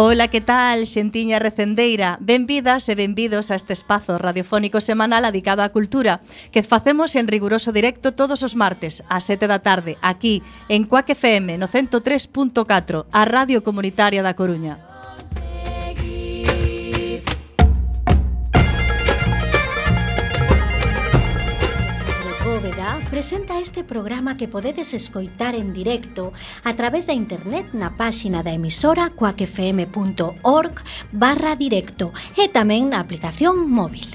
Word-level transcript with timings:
Ola, 0.00 0.28
que 0.28 0.40
tal, 0.40 0.86
xentiña 0.86 1.40
recendeira? 1.40 2.18
Benvidas 2.22 2.86
e 2.86 2.94
benvidos 2.94 3.50
a 3.50 3.58
este 3.58 3.74
espazo 3.74 4.14
radiofónico 4.14 4.78
semanal 4.78 5.26
adicado 5.26 5.66
á 5.66 5.74
cultura 5.74 6.22
que 6.54 6.62
facemos 6.62 7.18
en 7.18 7.26
riguroso 7.26 7.74
directo 7.74 8.14
todos 8.14 8.46
os 8.46 8.54
martes 8.54 9.02
a 9.10 9.18
7 9.18 9.50
da 9.50 9.58
tarde 9.58 9.98
aquí 9.98 10.38
en 10.70 10.86
Coaque 10.86 11.18
FM 11.18 11.58
no 11.58 11.66
103.4, 11.66 13.10
a 13.10 13.22
Radio 13.26 13.66
Comunitaria 13.66 14.22
da 14.22 14.38
Coruña. 14.38 14.87
presenta 23.18 23.58
este 23.58 23.82
programa 23.82 24.36
que 24.36 24.46
podedes 24.46 24.94
escoitar 24.94 25.56
en 25.56 25.72
directo 25.72 26.32
a 26.62 26.76
través 26.76 27.08
da 27.08 27.18
internet 27.18 27.66
na 27.74 27.98
páxina 27.98 28.46
da 28.46 28.54
emisora 28.54 29.10
coacfm.org 29.10 30.74
barra 31.10 31.58
directo 31.58 32.14
e 32.38 32.46
tamén 32.46 32.94
na 32.94 33.02
aplicación 33.02 33.66
móvil. 33.66 34.06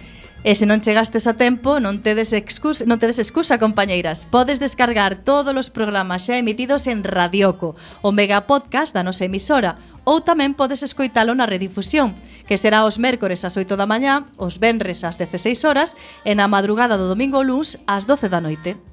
E 0.48 0.56
se 0.56 0.64
non 0.64 0.80
chegastes 0.80 1.28
a 1.28 1.36
tempo, 1.36 1.84
non 1.84 2.00
tedes 2.00 2.32
excusa, 2.32 2.88
non 2.88 2.96
tedes 2.96 3.20
excusa, 3.20 3.60
compañeiras. 3.60 4.24
Podes 4.24 4.64
descargar 4.64 5.20
todos 5.20 5.52
os 5.52 5.68
programas 5.68 6.24
xa 6.24 6.40
emitidos 6.40 6.88
en 6.88 7.04
Radioco, 7.04 7.76
o 8.00 8.16
mega 8.16 8.48
podcast 8.48 8.96
da 8.96 9.04
nosa 9.04 9.28
emisora, 9.28 9.84
ou 10.08 10.24
tamén 10.24 10.56
podes 10.56 10.80
escoitalo 10.80 11.36
na 11.36 11.44
redifusión, 11.44 12.16
que 12.48 12.56
será 12.56 12.88
os 12.88 13.04
mércores 13.04 13.44
ás 13.44 13.60
8 13.60 13.76
da 13.76 13.84
mañá, 13.84 14.24
os 14.40 14.64
venres 14.64 15.04
ás 15.04 15.20
16 15.20 15.60
horas 15.68 16.00
e 16.24 16.32
na 16.40 16.48
madrugada 16.48 16.96
do 16.96 17.12
domingo 17.12 17.44
luns 17.44 17.76
ás 17.84 18.08
12 18.08 18.32
da 18.32 18.40
noite. 18.40 18.93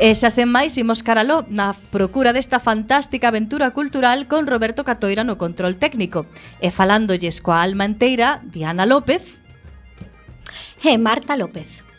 E 0.00 0.16
xa 0.16 0.32
sen 0.32 0.48
máis 0.48 0.80
imos 0.80 1.04
caraló 1.04 1.44
na 1.52 1.76
procura 1.92 2.32
desta 2.32 2.56
fantástica 2.56 3.28
aventura 3.28 3.76
cultural 3.76 4.24
con 4.32 4.48
Roberto 4.48 4.80
Catoira 4.80 5.28
no 5.28 5.36
control 5.36 5.76
técnico. 5.76 6.24
E 6.64 6.72
falándolles 6.72 7.44
coa 7.44 7.60
alma 7.60 7.84
enteira, 7.84 8.40
Diana 8.48 8.88
López 8.88 9.20
e 10.80 10.96
Marta 10.96 11.36
López. 11.36 11.89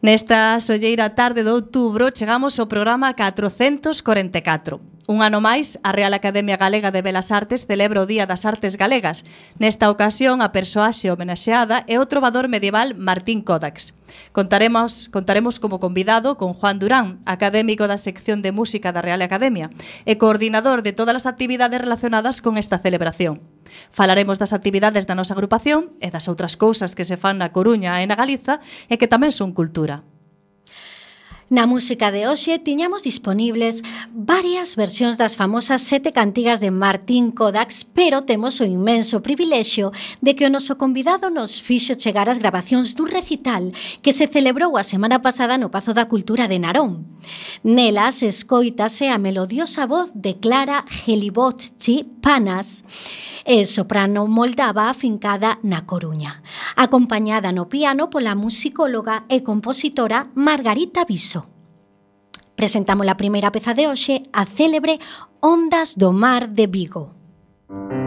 Nesta 0.00 0.60
solleira 0.60 1.10
tarde 1.18 1.42
de 1.42 1.50
outubro 1.50 2.14
chegamos 2.14 2.54
ao 2.62 2.70
programa 2.70 3.10
444. 3.18 4.78
Un 5.10 5.26
ano 5.26 5.42
máis, 5.42 5.74
a 5.82 5.90
Real 5.90 6.14
Academia 6.14 6.54
Galega 6.54 6.94
de 6.94 7.02
Belas 7.02 7.34
Artes 7.34 7.66
celebra 7.66 8.04
o 8.04 8.06
Día 8.06 8.22
das 8.22 8.46
Artes 8.46 8.78
Galegas. 8.78 9.26
Nesta 9.58 9.90
ocasión, 9.90 10.38
a 10.38 10.54
persoaxe 10.54 11.10
homenaxeada 11.10 11.82
é 11.90 11.98
o 11.98 12.06
trovador 12.06 12.46
medieval 12.46 12.94
Martín 12.94 13.42
Kodax. 13.42 13.98
Contaremos, 14.30 15.10
contaremos 15.10 15.58
como 15.58 15.82
convidado 15.82 16.38
con 16.38 16.54
Juan 16.54 16.78
Durán, 16.78 17.18
académico 17.26 17.90
da 17.90 17.98
sección 17.98 18.38
de 18.38 18.54
música 18.54 18.94
da 18.94 19.02
Real 19.02 19.18
Academia 19.18 19.66
e 20.06 20.14
coordinador 20.14 20.86
de 20.86 20.94
todas 20.94 21.18
as 21.18 21.26
actividades 21.26 21.82
relacionadas 21.82 22.38
con 22.38 22.54
esta 22.54 22.78
celebración. 22.78 23.42
Falaremos 23.90 24.38
das 24.38 24.52
actividades 24.52 25.06
da 25.06 25.16
nosa 25.16 25.34
agrupación 25.36 25.94
e 26.02 26.08
das 26.10 26.26
outras 26.26 26.56
cousas 26.58 26.94
que 26.96 27.06
se 27.06 27.16
fan 27.20 27.38
na 27.38 27.54
Coruña 27.54 28.00
e 28.00 28.06
na 28.08 28.18
Galiza 28.18 28.60
e 28.88 28.98
que 29.00 29.10
tamén 29.10 29.30
son 29.30 29.54
cultura. 29.56 30.04
Na 31.48 31.64
música 31.64 32.12
de 32.12 32.28
hoxe 32.28 32.60
tiñamos 32.60 33.08
disponibles 33.08 33.80
varias 34.12 34.76
versións 34.76 35.16
das 35.16 35.32
famosas 35.32 35.80
sete 35.80 36.12
cantigas 36.12 36.60
de 36.60 36.68
Martín 36.68 37.32
Kodax, 37.32 37.88
pero 37.88 38.28
temos 38.28 38.60
o 38.60 38.68
inmenso 38.68 39.24
privilexio 39.24 39.88
de 40.20 40.36
que 40.36 40.44
o 40.44 40.52
noso 40.52 40.76
convidado 40.76 41.32
nos 41.32 41.56
fixo 41.56 41.96
chegar 41.96 42.28
as 42.28 42.36
grabacións 42.36 42.92
dun 42.92 43.08
recital 43.08 43.72
que 44.04 44.12
se 44.12 44.28
celebrou 44.28 44.76
a 44.76 44.84
semana 44.84 45.24
pasada 45.24 45.56
no 45.56 45.72
Pazo 45.72 45.96
da 45.96 46.04
Cultura 46.04 46.52
de 46.52 46.60
Narón. 46.60 47.08
Nelas 47.64 48.20
escoitase 48.20 49.08
a 49.08 49.16
melodiosa 49.16 49.88
voz 49.88 50.12
de 50.12 50.36
Clara 50.36 50.84
Gelibotchi 50.84 52.04
Panas, 52.20 52.84
e 53.48 53.64
soprano 53.64 54.28
moldava 54.28 54.92
afincada 54.92 55.56
na 55.64 55.88
Coruña, 55.88 56.44
acompañada 56.76 57.48
no 57.56 57.64
piano 57.72 58.12
pola 58.12 58.36
musicóloga 58.36 59.24
e 59.32 59.40
compositora 59.40 60.28
Margarita 60.36 61.08
Viso. 61.08 61.37
Presentamos 62.58 63.06
a 63.06 63.14
primeira 63.14 63.54
peza 63.54 63.70
de 63.70 63.86
hoxe, 63.86 64.26
a 64.34 64.42
célebre 64.42 64.98
Ondas 65.38 65.94
do 65.94 66.10
Mar 66.10 66.50
de 66.50 66.66
Vigo. 66.66 67.14
Música 67.70 67.97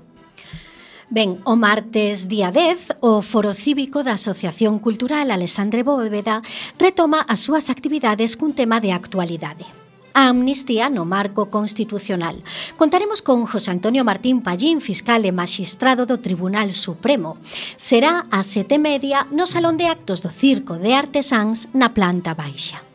Ben, 1.06 1.38
o 1.46 1.54
martes 1.54 2.26
día 2.26 2.50
10, 2.50 2.98
o 2.98 3.22
Foro 3.22 3.54
Cívico 3.54 4.02
da 4.02 4.18
Asociación 4.18 4.82
Cultural 4.82 5.30
Alexandre 5.30 5.86
Bóveda 5.86 6.42
retoma 6.82 7.22
as 7.30 7.46
súas 7.46 7.70
actividades 7.70 8.34
cun 8.34 8.58
tema 8.58 8.82
de 8.82 8.90
actualidade 8.90 9.85
a 10.16 10.32
amnistía 10.32 10.88
no 10.88 11.04
marco 11.04 11.52
constitucional. 11.52 12.40
Contaremos 12.80 13.20
con 13.20 13.44
José 13.44 13.70
Antonio 13.70 14.00
Martín 14.00 14.40
Pallín, 14.40 14.80
fiscal 14.80 15.28
e 15.28 15.32
magistrado 15.36 16.08
do 16.08 16.24
Tribunal 16.24 16.72
Supremo. 16.72 17.36
Será 17.76 18.24
a 18.32 18.40
sete 18.40 18.80
media 18.80 19.28
no 19.28 19.44
Salón 19.44 19.76
de 19.76 19.92
Actos 19.92 20.24
do 20.24 20.32
Circo 20.32 20.80
de 20.80 20.96
Artesáns 20.96 21.68
na 21.76 21.92
planta 21.92 22.32
baixa. 22.32 22.85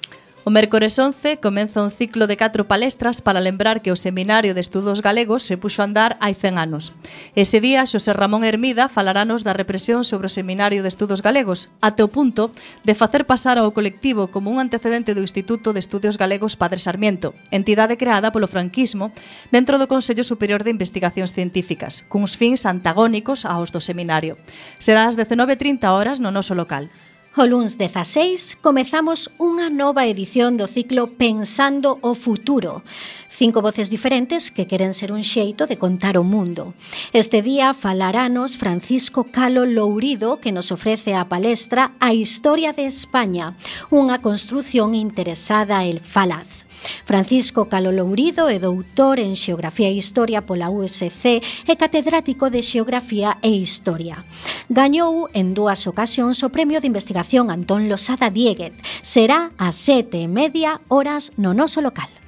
O 0.44 0.50
mércores 0.50 0.98
11 0.98 1.38
comeza 1.38 1.84
un 1.84 1.92
ciclo 1.92 2.26
de 2.26 2.36
catro 2.36 2.66
palestras 2.66 3.22
para 3.22 3.40
lembrar 3.40 3.86
que 3.86 3.92
o 3.92 3.96
Seminario 3.96 4.58
de 4.58 4.62
Estudos 4.62 5.06
Galegos 5.06 5.46
se 5.46 5.54
puxo 5.54 5.86
a 5.86 5.86
andar 5.86 6.18
hai 6.18 6.34
100 6.34 6.58
anos. 6.58 6.98
Ese 7.38 7.62
día, 7.62 7.86
Xosé 7.86 8.10
Ramón 8.18 8.42
Hermida 8.42 8.90
falaranos 8.90 9.46
da 9.46 9.54
represión 9.54 10.02
sobre 10.02 10.26
o 10.26 10.34
Seminario 10.34 10.82
de 10.82 10.90
Estudos 10.90 11.22
Galegos, 11.22 11.70
até 11.78 12.02
o 12.02 12.10
punto 12.10 12.50
de 12.82 12.98
facer 12.98 13.30
pasar 13.30 13.62
ao 13.62 13.70
colectivo 13.70 14.34
como 14.34 14.50
un 14.50 14.58
antecedente 14.58 15.14
do 15.14 15.22
Instituto 15.22 15.78
de 15.78 15.82
Estudios 15.86 16.18
Galegos 16.18 16.58
Padre 16.58 16.82
Sarmiento, 16.82 17.38
entidade 17.54 18.02
creada 18.02 18.34
polo 18.34 18.50
franquismo 18.50 19.14
dentro 19.54 19.78
do 19.78 19.86
Consello 19.86 20.26
Superior 20.26 20.66
de 20.66 20.74
Investigacións 20.74 21.38
Científicas, 21.38 22.02
cuns 22.10 22.34
fins 22.34 22.66
antagónicos 22.66 23.46
aos 23.46 23.70
do 23.70 23.78
Seminario. 23.78 24.42
Será 24.82 25.06
ás 25.06 25.14
19.30 25.14 25.86
horas 25.94 26.18
no 26.18 26.34
noso 26.34 26.58
local. 26.58 26.90
O 27.32 27.48
luns 27.48 27.80
16 27.80 28.60
comezamos 28.60 29.32
unha 29.40 29.72
nova 29.72 30.04
edición 30.04 30.60
do 30.60 30.68
ciclo 30.68 31.16
Pensando 31.16 31.96
o 32.04 32.12
Futuro. 32.12 32.84
Cinco 33.32 33.64
voces 33.64 33.88
diferentes 33.88 34.52
que 34.52 34.68
queren 34.68 34.92
ser 34.92 35.16
un 35.16 35.24
xeito 35.24 35.64
de 35.64 35.80
contar 35.80 36.20
o 36.20 36.28
mundo. 36.28 36.76
Este 37.16 37.40
día 37.40 37.72
falaranos 37.72 38.60
Francisco 38.60 39.32
Calo 39.32 39.64
Lourido 39.64 40.44
que 40.44 40.52
nos 40.52 40.76
ofrece 40.76 41.16
a 41.16 41.32
palestra 41.32 41.96
A 42.04 42.12
Historia 42.12 42.76
de 42.76 42.84
España, 42.84 43.56
unha 43.88 44.20
construción 44.20 44.92
interesada 44.92 45.88
el 45.88 46.04
falaz. 46.04 46.61
Francisco 47.06 47.66
Calo 47.66 47.92
Lourido 47.92 48.48
é 48.48 48.60
doutor 48.60 49.20
en 49.20 49.36
Xeografía 49.36 49.90
e 49.90 49.98
Historia 49.98 50.46
pola 50.46 50.70
USC 50.70 51.42
e 51.68 51.74
catedrático 51.76 52.48
de 52.48 52.62
Xeografía 52.62 53.42
e 53.42 53.50
Historia. 53.50 54.24
Gañou 54.70 55.28
en 55.34 55.58
dúas 55.58 55.84
ocasións 55.90 56.46
o 56.46 56.54
Premio 56.54 56.80
de 56.80 56.88
Investigación 56.88 57.50
Antón 57.50 57.90
Losada 57.90 58.30
Dieguez. 58.30 58.74
Será 59.02 59.52
a 59.58 59.74
sete 59.74 60.24
e 60.24 60.32
media 60.32 60.80
horas 60.88 61.34
no 61.36 61.58
noso 61.58 61.82
local. 61.82 62.21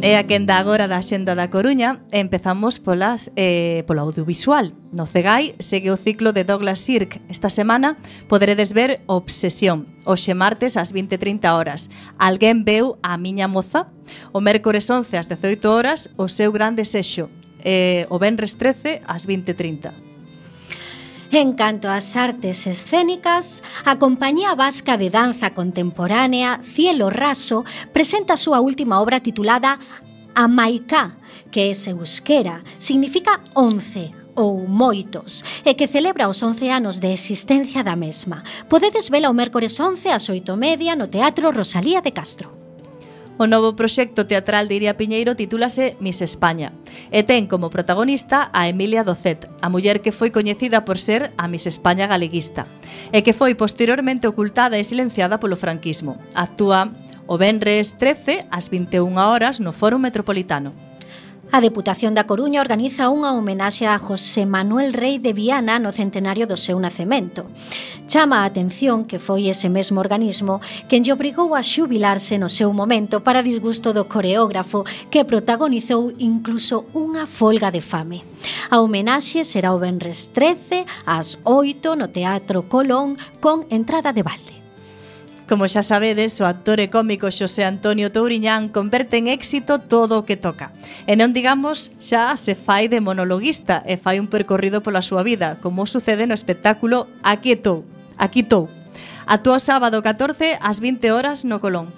E 0.00 0.14
a 0.14 0.22
quenda 0.30 0.62
agora 0.62 0.86
da 0.86 1.02
Xenda 1.02 1.34
da 1.34 1.50
Coruña 1.50 2.06
empezamos 2.14 2.78
polas, 2.78 3.34
eh, 3.34 3.82
polo 3.82 4.06
audiovisual. 4.06 4.70
No 4.94 5.10
Cegai 5.10 5.58
segue 5.58 5.90
o 5.90 5.98
ciclo 5.98 6.30
de 6.30 6.46
Douglas 6.46 6.78
Sirk. 6.78 7.18
Esta 7.26 7.50
semana 7.50 7.98
poderedes 8.30 8.78
ver 8.78 9.02
Obsesión, 9.10 9.90
hoxe 10.06 10.38
martes 10.38 10.78
ás 10.78 10.94
20.30 10.94 11.50
horas. 11.50 11.90
Alguén 12.14 12.62
veu 12.62 12.94
a 13.02 13.18
miña 13.18 13.50
moza? 13.50 13.90
O 14.30 14.38
mércores 14.38 14.86
11 14.86 15.18
ás 15.18 15.26
18 15.26 15.66
horas 15.66 16.14
o 16.14 16.30
seu 16.30 16.54
grande 16.54 16.86
desexo. 16.86 17.26
Eh, 17.66 18.06
o 18.06 18.22
venres 18.22 18.54
13 18.54 19.02
ás 19.02 19.26
20.30. 19.26 20.07
En 21.30 21.52
canto 21.52 21.92
ás 21.92 22.16
artes 22.16 22.64
escénicas, 22.64 23.60
a 23.84 24.00
Compañía 24.00 24.56
Vasca 24.56 24.96
de 24.96 25.12
Danza 25.12 25.52
Contemporánea 25.52 26.64
Cielo 26.64 27.12
Raso 27.12 27.68
presenta 27.92 28.32
a 28.32 28.40
súa 28.40 28.64
última 28.64 28.96
obra 28.96 29.20
titulada 29.20 29.76
Amaiká, 30.32 31.20
que 31.52 31.68
é 31.68 31.72
euskera, 31.92 32.64
significa 32.80 33.44
once, 33.52 34.08
ou 34.32 34.64
moitos, 34.64 35.44
e 35.68 35.76
que 35.76 35.84
celebra 35.84 36.32
os 36.32 36.40
11 36.40 36.72
anos 36.72 36.96
de 36.96 37.12
existencia 37.12 37.84
da 37.84 37.92
mesma. 37.92 38.40
Podedes 38.64 39.12
vela 39.12 39.28
o 39.28 39.36
mércores 39.36 39.76
11 39.76 40.08
ás 40.08 40.32
8:30 40.32 40.96
no 40.96 41.12
Teatro 41.12 41.52
Rosalía 41.52 42.00
de 42.00 42.16
Castro. 42.16 42.67
O 43.38 43.46
novo 43.46 43.78
proxecto 43.78 44.26
teatral 44.26 44.66
de 44.66 44.74
Iria 44.82 44.98
Piñeiro 44.98 45.38
titúlase 45.38 45.94
Miss 46.02 46.26
España 46.26 46.74
e 47.14 47.22
ten 47.22 47.46
como 47.46 47.70
protagonista 47.70 48.50
a 48.50 48.66
Emilia 48.66 49.06
Docet, 49.06 49.46
a 49.62 49.70
muller 49.70 50.02
que 50.02 50.10
foi 50.10 50.34
coñecida 50.34 50.82
por 50.82 50.98
ser 50.98 51.30
a 51.38 51.46
Miss 51.46 51.70
España 51.70 52.10
galeguista 52.10 52.66
e 53.14 53.22
que 53.22 53.30
foi 53.30 53.54
posteriormente 53.54 54.26
ocultada 54.26 54.74
e 54.74 54.82
silenciada 54.82 55.38
polo 55.38 55.54
franquismo. 55.54 56.18
Actúa 56.34 56.90
o 57.30 57.38
Benres 57.38 57.94
13 57.94 58.50
ás 58.50 58.66
21 58.74 59.06
horas 59.22 59.62
no 59.62 59.70
Foro 59.70 60.02
Metropolitano. 60.02 60.87
A 61.50 61.62
Deputación 61.62 62.12
da 62.12 62.28
Coruña 62.28 62.60
organiza 62.60 63.08
unha 63.08 63.32
homenaxe 63.32 63.88
a 63.88 63.96
José 63.96 64.44
Manuel 64.44 64.92
Rey 64.92 65.16
de 65.16 65.32
Viana 65.32 65.80
no 65.80 65.96
centenario 65.96 66.44
do 66.44 66.60
seu 66.60 66.76
nacemento. 66.76 67.48
Chama 68.04 68.44
a 68.44 68.48
atención 68.48 69.08
que 69.08 69.16
foi 69.16 69.48
ese 69.48 69.72
mesmo 69.72 69.96
organismo 69.96 70.60
quen 70.92 71.08
lle 71.08 71.16
obrigou 71.16 71.56
a 71.56 71.64
xubilarse 71.64 72.36
no 72.36 72.52
seu 72.52 72.68
momento 72.76 73.24
para 73.24 73.40
disgusto 73.40 73.96
do 73.96 74.04
coreógrafo 74.04 74.84
que 75.08 75.24
protagonizou 75.24 76.12
incluso 76.20 76.84
unha 76.92 77.24
folga 77.24 77.72
de 77.72 77.80
fame. 77.80 78.20
A 78.68 78.84
homenaxe 78.84 79.40
será 79.40 79.72
o 79.72 79.80
Benres 79.80 80.28
13 80.36 80.84
ás 81.08 81.40
8 81.48 81.96
no 81.96 82.12
Teatro 82.12 82.68
Colón 82.68 83.16
con 83.40 83.64
entrada 83.72 84.12
de 84.12 84.20
balde. 84.20 84.67
Como 85.48 85.64
xa 85.64 85.80
sabedes, 85.80 86.36
o 86.40 86.44
actor 86.44 86.76
e 86.76 86.92
cómico 86.92 87.32
Xosé 87.32 87.64
Antonio 87.64 88.12
Touriñán 88.12 88.68
converte 88.68 89.16
en 89.16 89.32
éxito 89.32 89.80
todo 89.80 90.20
o 90.20 90.26
que 90.28 90.36
toca. 90.36 90.76
E 91.08 91.16
non 91.16 91.32
digamos, 91.32 91.88
xa 91.96 92.36
se 92.36 92.52
fai 92.52 92.92
de 92.92 93.00
monologuista 93.00 93.80
e 93.88 93.96
fai 93.96 94.20
un 94.20 94.28
percorrido 94.28 94.84
pola 94.84 95.00
súa 95.00 95.24
vida, 95.24 95.56
como 95.64 95.88
sucede 95.88 96.28
no 96.28 96.36
espectáculo 96.36 97.08
Aquí 97.24 97.56
estou, 97.56 97.88
aquí 98.20 98.44
estou. 98.44 98.68
Atúa 99.24 99.56
sábado 99.56 100.04
14 100.04 100.60
ás 100.60 100.84
20 100.84 101.16
horas 101.16 101.48
no 101.48 101.64
Colón. 101.64 101.96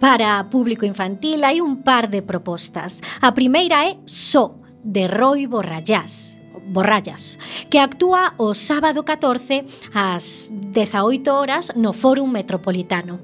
Para 0.00 0.40
público 0.48 0.88
infantil 0.88 1.44
hai 1.44 1.60
un 1.60 1.84
par 1.84 2.08
de 2.08 2.24
propostas. 2.24 3.04
A 3.20 3.36
primeira 3.36 3.84
é 3.84 4.00
So, 4.08 4.56
de 4.80 5.12
Roy 5.12 5.44
Borrallás. 5.44 6.41
Borrallas, 6.66 7.38
que 7.70 7.78
actúa 7.78 8.34
o 8.38 8.54
sábado 8.54 9.04
14 9.04 9.64
ás 9.92 10.52
18 10.52 11.28
horas 11.34 11.72
no 11.74 11.92
Fórum 11.92 12.28
Metropolitano. 12.30 13.20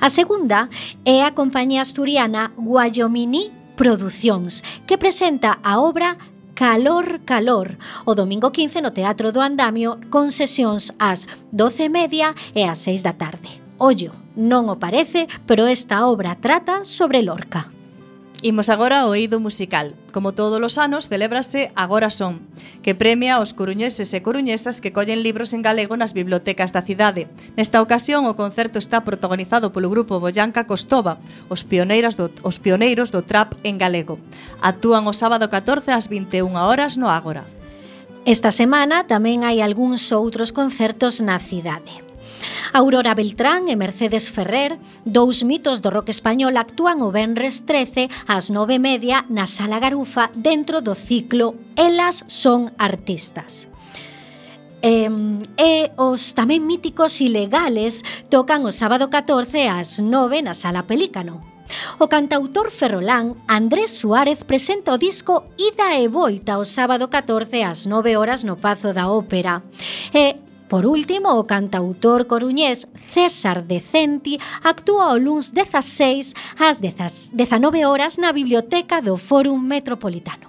A 0.00 0.08
segunda 0.08 0.68
é 1.04 1.22
a 1.22 1.34
compañía 1.34 1.82
asturiana 1.82 2.52
Guayomini 2.56 3.52
Producións, 3.76 4.62
que 4.86 4.98
presenta 4.98 5.58
a 5.62 5.80
obra 5.80 6.18
Calor, 6.60 7.24
calor, 7.24 7.78
o 8.04 8.12
domingo 8.12 8.52
15 8.52 8.84
no 8.84 8.92
Teatro 8.92 9.32
do 9.32 9.40
Andamio 9.40 9.96
con 10.12 10.28
sesións 10.28 10.92
ás 11.00 11.24
12:30 11.56 12.36
e 12.52 12.68
ás 12.68 12.84
6 12.84 13.00
da 13.00 13.16
tarde. 13.16 13.64
Ollo, 13.80 14.12
non 14.36 14.68
o 14.68 14.76
parece, 14.76 15.24
pero 15.48 15.64
esta 15.64 16.04
obra 16.04 16.36
trata 16.36 16.84
sobre 16.84 17.24
Lorca. 17.24 17.72
Imos 18.42 18.72
agora 18.72 19.04
ao 19.04 19.12
eido 19.12 19.36
musical. 19.36 19.92
Como 20.16 20.32
todos 20.32 20.56
os 20.56 20.80
anos, 20.80 21.12
celébrase 21.12 21.68
Agora 21.76 22.08
Son, 22.08 22.40
que 22.80 22.96
premia 22.96 23.36
os 23.36 23.52
coruñeses 23.52 24.16
e 24.16 24.24
coruñesas 24.24 24.80
que 24.80 24.96
collen 24.96 25.20
libros 25.20 25.52
en 25.52 25.60
galego 25.60 25.92
nas 26.00 26.16
bibliotecas 26.16 26.72
da 26.72 26.80
cidade. 26.80 27.28
Nesta 27.60 27.84
ocasión, 27.84 28.24
o 28.24 28.40
concerto 28.40 28.80
está 28.80 29.04
protagonizado 29.04 29.76
polo 29.76 29.92
grupo 29.92 30.16
Boyanca 30.24 30.64
Costova, 30.64 31.20
os, 31.52 31.68
pioneiros 31.68 32.16
do, 32.16 32.32
os 32.40 32.56
pioneiros 32.56 33.12
do 33.12 33.20
trap 33.20 33.60
en 33.60 33.76
galego. 33.76 34.16
Actúan 34.64 35.04
o 35.04 35.12
sábado 35.12 35.52
14 35.52 35.92
ás 35.92 36.08
21 36.08 36.56
horas 36.56 36.96
no 36.96 37.12
Ágora. 37.12 37.44
Esta 38.24 38.48
semana 38.56 39.04
tamén 39.04 39.44
hai 39.44 39.60
algúns 39.60 40.08
outros 40.16 40.48
concertos 40.48 41.20
na 41.20 41.36
cidade. 41.36 42.09
Aurora 42.72 43.14
Beltrán 43.14 43.68
e 43.68 43.74
Mercedes 43.74 44.30
Ferrer, 44.30 44.78
dous 45.04 45.42
mitos 45.42 45.82
do 45.82 45.90
rock 45.90 46.10
español, 46.14 46.56
actúan 46.56 47.02
o 47.02 47.10
Benres 47.10 47.66
13 47.66 48.08
ás 48.26 48.48
9:30 48.48 49.26
na 49.28 49.50
Sala 49.50 49.78
Garufa 49.82 50.30
dentro 50.34 50.80
do 50.80 50.94
ciclo 50.94 51.58
Elas 51.74 52.24
son 52.26 52.72
artistas. 52.78 53.68
E, 54.80 55.12
e 55.60 55.92
os 56.00 56.32
tamén 56.32 56.64
míticos 56.64 57.20
ilegales 57.20 58.00
tocan 58.32 58.64
o 58.64 58.72
sábado 58.72 59.12
14 59.12 59.68
ás 59.68 60.00
9 60.00 60.40
na 60.40 60.56
Sala 60.56 60.88
Pelícano. 60.88 61.44
O 62.02 62.08
cantautor 62.08 62.70
ferrolán 62.72 63.36
Andrés 63.46 63.92
Suárez 64.00 64.42
presenta 64.42 64.96
o 64.96 64.98
disco 64.98 65.46
Ida 65.54 65.94
e 66.00 66.08
Volta 66.08 66.58
o 66.58 66.64
sábado 66.64 67.06
14 67.12 67.62
ás 67.62 67.86
9 67.86 68.16
horas 68.16 68.42
no 68.42 68.56
Pazo 68.56 68.90
da 68.96 69.06
Ópera. 69.06 69.62
E 70.10 70.49
Por 70.70 70.86
último, 70.86 71.34
o 71.34 71.50
cantautor 71.50 72.30
coruñés 72.30 72.86
César 73.10 73.66
Decenti 73.66 74.38
actúa 74.62 75.10
o 75.10 75.18
luns 75.18 75.50
16 75.50 76.30
ás 76.62 76.78
19 76.78 77.34
horas 77.90 78.22
na 78.22 78.30
Biblioteca 78.30 79.02
do 79.02 79.18
Fórum 79.18 79.58
Metropolitano. 79.58 80.46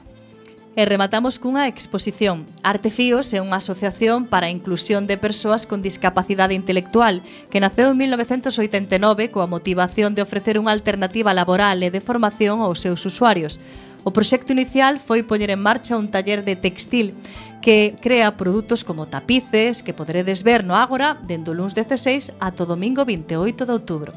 E 0.78 0.86
rematamos 0.86 1.42
cunha 1.42 1.66
exposición. 1.66 2.46
Artefíos 2.62 3.34
é 3.34 3.42
unha 3.42 3.58
asociación 3.58 4.30
para 4.30 4.46
a 4.46 4.54
inclusión 4.54 5.10
de 5.10 5.18
persoas 5.18 5.66
con 5.66 5.82
discapacidade 5.82 6.54
intelectual 6.54 7.26
que 7.50 7.58
naceu 7.58 7.90
en 7.90 7.98
1989 7.98 9.34
coa 9.34 9.50
motivación 9.50 10.14
de 10.14 10.22
ofrecer 10.22 10.62
unha 10.62 10.70
alternativa 10.70 11.34
laboral 11.34 11.82
e 11.82 11.90
de 11.90 11.98
formación 11.98 12.62
aos 12.62 12.78
seus 12.78 13.02
usuarios. 13.10 13.58
O 14.06 14.14
proxecto 14.14 14.54
inicial 14.54 14.98
foi 14.98 15.26
poñer 15.26 15.54
en 15.54 15.62
marcha 15.62 15.98
un 15.98 16.14
taller 16.14 16.46
de 16.46 16.54
textil 16.58 17.18
que 17.62 17.96
crea 18.02 18.36
produtos 18.36 18.84
como 18.84 19.08
tapices 19.08 19.82
que 19.82 19.94
poderedes 19.94 20.44
ver 20.44 20.66
no 20.66 20.76
Ágora 20.76 21.18
dende 21.22 21.52
o 21.52 21.54
luns 21.54 21.78
16 21.78 22.34
ato 22.42 22.66
domingo 22.66 23.06
28 23.06 23.66
de 23.66 23.72
outubro. 23.72 24.12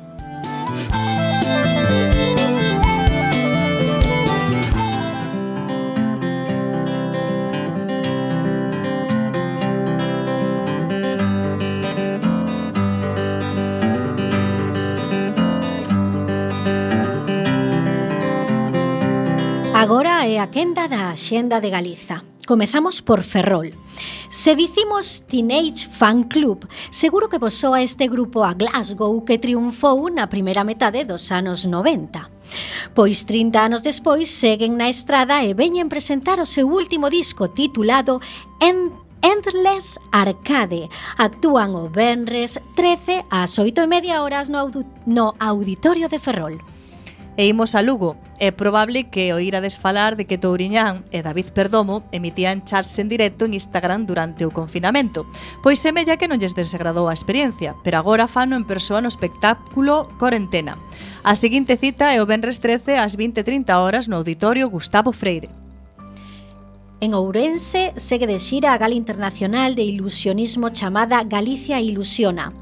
Agora 19.84 20.24
é 20.24 20.40
a 20.40 20.46
quenda 20.48 20.88
da 20.88 21.12
Axenda 21.12 21.60
de 21.60 21.68
Galiza. 21.68 22.34
Comezamos 22.46 23.00
por 23.00 23.22
Ferrol. 23.22 23.72
Se 24.28 24.54
dicimos 24.54 25.24
Teenage 25.26 25.88
Fan 25.88 26.24
Club, 26.24 26.68
seguro 26.90 27.28
que 27.28 27.38
vos 27.38 27.54
soa 27.54 27.80
este 27.80 28.06
grupo 28.08 28.44
a 28.44 28.52
Glasgow 28.52 29.24
que 29.24 29.38
triunfou 29.38 30.12
na 30.12 30.28
primeira 30.28 30.60
metade 30.60 31.08
dos 31.08 31.32
anos 31.32 31.64
90. 31.64 32.28
Pois 32.92 33.24
30 33.24 33.64
anos 33.64 33.80
despois 33.80 34.28
seguen 34.28 34.76
na 34.76 34.92
estrada 34.92 35.40
e 35.40 35.56
veñen 35.56 35.88
presentar 35.88 36.36
o 36.36 36.44
seu 36.44 36.68
último 36.68 37.08
disco 37.08 37.48
titulado 37.48 38.20
End 38.60 38.92
Endless 39.24 39.96
Arcade. 40.12 40.92
Actúan 41.16 41.72
o 41.72 41.88
Benres 41.88 42.60
13 42.76 43.24
ás 43.32 43.56
8 43.56 43.80
e 43.80 43.88
media 43.88 44.20
horas 44.20 44.52
no, 44.52 45.32
auditorio 45.40 46.12
de 46.12 46.20
Ferrol. 46.20 46.60
E 47.37 47.47
imos 47.50 47.75
a 47.75 47.83
Lugo. 47.83 48.14
É 48.38 48.55
probable 48.55 49.11
que 49.11 49.35
oírades 49.35 49.75
falar 49.75 50.14
de 50.14 50.26
que 50.26 50.38
Touriñán 50.38 51.03
e 51.11 51.19
David 51.23 51.50
Perdomo 51.50 52.07
emitían 52.14 52.62
chats 52.62 52.99
en 53.03 53.11
directo 53.11 53.43
en 53.47 53.59
Instagram 53.59 54.07
durante 54.07 54.47
o 54.47 54.55
confinamento. 54.55 55.26
Pois 55.59 55.83
semella 55.83 56.14
que 56.14 56.31
non 56.31 56.38
lles 56.38 56.55
desagradou 56.55 57.11
a 57.11 57.17
experiencia, 57.17 57.75
pero 57.83 57.99
agora 57.99 58.31
fano 58.31 58.55
en 58.55 58.62
persoa 58.62 59.03
no 59.03 59.11
espectáculo 59.11 60.07
Corentena. 60.23 60.79
A 61.26 61.35
seguinte 61.35 61.75
cita 61.75 62.14
é 62.14 62.23
o 62.23 62.29
Benres 62.31 62.62
13 62.62 63.03
ás 63.03 63.19
20.30 63.19 63.75
horas 63.83 64.07
no 64.07 64.23
Auditorio 64.23 64.71
Gustavo 64.71 65.11
Freire. 65.11 65.63
En 67.00 67.12
Ourense 67.12 67.92
segue 67.96 68.26
de 68.26 68.38
xira 68.38 68.72
a 68.72 68.78
gala 68.78 68.94
internacional 68.94 69.74
de 69.74 69.82
ilusionismo 69.82 70.70
chamada 70.70 71.22
Galicia 71.24 71.80
Ilusiona. 71.80 72.52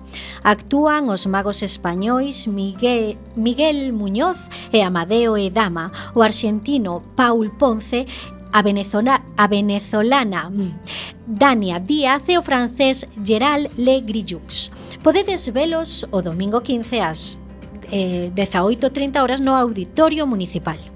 Actúan 0.43 1.09
os 1.09 1.27
magos 1.27 1.63
españois 1.63 2.49
Miguel, 2.49 3.17
Miguel 3.37 3.93
Muñoz 3.93 4.39
e 4.73 4.83
Amadeo 4.83 5.37
Edama, 5.37 5.93
o 6.15 6.23
arxentino 6.23 7.03
Paul 7.15 7.53
Ponce 7.55 8.07
a, 8.53 8.61
venezolana, 8.63 9.25
a 9.37 9.47
venezolana 9.47 10.51
mm, 10.51 10.71
Dania 11.27 11.79
Díaz 11.79 12.29
e 12.29 12.37
o 12.37 12.43
francés 12.43 13.07
Gerald 13.25 13.71
Le 13.77 14.01
Grillux. 14.01 14.71
Podedes 15.03 15.49
velos 15.53 16.07
o 16.11 16.21
domingo 16.21 16.61
15 16.61 17.01
ás 17.01 17.39
eh, 17.91 18.31
18.30 18.35 19.23
horas 19.23 19.41
no 19.41 19.55
Auditorio 19.57 20.27
Municipal. 20.27 20.92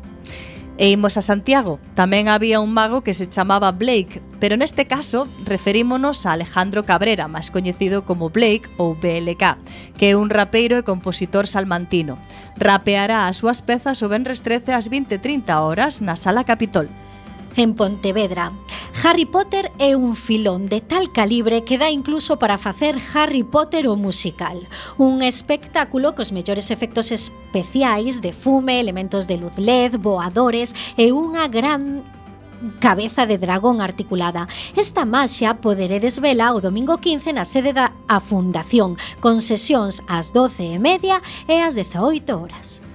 E 0.78 0.92
imos 0.92 1.16
a 1.16 1.24
Santiago. 1.24 1.80
Tamén 1.96 2.28
había 2.28 2.60
un 2.60 2.68
mago 2.76 3.00
que 3.00 3.16
se 3.16 3.24
chamaba 3.24 3.72
Blake, 3.72 4.20
pero 4.36 4.60
neste 4.60 4.84
caso 4.84 5.24
referímonos 5.48 6.28
a 6.28 6.36
Alejandro 6.36 6.84
Cabrera, 6.84 7.32
máis 7.32 7.48
coñecido 7.48 8.04
como 8.04 8.28
Blake 8.28 8.68
ou 8.76 8.92
BLK, 8.92 9.56
que 9.96 10.12
é 10.12 10.18
un 10.20 10.28
rapeiro 10.28 10.76
e 10.76 10.84
compositor 10.84 11.48
salmantino. 11.48 12.20
Rapeará 12.60 13.24
as 13.24 13.40
súas 13.40 13.64
pezas 13.64 14.04
o 14.04 14.12
Benrestrece 14.12 14.76
ás 14.76 14.92
20.30 14.92 15.48
horas 15.64 16.04
na 16.04 16.12
Sala 16.12 16.44
Capitol 16.44 16.92
en 17.56 17.74
Pontevedra. 17.74 18.52
Harry 19.02 19.26
Potter 19.26 19.72
é 19.78 19.96
un 19.96 20.16
filón 20.16 20.68
de 20.68 20.80
tal 20.80 21.12
calibre 21.12 21.64
que 21.64 21.78
dá 21.78 21.90
incluso 21.90 22.38
para 22.38 22.58
facer 22.58 22.96
Harry 23.14 23.42
Potter 23.42 23.88
o 23.88 23.96
musical. 23.96 24.66
Un 24.96 25.22
espectáculo 25.22 26.14
cos 26.14 26.32
mellores 26.32 26.70
efectos 26.70 27.12
especiais 27.12 28.20
de 28.20 28.32
fume, 28.32 28.80
elementos 28.80 29.26
de 29.26 29.36
luz 29.36 29.58
LED, 29.58 29.98
voadores 29.98 30.74
e 30.96 31.12
unha 31.12 31.48
gran 31.48 32.04
cabeza 32.80 33.26
de 33.26 33.38
dragón 33.38 33.80
articulada. 33.80 34.48
Esta 34.76 35.04
maxia 35.04 35.60
poderedes 35.60 36.18
vela 36.18 36.56
o 36.56 36.60
domingo 36.60 36.98
15 36.98 37.36
na 37.36 37.44
sede 37.44 37.76
da 37.76 37.92
a 38.08 38.18
Fundación, 38.20 38.96
con 39.20 39.44
sesións 39.44 40.00
ás 40.08 40.32
12 40.32 40.76
e 40.76 40.78
media 40.80 41.20
e 41.46 41.60
ás 41.60 41.76
18 41.76 42.32
horas. 42.32 42.85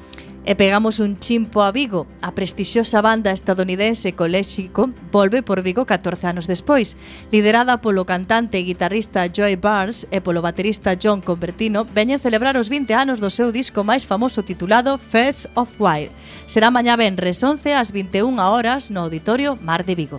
E 0.44 0.58
pegamos 0.58 0.98
un 0.98 1.22
chimpo 1.22 1.62
a 1.62 1.70
Vigo. 1.70 2.10
A 2.26 2.34
prestixiosa 2.34 2.98
banda 2.98 3.30
estadounidense 3.30 4.18
Coléxico 4.18 4.90
volve 5.14 5.46
por 5.46 5.62
Vigo 5.62 5.86
14 5.86 6.34
anos 6.34 6.50
despois. 6.50 6.98
Liderada 7.30 7.78
polo 7.78 8.10
cantante 8.10 8.58
e 8.58 8.66
guitarrista 8.66 9.30
Joy 9.30 9.62
Barnes 9.62 10.10
e 10.10 10.18
polo 10.18 10.42
baterista 10.42 10.98
John 10.98 11.22
Convertino, 11.22 11.86
veñen 11.86 12.18
celebrar 12.18 12.58
os 12.58 12.74
20 12.74 12.90
anos 12.90 13.22
do 13.22 13.30
seu 13.30 13.54
disco 13.54 13.86
máis 13.86 14.02
famoso 14.02 14.42
titulado 14.42 14.98
First 14.98 15.46
of 15.54 15.78
Wild. 15.78 16.10
Será 16.50 16.74
mañá 16.74 16.98
venres 16.98 17.38
11 17.38 17.78
ás 17.78 17.94
21 17.94 18.42
horas 18.42 18.90
no 18.90 19.06
Auditorio 19.06 19.62
Mar 19.62 19.86
de 19.86 19.94
Vigo. 19.94 20.18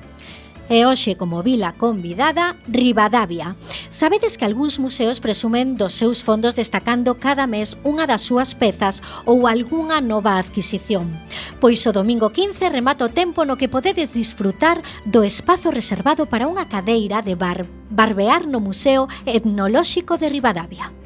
E 0.70 0.86
hoxe 0.86 1.18
como 1.18 1.42
vila 1.42 1.74
convidada, 1.74 2.56
Rivadavia. 2.68 3.56
Sabedes 3.90 4.38
que 4.38 4.46
algúns 4.46 4.78
museos 4.78 5.18
presumen 5.18 5.76
dos 5.76 5.92
seus 5.92 6.22
fondos 6.22 6.54
destacando 6.54 7.18
cada 7.18 7.50
mes 7.50 7.74
unha 7.82 8.06
das 8.06 8.22
súas 8.22 8.54
pezas 8.54 9.02
ou 9.26 9.50
algunha 9.50 9.98
nova 9.98 10.38
adquisición. 10.38 11.10
Pois 11.58 11.82
o 11.84 11.92
domingo 11.92 12.30
15 12.30 12.70
remata 12.70 13.04
o 13.04 13.12
tempo 13.12 13.44
no 13.44 13.58
que 13.58 13.68
podedes 13.68 14.14
disfrutar 14.14 14.80
do 15.02 15.26
espazo 15.26 15.74
reservado 15.74 16.24
para 16.30 16.46
unha 16.46 16.70
cadeira 16.70 17.20
de 17.20 17.34
bar, 17.34 17.66
barbear 17.90 18.46
no 18.46 18.62
Museo 18.62 19.10
Etnolóxico 19.26 20.16
de 20.16 20.30
Rivadavia. 20.30 21.02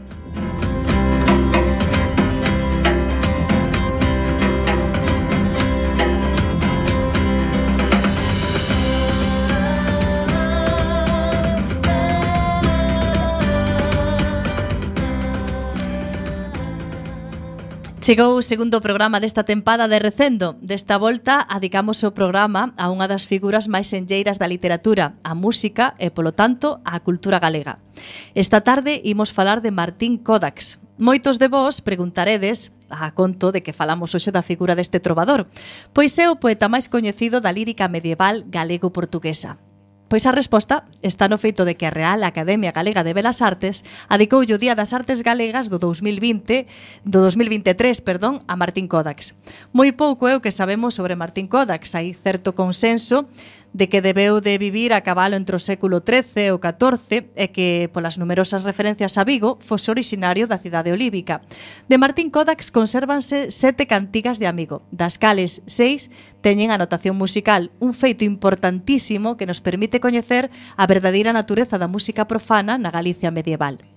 Chegou 18.07 18.39
o 18.39 18.43
segundo 18.51 18.79
programa 18.79 19.19
desta 19.19 19.43
tempada 19.43 19.91
de 19.91 19.99
Recendo. 19.99 20.55
Desta 20.63 20.95
volta, 20.95 21.43
adicamos 21.51 22.07
o 22.07 22.15
programa 22.15 22.71
a 22.79 22.87
unha 22.87 23.11
das 23.11 23.27
figuras 23.27 23.67
máis 23.67 23.91
enlleiras 23.91 24.39
da 24.39 24.47
literatura, 24.47 25.19
a 25.27 25.35
música 25.35 25.91
e, 25.99 26.15
polo 26.15 26.31
tanto, 26.31 26.79
a 26.87 27.03
cultura 27.03 27.43
galega. 27.43 27.83
Esta 28.31 28.63
tarde 28.63 29.03
imos 29.03 29.35
falar 29.35 29.59
de 29.59 29.75
Martín 29.75 30.23
Kodax. 30.23 30.79
Moitos 31.03 31.43
de 31.43 31.51
vós 31.51 31.83
preguntaredes 31.83 32.71
a 32.87 33.11
conto 33.11 33.51
de 33.51 33.67
que 33.67 33.75
falamos 33.75 34.15
hoxe 34.15 34.31
da 34.31 34.47
figura 34.47 34.79
deste 34.79 35.03
trovador, 35.03 35.51
pois 35.91 36.15
é 36.23 36.31
o 36.31 36.39
poeta 36.39 36.71
máis 36.71 36.87
coñecido 36.87 37.43
da 37.43 37.51
lírica 37.51 37.91
medieval 37.91 38.47
galego-portuguesa. 38.47 39.59
Pois 40.07 40.23
a 40.23 40.31
resposta 40.31 40.87
está 41.03 41.27
no 41.27 41.35
feito 41.35 41.67
de 41.67 41.75
que 41.75 41.83
a 41.83 41.91
Real 41.91 42.23
Academia 42.23 42.71
Galega 42.71 43.03
de 43.03 43.11
Belas 43.11 43.43
Artes 43.43 43.83
adicoulle 44.07 44.55
o 44.55 44.63
Día 44.63 44.79
das 44.79 44.95
Artes 44.95 45.19
Galegas 45.19 45.67
do 45.67 45.83
2020 45.83 46.71
do 47.03 47.19
2023, 47.27 47.75
perdón, 48.07 48.47
a 48.47 48.55
Martín 48.55 48.87
Kodax. 48.87 49.35
Moi 49.75 49.91
pouco 49.91 50.31
é 50.31 50.39
o 50.39 50.43
que 50.43 50.55
sabemos 50.55 50.95
sobre 50.95 51.19
Martín 51.19 51.51
Kodax. 51.51 51.99
hai 51.99 52.15
certo 52.15 52.55
consenso 52.55 53.27
de 53.77 53.91
que 53.93 54.01
debeu 54.01 54.41
de 54.41 54.57
vivir 54.57 54.97
a 54.97 55.05
cabalo 55.05 55.37
entre 55.37 55.53
o 55.53 55.61
século 55.61 56.01
XIII 56.01 56.49
e 56.49 56.53
o 56.57 56.57
XIV 56.57 57.29
e 57.37 57.53
que, 57.53 57.93
polas 57.93 58.17
numerosas 58.17 58.65
referencias 58.65 59.21
a 59.21 59.25
Vigo, 59.29 59.61
fose 59.61 59.93
originario 59.93 60.49
da 60.49 60.57
cidade 60.57 60.97
olívica. 60.97 61.45
De 61.85 62.01
Martín 62.01 62.33
Kodax 62.33 62.73
consérvanse 62.73 63.53
sete 63.53 63.85
cantigas 63.85 64.41
de 64.41 64.49
amigo, 64.49 64.81
das 64.89 65.21
cales 65.21 65.61
seis 65.69 66.09
teñen 66.41 66.73
anotación 66.73 67.21
musical, 67.21 67.69
un 67.77 67.93
feito 67.93 68.25
importantísimo 68.25 69.37
que 69.37 69.45
nos 69.45 69.61
permite 69.61 70.01
coñecer 70.01 70.49
a 70.81 70.89
verdadeira 70.89 71.37
natureza 71.37 71.77
da 71.77 71.93
música 71.93 72.25
profana 72.25 72.81
na 72.81 72.89
Galicia 72.89 73.29
medieval. 73.29 73.96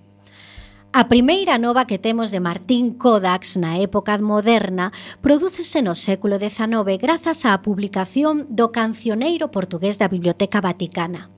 A 0.92 1.06
primeira 1.06 1.56
nova 1.56 1.86
que 1.86 2.02
temos 2.02 2.32
de 2.32 2.40
Martín 2.42 2.98
Kodax 2.98 3.54
na 3.54 3.78
época 3.78 4.18
moderna 4.18 4.90
prodúcese 5.22 5.86
no 5.86 5.94
século 5.94 6.34
XIX 6.34 6.98
grazas 6.98 7.46
á 7.46 7.54
publicación 7.62 8.50
do 8.50 8.74
Cancioneiro 8.74 9.54
Portugués 9.54 10.02
da 10.02 10.10
Biblioteca 10.10 10.58
Vaticana. 10.58 11.30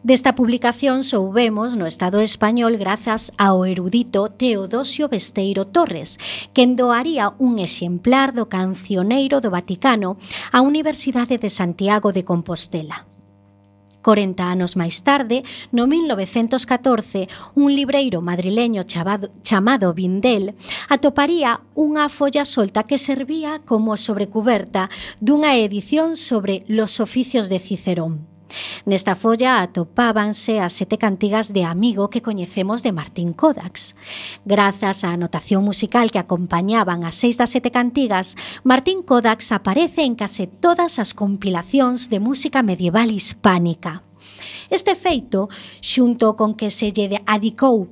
Desta 0.00 0.32
publicación 0.32 1.04
soubemos 1.04 1.76
no 1.76 1.84
Estado 1.84 2.24
español 2.24 2.80
grazas 2.80 3.36
ao 3.36 3.68
erudito 3.68 4.32
Teodosio 4.32 5.12
Besteiro 5.12 5.68
Torres, 5.68 6.16
quen 6.56 6.72
doaría 6.72 7.36
un 7.36 7.60
exemplar 7.60 8.32
do 8.32 8.48
Cancioneiro 8.48 9.44
do 9.44 9.52
Vaticano 9.52 10.16
á 10.56 10.64
Universidade 10.64 11.36
de 11.36 11.52
Santiago 11.52 12.16
de 12.16 12.24
Compostela. 12.24 13.04
40 14.06 14.38
anos 14.38 14.78
máis 14.78 15.02
tarde, 15.02 15.42
no 15.74 15.90
1914, 15.90 17.26
un 17.58 17.74
libreiro 17.74 18.22
madrileño 18.22 18.86
chamado, 18.86 19.34
chamado 19.42 19.90
Vindel 19.98 20.54
atoparía 20.86 21.58
unha 21.74 22.06
folla 22.06 22.46
solta 22.46 22.86
que 22.86 23.02
servía 23.02 23.58
como 23.66 23.98
sobrecuberta 23.98 24.86
dunha 25.18 25.58
edición 25.58 26.14
sobre 26.14 26.62
los 26.70 27.02
oficios 27.02 27.50
de 27.50 27.58
Cicerón. 27.58 28.35
Nesta 28.86 29.16
folla 29.16 29.66
atopábanse 29.66 30.62
as 30.62 30.78
sete 30.78 30.94
cantigas 30.94 31.50
de 31.50 31.66
Amigo 31.66 32.06
que 32.06 32.22
coñecemos 32.22 32.86
de 32.86 32.94
Martín 32.94 33.34
Kodax. 33.34 33.98
Grazas 34.46 35.02
á 35.02 35.10
anotación 35.10 35.66
musical 35.66 36.14
que 36.14 36.22
acompañaban 36.22 37.02
as 37.02 37.18
seis 37.18 37.34
das 37.34 37.50
sete 37.50 37.74
cantigas, 37.74 38.38
Martín 38.62 39.02
Kodax 39.02 39.50
aparece 39.50 40.06
en 40.06 40.14
case 40.14 40.46
todas 40.46 41.02
as 41.02 41.18
compilacións 41.18 42.14
de 42.14 42.22
música 42.22 42.62
medieval 42.62 43.10
hispánica. 43.10 44.06
Este 44.70 44.94
feito, 44.94 45.50
xunto 45.82 46.38
con 46.38 46.54
que 46.54 46.70
se 46.70 46.94
lle 46.94 47.26
adicou 47.26 47.90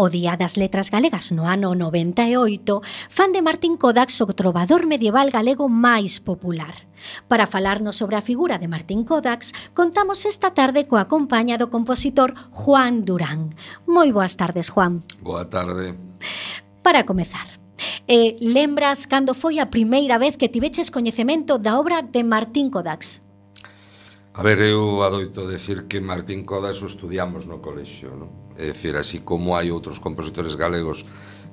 O 0.00 0.10
Día 0.10 0.36
das 0.38 0.54
Letras 0.54 0.94
Galegas 0.94 1.34
no 1.34 1.50
ano 1.50 1.74
98 1.74 2.86
fan 3.10 3.34
de 3.34 3.42
Martín 3.42 3.74
Codax 3.74 4.22
o 4.22 4.30
trovador 4.30 4.86
medieval 4.86 5.34
galego 5.34 5.66
máis 5.66 6.22
popular. 6.22 6.86
Para 7.26 7.50
falarnos 7.50 7.98
sobre 7.98 8.14
a 8.14 8.22
figura 8.22 8.62
de 8.62 8.70
Martín 8.70 9.02
Kodax, 9.02 9.50
contamos 9.74 10.22
esta 10.22 10.54
tarde 10.54 10.86
coa 10.86 11.10
compañía 11.10 11.58
do 11.58 11.66
compositor 11.66 12.30
Juan 12.54 13.02
Durán. 13.02 13.50
Moi 13.90 14.14
boas 14.14 14.38
tardes, 14.38 14.70
Juan. 14.70 15.02
Boa 15.18 15.50
tarde. 15.50 15.98
Para 16.78 17.02
comezar, 17.02 17.58
eh, 18.06 18.38
lembras 18.38 19.10
cando 19.10 19.34
foi 19.34 19.58
a 19.58 19.66
primeira 19.66 20.14
vez 20.14 20.38
que 20.38 20.46
tiveches 20.46 20.94
coñecemento 20.94 21.58
da 21.58 21.74
obra 21.74 22.06
de 22.06 22.22
Martín 22.22 22.70
Kodax? 22.70 23.18
A 24.38 24.46
ver, 24.46 24.62
eu 24.62 25.02
adoito 25.02 25.50
decir 25.50 25.90
que 25.90 25.98
Martín 25.98 26.46
Kodax 26.46 26.86
o 26.86 26.86
estudiamos 26.86 27.50
no 27.50 27.58
colexio, 27.58 28.14
non? 28.14 28.47
É 28.58 28.74
dicir, 28.74 28.98
así 28.98 29.22
como 29.22 29.54
hai 29.54 29.70
outros 29.70 30.02
compositores 30.02 30.58
galegos 30.58 31.06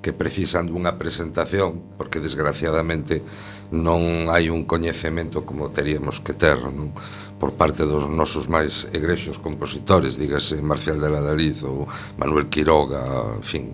que 0.05 0.13
precisan 0.13 0.69
dunha 0.69 1.01
presentación 1.01 1.97
porque 1.97 2.21
desgraciadamente 2.21 3.25
non 3.73 4.29
hai 4.29 4.53
un 4.53 4.69
coñecemento 4.69 5.41
como 5.49 5.73
teríamos 5.73 6.21
que 6.21 6.37
ter 6.37 6.61
non? 6.61 6.93
por 7.41 7.57
parte 7.57 7.89
dos 7.89 8.05
nosos 8.05 8.45
máis 8.45 8.85
egrexos 8.93 9.41
compositores 9.41 10.21
dígase 10.21 10.61
Marcial 10.61 11.01
de 11.01 11.09
la 11.09 11.25
Daliz 11.25 11.65
ou 11.65 11.89
Manuel 12.21 12.53
Quiroga 12.53 13.33
en 13.33 13.41
fin, 13.41 13.73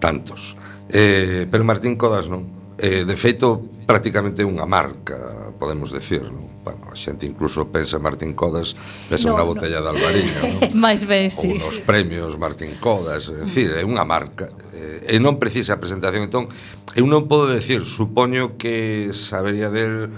tantos 0.00 0.56
eh, 0.88 1.44
pero 1.44 1.60
Martín 1.60 2.00
Codas 2.00 2.24
non 2.24 2.48
eh, 2.80 3.04
de 3.04 3.16
feito 3.20 3.60
prácticamente 3.84 4.40
unha 4.40 4.64
marca 4.64 5.52
podemos 5.60 5.92
decir 5.92 6.24
non? 6.24 6.59
bueno, 6.64 6.92
a 6.92 6.96
xente 6.96 7.24
incluso 7.24 7.68
pensa 7.72 7.98
Martín 7.98 8.36
Codas, 8.36 8.76
pensa 9.08 9.32
no, 9.32 9.40
unha 9.40 9.46
botella 9.48 9.80
no. 9.80 9.84
de 9.84 9.90
albariño, 9.96 10.38
non? 10.44 10.60
Máis 10.84 11.08
ben, 11.08 11.32
sí. 11.32 11.56
Ou 11.56 11.56
nos 11.56 11.80
premios 11.80 12.36
Martín 12.36 12.76
Codas, 12.76 13.32
en 13.32 13.48
fin, 13.48 13.72
é 13.72 13.84
unha 13.84 14.04
marca. 14.04 14.52
Eh, 14.76 15.16
e 15.16 15.22
non 15.22 15.40
precisa 15.40 15.80
presentación, 15.80 16.28
entón, 16.28 16.52
eu 16.92 17.08
non 17.08 17.24
podo 17.30 17.48
decir, 17.48 17.88
supoño 17.88 18.60
que 18.60 19.08
sabería 19.16 19.72
del 19.72 20.12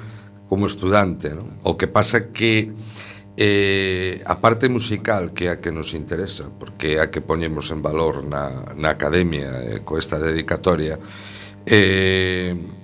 como 0.51 0.67
estudante, 0.67 1.33
non? 1.33 1.63
O 1.63 1.79
que 1.79 1.87
pasa 1.87 2.35
que 2.35 2.75
eh, 3.37 4.21
a 4.27 4.37
parte 4.43 4.69
musical 4.69 5.33
que 5.33 5.49
é 5.49 5.57
a 5.57 5.61
que 5.63 5.73
nos 5.73 5.95
interesa, 5.95 6.51
porque 6.51 6.99
é 6.99 7.01
a 7.01 7.09
que 7.09 7.25
poñemos 7.25 7.71
en 7.71 7.81
valor 7.81 8.27
na, 8.27 8.75
na 8.77 8.93
academia 8.93 9.63
eh, 9.63 9.81
co 9.87 9.97
esta 9.97 10.19
dedicatoria, 10.21 10.99
eh, 11.65 12.82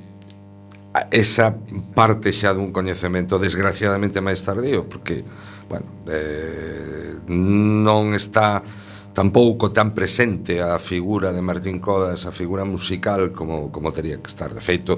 esa 1.11 1.55
parte 1.94 2.33
xa 2.33 2.57
dun 2.57 2.72
coñecemento 2.72 3.37
desgraciadamente 3.37 4.24
máis 4.24 4.40
tardío 4.40 4.88
porque, 4.88 5.22
bueno, 5.68 5.87
eh, 6.09 7.20
non 7.29 8.16
está 8.16 8.64
tampouco 9.12 9.74
tan 9.74 9.92
presente 9.92 10.62
a 10.62 10.79
figura 10.79 11.35
de 11.35 11.42
Martín 11.42 11.83
Codas, 11.83 12.24
a 12.24 12.33
figura 12.33 12.64
musical 12.64 13.35
como, 13.35 13.68
como 13.74 13.92
teria 13.92 14.16
que 14.22 14.31
estar. 14.31 14.55
De 14.55 14.62
feito, 14.62 14.96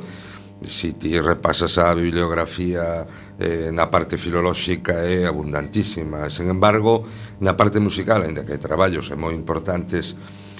si 0.62 0.92
ti 0.92 1.16
repasas 1.18 1.80
a 1.80 1.94
bibliografía 1.96 3.08
eh, 3.40 3.72
na 3.72 3.88
parte 3.88 4.20
filolóxica 4.20 5.00
é 5.08 5.24
abundantísima. 5.24 6.28
Sen 6.28 6.52
embargo, 6.52 7.02
na 7.40 7.56
parte 7.56 7.80
musical, 7.80 8.22
ainda 8.22 8.44
que 8.44 8.52
hai 8.54 8.60
traballos 8.60 9.08
e 9.08 9.16
moi 9.16 9.32
importantes, 9.32 10.14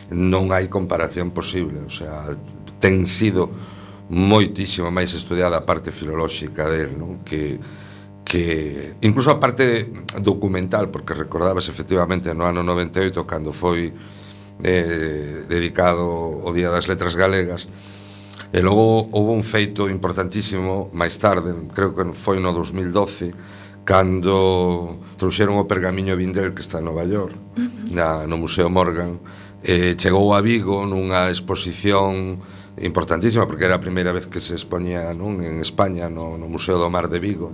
non 0.09 0.51
hai 0.57 0.73
comparación 0.73 1.31
posible. 1.31 1.85
O 1.85 1.93
sea, 1.93 2.33
ten 2.81 3.05
sido 3.05 3.53
moitísimo 4.11 4.91
máis 4.91 5.15
estudiada 5.15 5.63
a 5.63 5.67
parte 5.67 5.95
filolóxica 5.95 6.67
del, 6.67 6.99
non? 6.99 7.23
Que, 7.23 7.63
que 8.27 8.99
incluso 9.07 9.31
a 9.31 9.39
parte 9.39 9.87
documental, 10.19 10.91
porque 10.91 11.15
recordabas 11.15 11.71
efectivamente 11.71 12.35
no 12.35 12.45
ano 12.45 12.67
98 12.67 13.23
cando 13.23 13.55
foi 13.55 13.95
eh, 14.67 15.47
dedicado 15.47 16.11
o 16.11 16.51
Día 16.51 16.75
das 16.75 16.91
Letras 16.91 17.15
Galegas, 17.15 17.71
e 18.51 18.59
logo 18.59 19.07
houve 19.15 19.31
un 19.31 19.47
feito 19.47 19.87
importantísimo 19.87 20.91
máis 20.91 21.15
tarde, 21.23 21.55
creo 21.71 21.95
que 21.95 22.03
foi 22.19 22.43
no 22.43 22.51
2012, 22.51 23.31
cando 23.87 24.99
trouxeron 25.15 25.55
o 25.55 25.71
pergamiño 25.71 26.19
Vindel 26.19 26.51
que 26.51 26.67
está 26.67 26.83
en 26.83 26.91
Nova 26.91 27.07
York, 27.07 27.39
na, 27.95 28.27
no 28.27 28.43
Museo 28.43 28.67
Morgan, 28.67 29.23
eh, 29.63 29.95
chegou 29.95 30.35
a 30.35 30.43
Vigo 30.43 30.83
nunha 30.83 31.31
exposición 31.31 32.43
importantísima 32.81 33.47
porque 33.47 33.65
era 33.65 33.77
a 33.77 33.83
primeira 33.83 34.13
vez 34.13 34.27
que 34.27 34.41
se 34.41 34.57
expoñía 34.57 35.13
non 35.13 35.41
en 35.45 35.61
España 35.61 36.09
no, 36.09 36.41
no 36.41 36.49
Museo 36.49 36.81
do 36.81 36.89
Mar 36.89 37.13
de 37.13 37.21
Vigo 37.21 37.53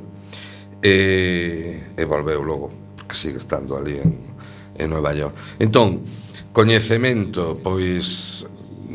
e, 0.81 1.95
e 1.99 2.03
volveu 2.07 2.47
logo 2.47 2.71
porque 2.95 3.19
sigue 3.19 3.43
estando 3.43 3.75
ali 3.75 3.99
en, 3.99 4.23
en 4.79 4.87
Nueva 4.87 5.11
York 5.13 5.35
entón, 5.59 6.07
coñecemento 6.55 7.59
pois 7.59 8.47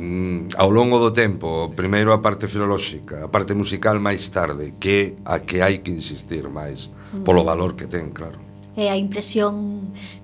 mm, 0.01 0.57
ao 0.57 0.73
longo 0.73 0.97
do 0.97 1.13
tempo, 1.13 1.69
primeiro 1.75 2.09
a 2.11 2.19
parte 2.23 2.49
filolóxica, 2.49 3.25
a 3.25 3.29
parte 3.29 3.53
musical 3.53 4.01
máis 4.01 4.33
tarde, 4.33 4.73
que 4.81 5.21
a 5.23 5.45
que 5.45 5.61
hai 5.61 5.85
que 5.85 5.93
insistir 5.93 6.49
máis, 6.49 6.89
mm. 7.13 7.21
polo 7.21 7.45
valor 7.45 7.77
que 7.77 7.85
ten, 7.85 8.09
claro. 8.09 8.41
E 8.73 8.89
a 8.89 8.97
impresión 8.97 9.77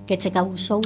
que 0.10 0.18
che 0.18 0.34
causou? 0.34 0.82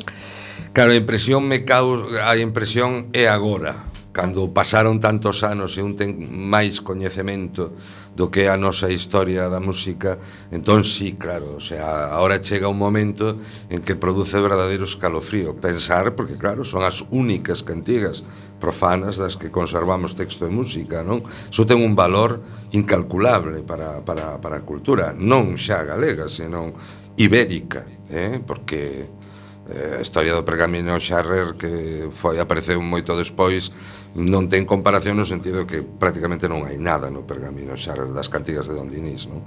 Claro, 0.74 0.92
a 0.92 0.98
impresión 0.98 1.48
me 1.48 1.64
caus... 1.64 2.04
a 2.20 2.36
impresión 2.36 3.14
é 3.16 3.32
agora, 3.32 3.91
cando 4.12 4.52
pasaron 4.52 5.00
tantos 5.00 5.44
anos 5.44 5.80
e 5.80 5.82
un 5.82 5.96
ten 5.96 6.20
máis 6.52 6.84
coñecemento 6.84 7.72
do 8.12 8.28
que 8.28 8.44
é 8.44 8.50
a 8.52 8.60
nosa 8.60 8.92
historia 8.92 9.48
da 9.48 9.64
música, 9.64 10.20
entón 10.52 10.84
sí, 10.84 11.16
claro, 11.16 11.56
o 11.56 11.64
sea, 11.64 12.12
ahora 12.12 12.44
chega 12.44 12.68
un 12.68 12.76
momento 12.76 13.40
en 13.72 13.80
que 13.80 13.96
produce 13.96 14.36
verdadeiro 14.36 14.84
escalofrío 14.84 15.56
pensar, 15.56 16.12
porque 16.12 16.36
claro, 16.36 16.68
son 16.68 16.84
as 16.84 17.08
únicas 17.08 17.64
cantigas 17.64 18.20
profanas 18.60 19.16
das 19.16 19.40
que 19.40 19.48
conservamos 19.48 20.12
texto 20.12 20.44
e 20.44 20.52
música, 20.52 21.08
non? 21.08 21.24
Iso 21.48 21.64
ten 21.64 21.80
un 21.80 21.96
valor 21.96 22.44
incalculable 22.76 23.64
para, 23.64 24.04
para, 24.04 24.44
para 24.44 24.60
a 24.60 24.66
cultura, 24.68 25.16
non 25.16 25.56
xa 25.56 25.88
galega, 25.88 26.28
senón 26.28 26.76
ibérica, 27.16 27.88
eh? 28.12 28.44
porque 28.44 29.21
Eh, 29.70 29.98
a 29.98 30.02
historia 30.02 30.34
do 30.34 30.42
pergamino 30.42 30.98
Xarrer 30.98 31.54
que 31.54 32.10
foi 32.10 32.42
apareceu 32.42 32.82
moito 32.82 33.14
despois 33.14 33.70
non 34.18 34.50
ten 34.50 34.66
comparación 34.66 35.22
no 35.22 35.24
sentido 35.24 35.70
que 35.70 35.86
prácticamente 35.86 36.50
non 36.50 36.66
hai 36.66 36.82
nada 36.82 37.14
no 37.14 37.22
pergamino 37.30 37.78
Xarrer 37.78 38.10
das 38.10 38.26
cantigas 38.26 38.66
de 38.66 38.74
Don 38.74 38.90
Dinís 38.90 39.30
non? 39.30 39.46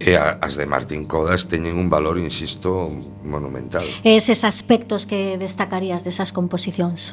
E 0.00 0.16
a, 0.16 0.40
as 0.40 0.56
de 0.56 0.64
Martín 0.64 1.04
Codas 1.04 1.44
teñen 1.44 1.76
un 1.76 1.92
valor, 1.92 2.16
insisto, 2.16 2.88
monumental. 3.20 3.84
E 4.00 4.16
eses 4.16 4.48
aspectos 4.48 5.04
que 5.04 5.36
destacarías 5.36 6.08
desas 6.08 6.32
composicións? 6.32 7.12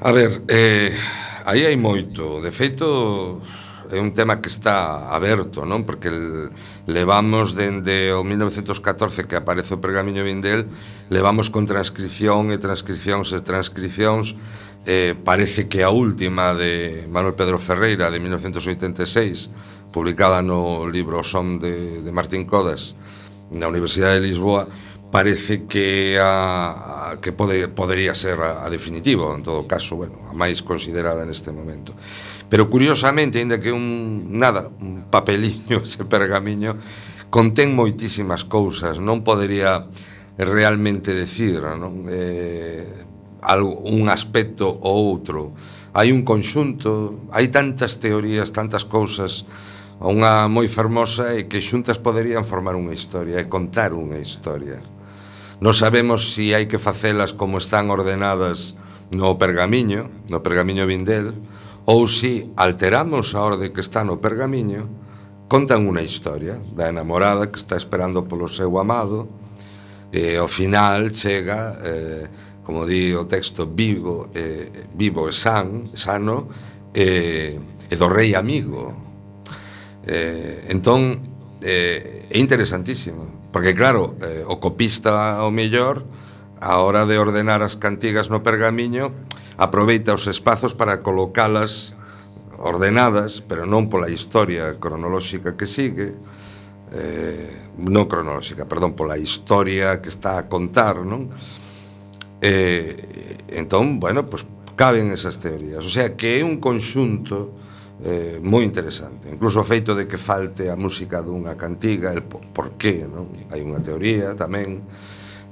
A 0.00 0.08
ver, 0.16 0.40
eh, 0.48 0.96
aí 1.44 1.68
hai 1.68 1.76
moito. 1.76 2.40
De 2.40 2.48
feito, 2.48 3.44
é 3.90 4.00
un 4.00 4.14
tema 4.14 4.40
que 4.40 4.48
está 4.48 5.10
aberto, 5.12 5.66
non? 5.68 5.84
Porque 5.84 6.08
levamos 6.88 7.52
dende 7.52 8.12
o 8.12 8.24
1914 8.24 9.28
que 9.28 9.36
aparece 9.36 9.76
o 9.76 9.82
pergamiño 9.82 10.24
Vindel, 10.24 10.68
levamos 11.10 11.52
con 11.52 11.68
transcripción 11.68 12.52
e 12.52 12.56
transcripcións 12.56 13.32
e 13.34 13.40
transcripcións 13.44 14.36
eh, 14.86 15.16
parece 15.16 15.68
que 15.68 15.82
a 15.82 15.88
última 15.88 16.52
de 16.52 17.04
Manuel 17.08 17.34
Pedro 17.34 17.56
Ferreira 17.56 18.12
de 18.12 18.20
1986 18.20 19.48
publicada 19.88 20.42
no 20.42 20.84
libro 20.84 21.24
Som 21.24 21.56
de, 21.58 22.04
de 22.04 22.10
Martín 22.12 22.44
Codas 22.44 22.92
na 23.48 23.68
Universidade 23.68 24.20
de 24.20 24.28
Lisboa 24.28 24.68
parece 25.14 25.64
que 25.70 26.18
a, 26.18 27.14
a 27.14 27.20
que 27.22 27.30
pode, 27.30 27.70
podería 27.70 28.12
ser 28.18 28.40
a, 28.42 28.66
a 28.66 28.68
definitivo 28.68 29.30
en 29.32 29.46
todo 29.46 29.64
caso, 29.64 29.94
bueno, 29.96 30.18
a 30.28 30.34
máis 30.34 30.60
considerada 30.60 31.22
neste 31.22 31.54
momento 31.54 31.94
Pero 32.48 32.68
curiosamente, 32.68 33.38
aínda 33.40 33.58
que 33.58 33.72
un 33.72 34.36
nada, 34.36 34.70
un 34.80 35.08
papeliño, 35.10 35.80
ese 35.86 36.04
pergamiño 36.04 36.76
contén 37.32 37.74
moitísimas 37.74 38.46
cousas, 38.46 39.02
non 39.02 39.26
podería 39.26 39.90
realmente 40.38 41.10
decir, 41.14 41.62
non? 41.62 42.06
Eh, 42.06 42.86
algo, 43.42 43.82
un 43.84 44.06
aspecto 44.08 44.70
ou 44.70 45.10
outro. 45.10 45.52
Hai 45.94 46.10
un 46.10 46.26
conxunto, 46.26 47.30
hai 47.30 47.50
tantas 47.50 47.98
teorías, 47.98 48.50
tantas 48.50 48.82
cousas, 48.86 49.46
unha 50.02 50.50
moi 50.50 50.66
fermosa 50.66 51.34
e 51.38 51.46
que 51.46 51.62
xuntas 51.62 52.02
poderían 52.02 52.42
formar 52.42 52.74
unha 52.74 52.90
historia 52.90 53.38
e 53.38 53.46
contar 53.46 53.94
unha 53.94 54.18
historia. 54.18 54.82
Non 55.62 55.70
sabemos 55.70 56.34
se 56.34 56.50
si 56.50 56.54
hai 56.54 56.66
que 56.66 56.82
facelas 56.82 57.30
como 57.30 57.62
están 57.62 57.94
ordenadas 57.94 58.74
no 59.14 59.38
pergamiño, 59.38 60.10
no 60.30 60.42
pergamiño 60.42 60.84
Vindel, 60.90 61.38
ou 61.84 62.08
si 62.08 62.52
alteramos 62.56 63.36
a 63.36 63.44
orde 63.44 63.72
que 63.72 63.84
está 63.84 64.04
no 64.04 64.16
pergamiño, 64.16 64.88
contan 65.48 65.84
unha 65.84 66.00
historia 66.00 66.56
da 66.72 66.88
enamorada 66.88 67.52
que 67.52 67.60
está 67.60 67.76
esperando 67.76 68.24
polo 68.24 68.48
seu 68.48 68.72
amado 68.80 69.28
e 70.08 70.40
ao 70.40 70.48
final 70.48 71.12
chega, 71.12 71.76
eh, 71.84 72.24
como 72.64 72.88
di 72.88 73.12
o 73.12 73.28
texto, 73.28 73.68
vivo, 73.68 74.32
eh, 74.32 74.88
vivo 74.96 75.28
e 75.28 75.34
san, 75.36 75.84
sano 75.92 76.48
eh, 76.96 77.60
e 77.90 77.94
do 78.00 78.08
rei 78.08 78.32
amigo. 78.32 78.94
Eh, 80.06 80.72
entón, 80.72 81.20
eh, 81.60 82.24
é 82.32 82.38
interesantísimo, 82.40 83.50
porque 83.52 83.76
claro, 83.76 84.16
eh, 84.24 84.44
o 84.48 84.56
copista 84.56 85.36
ao 85.36 85.52
mellor, 85.52 86.08
a 86.64 86.80
hora 86.80 87.04
de 87.04 87.20
ordenar 87.20 87.60
as 87.60 87.76
cantigas 87.76 88.32
no 88.32 88.40
pergamiño, 88.40 89.12
aproveita 89.56 90.14
os 90.14 90.26
espazos 90.26 90.74
para 90.74 91.02
colocalas 91.02 91.94
ordenadas, 92.58 93.42
pero 93.44 93.66
non 93.66 93.90
pola 93.90 94.08
historia 94.08 94.78
cronolóxica 94.78 95.58
que 95.58 95.66
sigue, 95.68 96.16
eh, 96.94 97.74
non 97.78 98.06
cronolóxica, 98.06 98.64
perdón, 98.64 98.94
pola 98.94 99.18
historia 99.18 99.98
que 99.98 100.08
está 100.08 100.38
a 100.38 100.46
contar, 100.46 101.02
non? 101.02 101.28
Eh, 102.40 103.46
entón, 103.48 103.98
bueno, 103.98 104.26
pues 104.26 104.46
caben 104.76 105.10
esas 105.12 105.38
teorías. 105.38 105.84
O 105.84 105.88
sea, 105.88 106.14
que 106.14 106.38
é 106.38 106.44
un 106.44 106.58
conxunto 106.58 107.54
eh, 108.02 108.38
moi 108.42 108.66
interesante. 108.66 109.30
Incluso 109.30 109.62
o 109.62 109.66
feito 109.66 109.94
de 109.94 110.04
que 110.10 110.18
falte 110.18 110.68
a 110.68 110.76
música 110.76 111.22
dunha 111.22 111.54
cantiga, 111.54 112.10
el 112.10 112.26
por, 112.26 112.42
por 112.50 112.74
qué, 112.74 113.06
non? 113.06 113.30
Hai 113.48 113.62
unha 113.62 113.80
teoría 113.80 114.34
tamén 114.34 114.82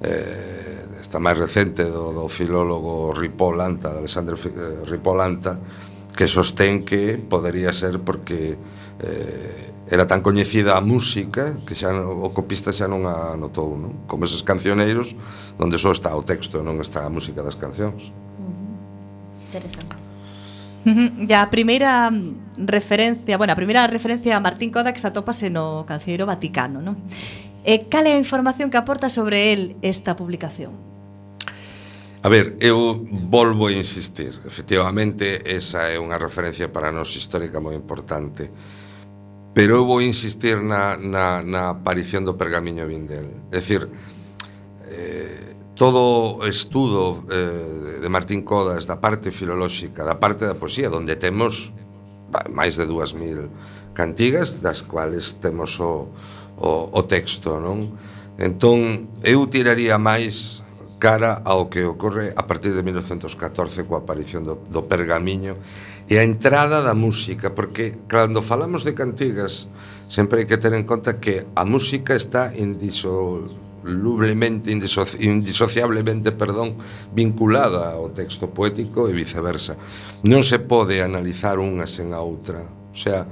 eh, 0.03 1.01
esta 1.01 1.19
máis 1.23 1.39
recente 1.39 1.87
do, 1.87 2.15
do 2.15 2.27
filólogo 2.27 3.15
Ripolanta, 3.15 3.91
de 3.91 3.99
Alexandre 4.03 4.35
eh, 4.39 4.87
Ripolanta, 4.87 5.59
que 6.13 6.29
sostén 6.29 6.85
que 6.85 7.17
podería 7.17 7.73
ser 7.73 8.03
porque 8.03 8.59
eh, 9.01 9.73
era 9.89 10.07
tan 10.07 10.23
coñecida 10.23 10.79
a 10.79 10.81
música 10.81 11.53
que 11.67 11.75
xa 11.75 11.93
o 11.93 12.31
copista 12.33 12.73
xa 12.73 12.89
non 12.89 13.05
a 13.05 13.37
notou, 13.37 13.77
non? 13.77 14.07
Como 14.09 14.25
eses 14.25 14.41
cancioneiros 14.41 15.13
onde 15.61 15.77
só 15.77 15.93
está 15.93 16.15
o 16.17 16.23
texto, 16.25 16.65
non 16.65 16.81
está 16.81 17.05
a 17.05 17.11
música 17.13 17.45
das 17.45 17.59
cancións. 17.59 18.09
Interesante. 19.53 20.01
Ya 21.29 21.47
a 21.47 21.49
primeira 21.53 22.11
referencia, 22.59 23.39
bueno, 23.39 23.55
a 23.55 23.59
primeira 23.59 23.87
referencia 23.87 24.35
a 24.35 24.43
Martín 24.43 24.75
Codax 24.75 25.07
atópase 25.07 25.47
no 25.47 25.87
Cancioneiro 25.87 26.27
Vaticano, 26.27 26.83
non? 26.83 26.97
E 27.63 27.87
cal 27.87 28.11
é 28.11 28.19
a 28.19 28.19
información 28.19 28.75
que 28.75 28.79
aporta 28.79 29.07
sobre 29.07 29.55
el 29.55 29.79
esta 29.87 30.19
publicación? 30.19 30.75
A 32.23 32.29
ver, 32.29 32.59
eu 32.59 33.03
volvo 33.31 33.71
a 33.71 33.73
insistir. 33.73 34.35
Efectivamente, 34.47 35.43
esa 35.47 35.87
é 35.91 35.99
unha 35.99 36.19
referencia 36.19 36.71
para 36.71 36.91
nós 36.91 37.15
histórica 37.15 37.63
moi 37.63 37.79
importante. 37.79 38.51
Pero 39.55 39.79
eu 39.79 39.85
vou 39.87 40.03
insistir 40.03 40.59
na, 40.59 40.99
na, 40.99 41.43
na 41.43 41.79
aparición 41.79 42.27
do 42.27 42.35
pergamiño 42.35 42.83
Vindel. 42.87 43.51
É 43.55 43.63
dicir, 43.63 43.87
eh, 44.91 45.55
todo 45.79 46.43
estudo 46.47 47.27
eh, 47.31 48.03
de 48.03 48.09
Martín 48.11 48.43
Codas 48.43 48.91
da 48.91 48.99
parte 48.99 49.31
filolóxica, 49.31 50.03
da 50.03 50.19
parte 50.19 50.51
da 50.51 50.59
poesía, 50.59 50.91
onde 50.91 51.15
temos 51.15 51.71
máis 52.51 52.75
de 52.75 52.91
2000 52.91 53.95
cantigas, 53.95 54.63
das 54.63 54.83
cuales 54.83 55.39
temos 55.39 55.79
o, 55.79 56.09
o, 56.63 56.95
o 56.95 57.03
texto, 57.11 57.59
non? 57.59 57.91
Entón, 58.39 59.11
eu 59.27 59.43
tiraría 59.51 59.99
máis 59.99 60.63
cara 61.03 61.43
ao 61.43 61.67
que 61.67 61.83
ocorre 61.83 62.31
a 62.39 62.47
partir 62.47 62.71
de 62.71 62.87
1914 62.87 63.83
coa 63.91 64.07
aparición 64.07 64.47
do, 64.47 64.63
do 64.71 64.87
pergamiño 64.87 65.59
e 66.07 66.15
a 66.15 66.23
entrada 66.23 66.79
da 66.79 66.95
música, 66.95 67.51
porque 67.51 68.07
cando 68.07 68.39
falamos 68.39 68.87
de 68.87 68.95
cantigas 68.95 69.67
sempre 70.07 70.45
hai 70.45 70.47
que 70.47 70.63
ter 70.63 70.79
en 70.79 70.87
conta 70.87 71.19
que 71.19 71.43
a 71.59 71.67
música 71.67 72.15
está 72.15 72.55
indisolublemente, 72.55 74.71
indiso, 74.71 75.03
indisociablemente, 75.19 76.31
perdón, 76.31 76.79
vinculada 77.11 77.99
ao 77.99 78.15
texto 78.15 78.55
poético 78.55 79.11
e 79.11 79.13
viceversa. 79.17 79.75
Non 80.23 80.47
se 80.47 80.63
pode 80.63 81.03
analizar 81.03 81.59
unha 81.59 81.91
sen 81.91 82.15
a 82.15 82.23
outra. 82.23 82.63
O 82.63 82.95
sea, 82.95 83.27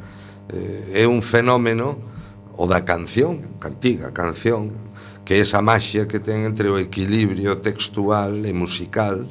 eh, 0.51 1.05
é 1.05 1.07
un 1.07 1.23
fenómeno 1.23 2.11
o 2.61 2.69
da 2.69 2.85
canción, 2.85 3.57
cantiga, 3.57 4.13
canción, 4.13 4.77
que 5.25 5.33
é 5.33 5.39
esa 5.41 5.65
maxia 5.65 6.05
que 6.05 6.21
ten 6.21 6.45
entre 6.45 6.69
o 6.69 6.77
equilibrio 6.77 7.57
textual 7.65 8.37
e 8.45 8.53
musical, 8.53 9.25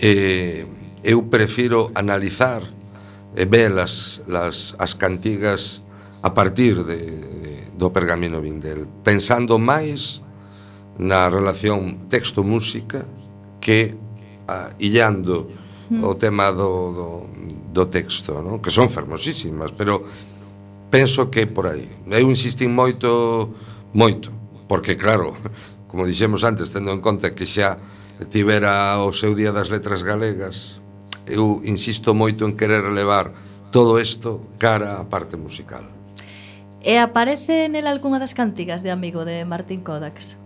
eh, 0.00 0.64
eu 1.04 1.28
prefiro 1.28 1.92
analizar 1.92 2.64
e 3.36 3.44
ver 3.44 3.76
as, 3.76 4.24
las, 4.24 4.72
as 4.80 4.96
cantigas 4.96 5.84
a 6.24 6.32
partir 6.32 6.80
de, 6.88 6.96
de, 7.44 7.54
do 7.76 7.92
pergamino 7.92 8.40
Vindel, 8.40 8.88
pensando 9.04 9.60
máis 9.60 10.24
na 10.96 11.28
relación 11.28 12.08
texto-música 12.08 13.04
que 13.60 13.92
ah, 14.48 14.72
illando 14.80 15.52
mm. 15.92 16.00
o 16.00 16.16
tema 16.16 16.48
do, 16.48 16.72
do, 16.96 17.08
do 17.76 17.84
texto, 17.92 18.40
no? 18.40 18.64
que 18.64 18.72
son 18.72 18.88
fermosísimas, 18.88 19.68
pero 19.76 20.08
penso 20.94 21.28
que 21.28 21.44
por 21.50 21.66
aí. 21.66 21.90
Eu 22.06 22.30
insistín 22.30 22.70
moito, 22.70 23.50
moito, 23.90 24.30
porque 24.70 24.94
claro, 24.94 25.34
como 25.90 26.06
dixemos 26.06 26.46
antes, 26.46 26.70
tendo 26.70 26.94
en 26.94 27.02
conta 27.02 27.34
que 27.34 27.50
xa 27.50 27.82
tivera 28.30 29.02
o 29.02 29.10
seu 29.10 29.34
Día 29.34 29.50
das 29.50 29.74
Letras 29.74 30.06
Galegas, 30.06 30.78
eu 31.26 31.58
insisto 31.66 32.14
moito 32.14 32.46
en 32.46 32.54
querer 32.54 32.86
levar 32.94 33.34
todo 33.74 33.98
isto 33.98 34.54
cara 34.62 35.02
á 35.02 35.10
parte 35.10 35.34
musical. 35.34 35.82
E 36.78 37.02
aparece 37.02 37.66
nela 37.66 37.90
algunha 37.90 38.22
das 38.22 38.38
cantigas 38.38 38.86
de 38.86 38.94
amigo 38.94 39.26
de 39.26 39.42
Martín 39.42 39.82
Kodax? 39.82 40.43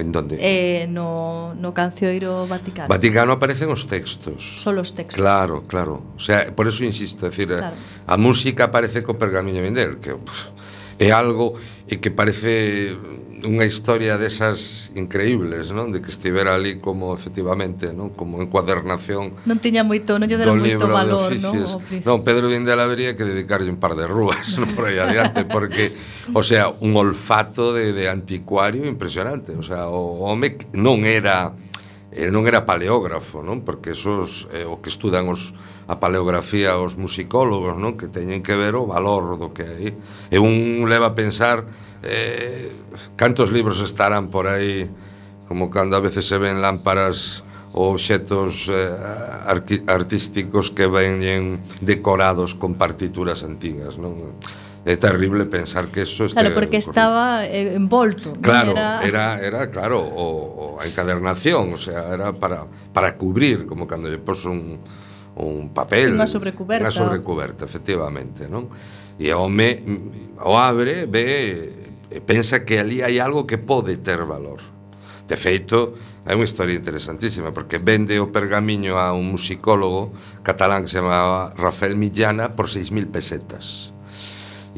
En 0.00 0.12
donde? 0.12 0.38
Eh, 0.40 0.86
no, 0.88 1.52
no 1.54 1.74
cancioiro 1.74 2.46
Vaticano. 2.48 2.88
Vaticano 2.88 3.36
aparecen 3.36 3.68
os 3.68 3.84
textos. 3.84 4.64
Son 4.64 4.80
os 4.80 4.96
textos. 4.96 5.20
Claro, 5.20 5.68
claro. 5.68 6.16
O 6.16 6.20
sea, 6.20 6.48
por 6.56 6.64
eso 6.66 6.84
insisto, 6.88 7.28
decir, 7.28 7.52
eh, 7.52 7.60
claro. 7.60 7.76
a, 8.08 8.14
a 8.14 8.16
música 8.16 8.72
aparece 8.72 9.04
co 9.04 9.20
pergamiño 9.20 9.60
Mendel, 9.60 10.00
que 10.00 10.16
pff, 10.16 10.56
é 11.00 11.10
algo 11.10 11.56
e 11.88 11.96
que 11.96 12.12
parece 12.12 12.92
unha 13.40 13.64
historia 13.64 14.20
desas 14.20 14.92
increíbles, 14.92 15.72
non? 15.72 15.88
De 15.88 16.04
que 16.04 16.12
estivera 16.12 16.52
ali 16.52 16.76
como 16.76 17.16
efectivamente, 17.16 17.88
non? 17.96 18.12
Como 18.12 18.44
encuadernación. 18.44 19.32
Non 19.48 19.58
tiña 19.64 19.80
moito, 19.80 20.20
non 20.20 20.28
lle 20.28 20.36
dera 20.36 20.52
moito 20.52 20.84
valor, 20.84 21.32
non? 21.40 21.56
Non, 22.04 22.20
Pedro 22.20 22.52
Vindela 22.52 22.84
habería 22.84 23.16
que 23.16 23.24
dedicarlle 23.24 23.72
un 23.72 23.80
par 23.80 23.96
de 23.96 24.04
rúas 24.04 24.60
non? 24.60 24.68
por 24.76 24.92
aí 24.92 25.00
adiante 25.00 25.48
porque, 25.48 25.96
o 26.36 26.44
sea, 26.44 26.68
un 26.68 26.92
olfato 27.00 27.72
de, 27.72 27.96
de 27.96 28.12
anticuario 28.12 28.84
impresionante, 28.84 29.56
o 29.56 29.64
sea, 29.64 29.88
o 29.88 30.28
home 30.28 30.60
non 30.76 31.08
era 31.08 31.56
el 32.10 32.34
non 32.34 32.42
era 32.50 32.66
paleógrafo, 32.66 33.38
non? 33.38 33.62
Porque 33.62 33.94
esos 33.94 34.50
eh, 34.50 34.66
o 34.66 34.82
que 34.82 34.90
estudan 34.90 35.30
os 35.30 35.54
a 35.86 36.02
paleografía 36.02 36.74
os 36.74 36.98
musicólogos, 36.98 37.78
non? 37.78 37.94
Que 37.94 38.10
teñen 38.10 38.42
que 38.42 38.58
ver 38.58 38.74
o 38.74 38.86
valor 38.86 39.38
do 39.38 39.54
que 39.54 39.62
hai. 39.62 39.88
E 40.26 40.36
un 40.42 40.90
leva 40.90 41.14
a 41.14 41.16
pensar 41.18 41.62
eh, 42.02 42.74
cantos 43.14 43.54
libros 43.54 43.78
estarán 43.78 44.26
por 44.26 44.50
aí 44.50 44.90
como 45.46 45.70
cando 45.70 45.94
a 45.94 46.02
veces 46.02 46.26
se 46.26 46.38
ven 46.38 46.58
lámparas 46.58 47.46
ou 47.70 47.94
obxetos 47.94 48.66
eh, 48.66 48.90
artísticos 49.86 50.74
que 50.74 50.90
veñen 50.90 51.62
decorados 51.78 52.58
con 52.58 52.74
partituras 52.74 53.46
antigas, 53.46 53.94
non? 53.94 54.34
é 54.84 54.96
terrible 54.96 55.44
pensar 55.44 55.88
que 55.92 56.02
eso 56.02 56.24
este 56.24 56.40
Claro, 56.40 56.54
porque 56.54 56.78
estaba 56.78 57.44
eh, 57.44 57.74
envolto. 57.74 58.32
Claro, 58.40 58.72
era... 58.72 59.04
era 59.04 59.40
era 59.40 59.70
claro 59.70 60.00
o, 60.00 60.76
o 60.76 60.80
a 60.80 60.86
encadernación, 60.88 61.74
o 61.74 61.80
sea, 61.80 62.08
era 62.08 62.32
para 62.32 62.64
para 62.92 63.16
cubrir 63.16 63.66
como 63.66 63.86
cando 63.86 64.08
lle 64.08 64.18
poso 64.18 64.50
un 64.50 64.80
un 65.36 65.72
papel, 65.72 66.16
unha 66.16 66.28
sobrecuberta. 66.28 66.88
Unha 66.88 66.92
sobrecuberta, 66.92 67.64
efectivamente, 67.64 68.48
non? 68.48 68.72
E 69.20 69.28
o 69.36 69.44
home 69.44 69.84
o 70.40 70.56
abre, 70.56 71.04
ve 71.04 71.24
eh, 72.10 72.16
e 72.16 72.18
pensa 72.24 72.64
que 72.66 72.80
ali 72.80 73.04
hai 73.04 73.20
algo 73.20 73.46
que 73.46 73.60
pode 73.60 74.00
ter 74.00 74.24
valor. 74.24 74.58
De 75.30 75.38
feito, 75.38 75.94
é 76.26 76.34
unha 76.34 76.48
historia 76.48 76.74
interesantísima 76.74 77.54
porque 77.54 77.78
vende 77.78 78.18
o 78.18 78.34
pergamiño 78.34 78.98
a 78.98 79.14
un 79.14 79.30
musicólogo 79.30 80.10
catalán 80.42 80.84
que 80.84 80.90
se 80.90 80.98
chamaba 80.98 81.54
Rafael 81.54 81.94
Millana 81.94 82.58
por 82.58 82.66
6.000 82.66 83.12
pesetas. 83.14 83.94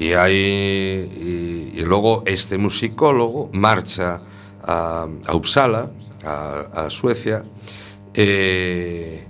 E 0.03 0.19
hai 0.19 0.35
e, 0.35 1.79
e 1.79 1.83
logo 1.87 2.27
este 2.27 2.59
musicólogo 2.59 3.55
marcha 3.55 4.19
a, 4.67 5.07
a 5.07 5.33
Uppsala, 5.39 5.95
a, 6.27 6.87
a 6.87 6.91
Suecia, 6.91 7.47
e, 8.11 9.23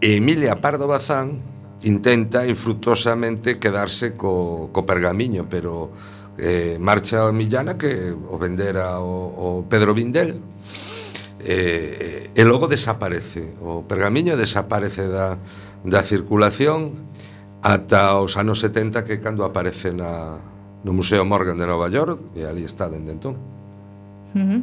e 0.00 0.08
Emilia 0.16 0.56
Pardo 0.56 0.88
Bazán 0.88 1.36
intenta 1.84 2.48
infructuosamente 2.48 3.60
quedarse 3.60 4.16
co, 4.16 4.72
co 4.72 4.88
pergamiño, 4.88 5.44
pero 5.52 5.92
eh, 6.40 6.80
marcha 6.80 7.28
a 7.28 7.32
Millana 7.32 7.76
que 7.76 8.16
o 8.16 8.40
vendera 8.40 9.04
o, 9.04 9.36
o 9.36 9.68
Pedro 9.68 9.92
Vindel 9.92 10.40
eh, 11.44 12.32
e 12.32 12.42
logo 12.48 12.72
desaparece. 12.72 13.52
O 13.60 13.84
pergamiño 13.84 14.32
desaparece 14.32 15.12
da, 15.12 15.36
da 15.84 16.00
circulación 16.00 17.04
ata 17.62 18.20
os 18.20 18.36
anos 18.36 18.60
70 18.60 19.04
que 19.04 19.20
cando 19.20 19.44
aparece 19.44 19.92
na, 19.92 20.38
no 20.84 20.92
Museo 20.92 21.24
Morgan 21.24 21.56
de 21.56 21.66
Nova 21.66 21.88
York 21.90 22.36
e 22.36 22.44
ali 22.44 22.64
está 22.64 22.88
dende 22.88 23.12
entón. 23.12 23.36
Uh 24.34 24.40
-huh. 24.40 24.62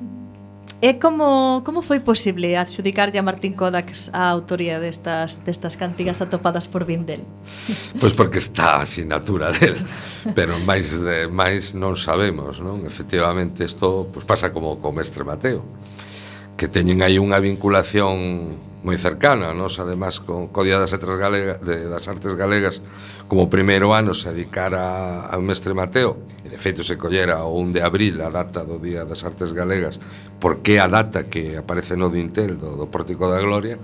E 0.79 0.95
como, 0.99 1.63
como 1.67 1.83
foi 1.83 1.99
posible 1.99 2.55
adxudicarlle 2.55 3.19
a 3.19 3.23
Martín 3.23 3.55
Kodax 3.55 4.11
a 4.15 4.31
autoría 4.31 4.79
destas, 4.79 5.43
destas 5.43 5.75
cantigas 5.75 6.23
atopadas 6.23 6.67
por 6.67 6.83
Vindel? 6.87 7.23
Pois 7.99 8.11
pues 8.11 8.13
porque 8.15 8.39
está 8.39 8.79
a 8.79 8.85
sinatura 8.85 9.51
del, 9.51 9.75
pero 10.35 10.55
máis 10.63 10.91
de, 10.91 11.27
máis 11.27 11.75
non 11.75 11.99
sabemos, 11.99 12.63
non? 12.63 12.87
Efectivamente, 12.87 13.63
isto 13.67 14.07
pues, 14.11 14.23
pasa 14.23 14.55
como 14.55 14.79
co 14.79 14.91
Mestre 14.91 15.23
Mateo. 15.27 15.63
Uh 15.63 16.02
que 16.57 16.67
teñen 16.69 17.01
aí 17.01 17.17
unha 17.17 17.41
vinculación 17.41 18.57
moi 18.83 18.99
cercana, 18.99 19.55
nos 19.55 19.79
además 19.79 20.19
con 20.19 20.51
Codia 20.51 20.75
das 20.75 20.91
Artes 20.91 21.15
Galegas, 21.15 21.63
de, 21.63 21.87
das 21.87 22.05
Artes 22.11 22.35
Galegas 22.35 22.83
como 23.31 23.47
primeiro 23.47 23.95
ano 23.95 24.11
se 24.11 24.35
dedicara 24.35 25.23
ao 25.31 25.39
mestre 25.39 25.71
Mateo. 25.71 26.19
E 26.43 26.51
de 26.51 26.59
feito 26.59 26.83
se 26.83 26.99
collera 26.99 27.47
o 27.47 27.55
1 27.55 27.79
de 27.79 27.81
abril 27.81 28.19
a 28.19 28.27
data 28.27 28.67
do 28.67 28.83
Día 28.83 29.07
das 29.07 29.23
Artes 29.23 29.55
Galegas 29.55 30.03
porque 30.43 30.83
a 30.83 30.91
data 30.91 31.31
que 31.31 31.55
aparece 31.55 31.95
no 31.95 32.11
dintel 32.11 32.59
do, 32.59 32.75
do 32.75 32.91
Pórtico 32.91 33.31
da 33.31 33.39
Gloria 33.39 33.79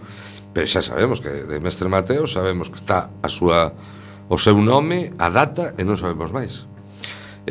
pero 0.51 0.67
xa 0.67 0.83
sabemos 0.83 1.23
que 1.23 1.47
de 1.47 1.57
mestre 1.63 1.87
Mateo 1.87 2.27
sabemos 2.27 2.67
que 2.67 2.75
está 2.75 3.07
a 3.23 3.29
súa 3.31 3.71
o 4.29 4.37
seu 4.37 4.59
nome, 4.61 5.09
a 5.17 5.31
data 5.33 5.73
e 5.79 5.81
non 5.81 5.97
sabemos 5.97 6.29
máis. 6.29 6.69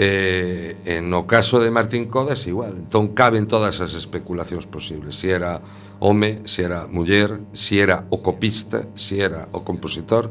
Eh, 0.01 0.77
en 0.85 1.11
no 1.11 1.27
caso 1.27 1.59
de 1.59 1.73
Martín 1.73 2.07
Codas 2.07 2.47
igual, 2.47 2.87
entón 2.87 3.19
caben 3.19 3.51
todas 3.51 3.83
as 3.83 3.99
especulacións 3.99 4.63
posibles, 4.71 5.19
se 5.19 5.27
si 5.27 5.35
era 5.35 5.59
home, 5.99 6.47
se 6.47 6.63
si 6.63 6.63
era 6.63 6.87
muller, 6.87 7.43
se 7.51 7.59
si 7.59 7.83
era 7.83 8.07
o 8.07 8.23
copista, 8.23 8.87
se 8.95 9.19
era 9.19 9.51
o 9.51 9.67
compositor, 9.67 10.31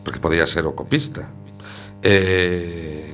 porque 0.00 0.24
podía 0.24 0.48
ser 0.48 0.64
o 0.64 0.72
copista. 0.72 1.28
E, 2.00 2.16
eh, 2.16 3.12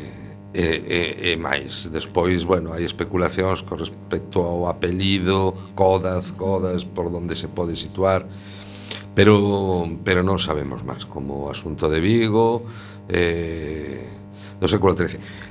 e, 0.55 0.63
eh, 0.63 0.79
e, 0.87 1.01
eh, 1.27 1.33
e 1.35 1.43
máis, 1.43 1.91
despois, 1.91 2.47
bueno, 2.47 2.71
hai 2.71 2.87
especulacións 2.87 3.67
con 3.67 3.83
respecto 3.83 4.47
ao 4.47 4.71
apelido, 4.71 5.59
Codas, 5.75 6.31
Codas, 6.39 6.87
por 6.87 7.11
onde 7.11 7.35
se 7.35 7.51
pode 7.51 7.75
situar, 7.75 8.31
pero 9.11 9.83
pero 10.07 10.23
non 10.23 10.39
sabemos 10.39 10.87
máis 10.87 11.03
como 11.03 11.51
asunto 11.51 11.91
de 11.91 11.99
Vigo, 11.99 12.63
eh, 13.11 14.07
do 14.63 14.71
século 14.71 14.95
XIII. 14.95 15.48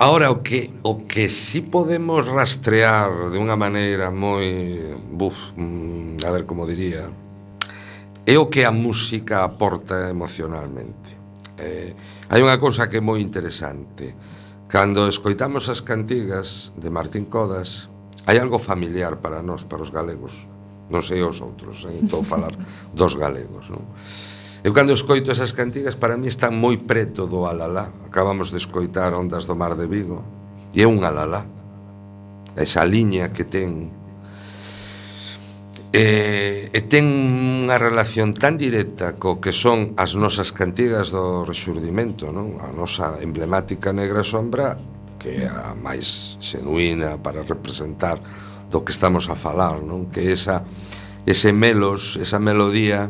Ahora, 0.00 0.30
o 0.30 0.44
que, 0.44 0.70
o 0.84 1.08
que 1.08 1.28
sí 1.28 1.60
podemos 1.60 2.22
rastrear 2.30 3.34
de 3.34 3.38
unha 3.42 3.58
maneira 3.58 4.14
moi... 4.14 4.94
Buf, 4.94 5.58
mm, 5.58 6.22
a 6.22 6.30
ver 6.30 6.46
como 6.46 6.70
diría... 6.70 7.10
É 8.22 8.38
o 8.38 8.46
que 8.46 8.62
a 8.62 8.70
música 8.70 9.42
aporta 9.42 10.06
emocionalmente. 10.06 11.18
Eh, 11.58 11.98
hai 12.30 12.38
unha 12.38 12.62
cousa 12.62 12.86
que 12.86 13.02
é 13.02 13.02
moi 13.02 13.18
interesante. 13.18 14.14
Cando 14.70 15.10
escoitamos 15.10 15.66
as 15.66 15.82
cantigas 15.82 16.70
de 16.78 16.94
Martín 16.94 17.26
Codas, 17.26 17.90
hai 18.22 18.38
algo 18.38 18.62
familiar 18.62 19.18
para 19.18 19.42
nós, 19.42 19.66
para 19.66 19.82
os 19.82 19.90
galegos. 19.90 20.46
Non 20.94 21.02
sei 21.02 21.26
os 21.26 21.42
outros, 21.42 21.82
eh? 21.90 21.98
estou 21.98 22.22
a 22.22 22.28
falar 22.38 22.54
dos 22.94 23.18
galegos. 23.18 23.66
Non? 23.66 23.82
Eu 24.68 24.74
cando 24.74 24.92
escoito 24.92 25.32
esas 25.32 25.56
cantigas 25.56 25.96
para 25.96 26.20
mí 26.20 26.28
están 26.28 26.52
moi 26.52 26.76
preto 26.76 27.24
do 27.24 27.48
alalá. 27.48 27.88
Acabamos 28.04 28.52
de 28.52 28.60
escoitar 28.60 29.16
Ondas 29.16 29.48
do 29.48 29.56
Mar 29.56 29.80
de 29.80 29.88
Vigo 29.88 30.20
e 30.76 30.84
é 30.84 30.86
un 30.86 31.08
alalá. 31.08 31.48
Esa 32.52 32.84
liña 32.84 33.32
que 33.32 33.48
ten 33.48 33.96
E, 35.88 36.68
e 36.68 36.80
ten 36.84 37.08
unha 37.64 37.80
relación 37.80 38.36
tan 38.36 38.60
directa 38.60 39.16
co 39.16 39.40
que 39.40 39.56
son 39.56 39.96
as 39.96 40.12
nosas 40.12 40.52
cantigas 40.52 41.16
do 41.16 41.48
rexurdimento, 41.48 42.28
non? 42.28 42.60
A 42.60 42.68
nosa 42.68 43.16
emblemática 43.24 43.88
negra 43.96 44.20
sombra 44.20 44.76
que 45.16 45.32
é 45.32 45.48
a 45.48 45.72
máis 45.72 46.36
xenuína 46.44 47.16
para 47.24 47.40
representar 47.40 48.20
do 48.68 48.84
que 48.84 48.92
estamos 48.92 49.32
a 49.32 49.36
falar, 49.40 49.80
non? 49.80 50.12
Que 50.12 50.28
esa 50.28 50.60
ese 51.24 51.56
melos, 51.56 52.20
esa 52.20 52.36
melodía 52.36 53.08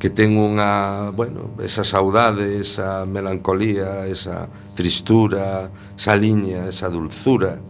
que 0.00 0.08
ten 0.08 0.40
unha, 0.40 1.12
bueno, 1.12 1.52
esa 1.60 1.84
saudade, 1.84 2.56
esa 2.56 3.04
melancolía, 3.04 4.08
esa 4.08 4.48
tristura, 4.72 5.68
esa 5.92 6.16
liña, 6.16 6.64
esa 6.72 6.88
dulzura. 6.88 7.60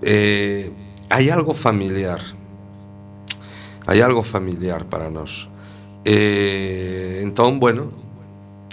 Eh, 0.00 0.72
hai 1.12 1.28
algo 1.28 1.52
familiar. 1.52 2.16
Hai 3.84 4.00
algo 4.00 4.24
familiar 4.24 4.88
para 4.88 5.12
nós. 5.12 5.52
Eh, 6.08 7.20
entón, 7.20 7.60
bueno, 7.60 7.92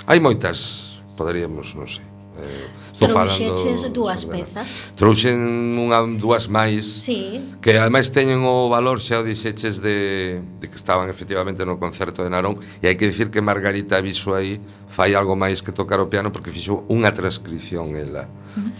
hai 0.08 0.24
moitas, 0.24 1.04
poderíamos, 1.20 1.76
non 1.76 1.92
sei, 1.92 2.08
eh, 2.40 2.72
falando. 3.10 3.36
Trouxeches 3.36 3.82
dúas 3.92 4.22
pezas. 4.26 4.94
Trouxen 4.96 5.36
unha 5.78 6.00
dúas 6.16 6.48
máis. 6.48 6.86
Sí. 6.86 7.42
Que 7.60 7.76
ademais 7.78 8.14
teñen 8.14 8.46
o 8.46 8.70
valor 8.70 9.02
xa 9.02 9.20
o 9.20 9.26
dixeches 9.26 9.82
de, 9.82 10.40
de 10.62 10.66
que 10.70 10.78
estaban 10.78 11.10
efectivamente 11.10 11.66
no 11.66 11.82
concerto 11.82 12.24
de 12.24 12.30
Narón 12.30 12.62
e 12.80 12.88
hai 12.88 12.96
que 12.96 13.10
dicir 13.10 13.34
que 13.34 13.42
Margarita 13.42 14.00
Aviso 14.00 14.38
aí 14.38 14.62
fai 14.88 15.14
algo 15.14 15.36
máis 15.36 15.62
que 15.62 15.74
tocar 15.74 16.00
o 16.00 16.08
piano 16.08 16.32
porque 16.32 16.54
fixou 16.54 16.88
unha 16.90 17.12
transcripción 17.12 17.94
ela 17.98 18.26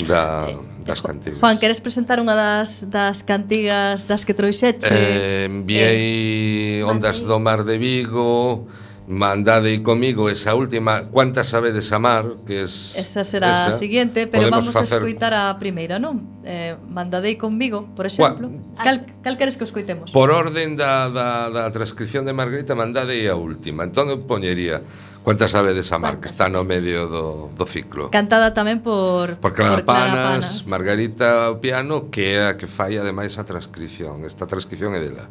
da, 0.08 0.50
eh, 0.50 0.58
das 0.86 1.02
cantigas. 1.02 1.40
Juan, 1.40 1.58
queres 1.62 1.80
presentar 1.80 2.18
unha 2.18 2.34
das, 2.34 2.86
das 2.90 3.22
cantigas 3.22 4.06
das 4.10 4.26
que 4.26 4.34
trouxeche? 4.34 4.90
Eh, 4.90 5.46
enviei 5.46 6.82
eh, 6.82 6.88
Ondas 6.88 7.22
do 7.22 7.38
Mar 7.38 7.62
de 7.64 7.78
Vigo, 7.78 8.66
Mandade 9.10 9.82
comigo 9.82 10.30
esa 10.30 10.54
última 10.54 11.10
Cuántas 11.10 11.50
sabedes 11.50 11.92
amar? 11.92 12.36
Que 12.46 12.62
es, 12.62 12.94
Esa 12.96 13.24
será 13.24 13.66
esa. 13.66 13.70
a 13.70 13.74
siguiente 13.74 14.28
Pero 14.28 14.44
Podemos 14.46 14.70
vamos 14.70 14.76
facer... 14.78 15.02
a 15.02 15.06
escutar 15.08 15.34
a 15.34 15.58
primeira, 15.58 15.98
non? 15.98 16.22
Eh, 16.46 16.78
Mandadei 16.86 17.34
comigo, 17.34 17.90
por 17.98 18.06
exemplo. 18.06 18.54
Ah. 18.78 18.86
Cal, 18.86 19.10
cal 19.26 19.36
queres 19.42 19.58
que 19.58 19.66
escoitemos? 19.66 20.14
Por 20.14 20.30
orden 20.30 20.78
da, 20.78 21.10
da, 21.10 21.50
da 21.50 21.74
transcripción 21.74 22.22
de 22.22 22.38
Margarita 22.38 22.78
Mandadei 22.78 23.26
a 23.26 23.34
última. 23.34 23.82
Entón 23.82 24.14
eu 24.14 24.22
poñería 24.30 24.86
Cuántas 25.26 25.52
sabedes 25.52 25.92
amar? 25.92 26.22
Que 26.22 26.30
está 26.30 26.48
no 26.48 26.64
medio 26.64 27.10
do, 27.10 27.50
do 27.58 27.66
ciclo. 27.66 28.14
Cantada 28.14 28.54
tamén 28.54 28.80
por 28.80 29.42
Por 29.42 29.58
Clara, 29.58 29.84
por 29.84 29.90
Clara 29.90 30.38
Panas, 30.40 30.70
Margarita 30.70 31.52
o 31.52 31.60
piano 31.60 32.08
Que 32.14 32.40
é 32.40 32.42
a 32.46 32.58
que 32.62 32.70
fai 32.70 32.96
ademais 32.96 33.36
a 33.36 33.44
transcripción 33.44 34.24
Esta 34.24 34.46
transcripción 34.46 34.96
é 34.96 35.02
dela. 35.04 35.28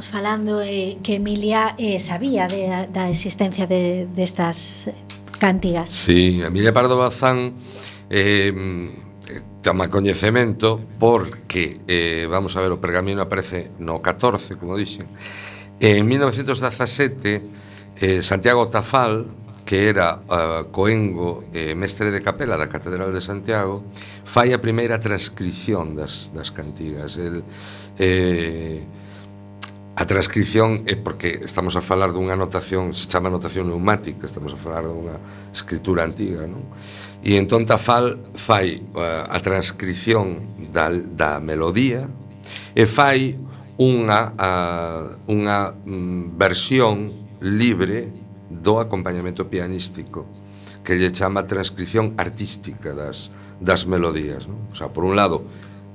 estábamos 0.00 0.06
falando 0.06 0.62
eh, 0.62 0.98
que 1.02 1.16
Emilia 1.16 1.74
eh, 1.76 1.98
sabía 1.98 2.48
de, 2.48 2.88
da 2.92 3.10
existencia 3.10 3.66
de, 3.66 4.08
destas 4.14 4.86
de 4.86 5.38
cántigas. 5.38 5.90
Sí, 5.90 6.40
Emilia 6.40 6.72
Pardo 6.72 6.96
Bazán 6.96 7.54
eh, 8.08 8.52
mm, 8.52 9.60
toma 9.62 9.88
coñecemento 9.90 10.80
porque, 10.98 11.80
eh, 11.86 12.26
vamos 12.30 12.56
a 12.56 12.60
ver, 12.64 12.72
o 12.72 12.80
pergamino 12.80 13.20
aparece 13.20 13.72
no 13.78 14.00
14, 14.00 14.56
como 14.56 14.76
dixen. 14.76 15.04
En 15.80 16.08
1917, 16.08 17.42
eh, 18.00 18.22
Santiago 18.22 18.68
Tafal, 18.68 19.28
que 19.64 19.88
era 19.88 20.16
uh, 20.16 20.72
coengo 20.72 21.44
e 21.52 21.70
eh, 21.70 21.74
mestre 21.76 22.10
de 22.10 22.24
capela 22.24 22.56
da 22.56 22.72
Catedral 22.72 23.12
de 23.12 23.20
Santiago, 23.20 23.84
fai 24.24 24.56
a 24.56 24.58
primeira 24.58 24.96
transcripción 24.96 25.92
das, 25.92 26.32
das 26.32 26.50
cantigas. 26.50 27.20
El, 27.20 27.44
eh, 28.00 28.82
A 30.00 30.06
transcripción 30.08 30.88
é 30.88 30.96
porque 30.96 31.44
estamos 31.44 31.76
a 31.76 31.84
falar 31.84 32.16
dunha 32.16 32.32
notación, 32.32 32.96
se 32.96 33.04
chama 33.04 33.28
notación 33.28 33.68
neumática, 33.68 34.24
estamos 34.24 34.56
a 34.56 34.56
falar 34.56 34.88
dunha 34.88 35.20
escritura 35.52 36.08
antiga, 36.08 36.48
non? 36.48 36.64
E 37.20 37.36
entón 37.36 37.68
Tafal 37.68 38.32
fai 38.32 38.80
eh, 38.80 39.24
a 39.28 39.38
transcripción 39.44 40.56
da, 40.72 40.88
da 40.88 41.36
melodía 41.36 42.08
e 42.72 42.88
fai 42.88 43.36
unha, 43.76 44.32
uh, 44.40 45.20
unha 45.28 45.76
mm, 45.76 46.32
versión 46.32 47.12
libre 47.44 48.08
do 48.48 48.80
acompañamento 48.80 49.52
pianístico 49.52 50.24
que 50.80 50.96
lle 50.96 51.12
chama 51.12 51.44
transcripción 51.44 52.16
artística 52.16 52.96
das, 52.96 53.28
das 53.60 53.84
melodías. 53.84 54.48
Non? 54.48 54.64
O 54.72 54.76
sea, 54.80 54.88
por 54.88 55.04
un 55.04 55.12
lado, 55.12 55.44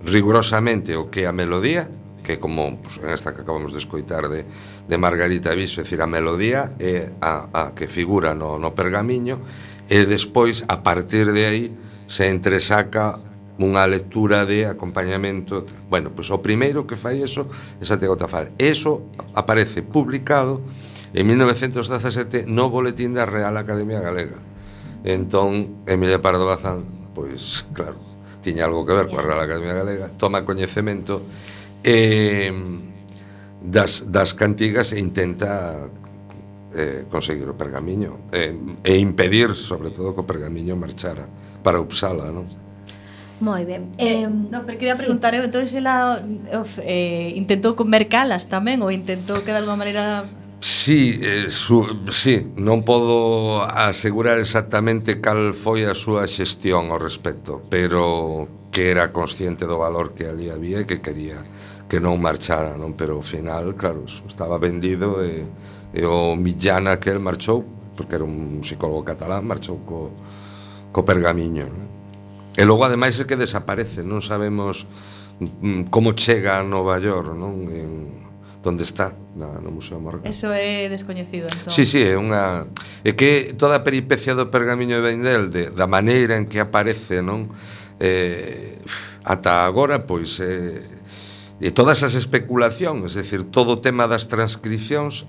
rigurosamente 0.05 0.93
o 0.93 1.09
que 1.09 1.25
é 1.25 1.27
a 1.27 1.33
melodía 1.33 1.89
que 2.25 2.39
como 2.41 2.81
pues, 2.81 2.97
en 2.97 3.09
esta 3.09 3.33
que 3.33 3.45
acabamos 3.45 3.71
de 3.71 3.79
escoitar 3.79 4.27
de, 4.27 4.43
de 4.89 4.97
Margarita 4.97 5.53
Viso, 5.53 5.79
é 5.79 5.83
dicir, 5.85 6.01
a 6.01 6.09
melodía 6.09 6.73
é 6.81 7.13
a, 7.21 7.47
a 7.53 7.63
que 7.77 7.85
figura 7.85 8.33
no, 8.33 8.57
no 8.57 8.73
pergamiño 8.73 9.39
e 9.85 10.01
despois, 10.09 10.65
a 10.65 10.81
partir 10.81 11.29
de 11.29 11.45
aí, 11.45 11.65
se 12.09 12.25
entresaca 12.25 13.21
unha 13.55 13.87
lectura 13.87 14.43
de 14.43 14.67
acompañamento. 14.67 15.63
Bueno, 15.87 16.11
pois 16.11 16.27
o 16.27 16.43
primeiro 16.43 16.83
que 16.83 16.99
fai 16.99 17.23
eso 17.23 17.47
é 17.79 17.85
Santiago 17.87 18.19
Tafal 18.19 18.51
eso 18.59 19.07
aparece 19.31 19.79
publicado 19.79 20.59
en 21.15 21.23
1917 21.31 22.51
no 22.51 22.67
Boletín 22.67 23.15
da 23.15 23.23
Real 23.23 23.55
Academia 23.55 24.03
Galega. 24.03 24.43
Entón 25.07 25.85
Emilia 25.87 26.19
Pardo 26.19 26.43
Bazán 26.43 26.83
pois 27.15 27.63
claro, 27.71 28.01
tiña 28.43 28.67
algo 28.67 28.83
que 28.83 28.91
ver 28.91 29.07
coa 29.07 29.23
Real 29.23 29.39
Academia 29.39 29.71
Galega 29.71 30.11
toma 30.19 30.43
coñecemento 30.43 31.23
eh, 31.85 32.49
das, 33.61 34.09
das 34.09 34.33
cantigas 34.33 34.91
e 34.93 34.99
intenta 34.99 35.85
eh, 36.73 37.05
conseguir 37.13 37.45
o 37.45 37.53
pergamiño 37.53 38.33
eh, 38.33 38.57
e 38.81 38.97
impedir, 38.97 39.53
sobre 39.53 39.93
todo, 39.93 40.17
que 40.17 40.21
o 40.21 40.27
pergamiño 40.27 40.73
marchara 40.73 41.29
para 41.61 41.77
Uppsala, 41.77 42.33
non? 42.33 42.49
Moi 43.39 43.67
ben. 43.67 43.93
Eh, 44.01 44.23
eh, 44.23 44.27
no, 44.27 44.65
pero 44.65 44.79
quería 44.79 44.95
preguntar, 44.95 45.35
sí. 45.35 45.43
entón 45.43 45.63
ela 45.77 46.19
eh, 46.49 46.81
eh 46.81 47.29
intentou 47.37 47.77
mercalas 47.85 48.49
tamén 48.49 48.81
ou 48.81 48.89
intentou 48.89 49.43
que 49.45 49.53
de 49.53 49.59
alguma 49.61 49.77
maneira 49.77 50.25
Sí, 50.65 51.19
eh, 51.21 51.45
su, 51.49 51.85
sí, 52.09 52.41
non 52.57 52.81
podo 52.81 53.61
asegurar 53.61 54.41
exactamente 54.41 55.21
cal 55.21 55.53
foi 55.53 55.85
a 55.85 55.93
súa 55.93 56.25
xestión 56.25 56.89
ao 56.89 56.97
respecto, 56.97 57.61
pero 57.69 58.49
que 58.73 58.89
era 58.89 59.13
consciente 59.13 59.69
do 59.69 59.77
valor 59.77 60.17
que 60.17 60.25
ali 60.25 60.49
había 60.49 60.81
e 60.81 60.87
que 60.89 61.03
quería 61.03 61.43
que 61.87 62.01
non 62.01 62.17
marchara, 62.17 62.73
non? 62.73 62.97
Pero 62.97 63.21
ao 63.21 63.25
final, 63.25 63.77
claro, 63.77 64.05
estaba 64.07 64.57
vendido 64.57 65.21
e, 65.21 65.45
e 65.93 66.01
o 66.05 66.33
Millán 66.33 66.89
aquel 66.89 67.21
marchou, 67.21 67.61
porque 67.93 68.17
era 68.17 68.25
un 68.25 68.65
psicólogo 68.65 69.05
catalán, 69.05 69.45
marchou 69.45 69.81
co, 69.85 70.09
co 70.89 71.05
pergamiño, 71.05 71.69
non? 71.69 71.85
E 72.55 72.63
logo, 72.63 72.87
ademais, 72.87 73.19
é 73.19 73.27
que 73.27 73.37
desaparece, 73.37 74.01
non 74.01 74.23
sabemos 74.23 74.87
mm, 75.39 75.91
como 75.91 76.15
chega 76.15 76.57
a 76.57 76.63
Nova 76.63 76.97
York, 76.97 77.35
non? 77.35 77.67
En, 77.69 78.25
donde 78.65 78.83
está 78.83 79.13
na, 79.35 79.45
no 79.61 79.69
Museo 79.69 79.99
Morgan. 80.01 80.25
Eso 80.25 80.49
é 80.49 80.89
descoñecido, 80.89 81.45
entón. 81.45 81.69
Sí, 81.69 81.85
sí, 81.85 82.01
é 82.01 82.17
unha 82.17 82.65
é 83.05 83.13
que 83.13 83.53
toda 83.53 83.77
a 83.77 83.85
peripecia 83.85 84.33
do 84.33 84.49
pergamiño 84.49 84.97
de 84.97 85.03
Vendel 85.05 85.43
de, 85.53 85.69
da 85.69 85.85
maneira 85.85 86.33
en 86.33 86.49
que 86.49 86.57
aparece, 86.57 87.21
non? 87.21 87.45
Eh, 88.01 88.81
ata 89.21 89.69
agora 89.69 90.09
pois 90.09 90.41
é 90.41 90.81
eh, 90.81 91.04
E 91.55 91.71
todas 91.71 92.03
as 92.03 92.19
especulacións, 92.19 93.15
é 93.15 93.23
dicir, 93.23 93.47
todo 93.47 93.79
o 93.79 93.79
tema 93.79 94.11
das 94.11 94.27
transcripcións 94.27 95.23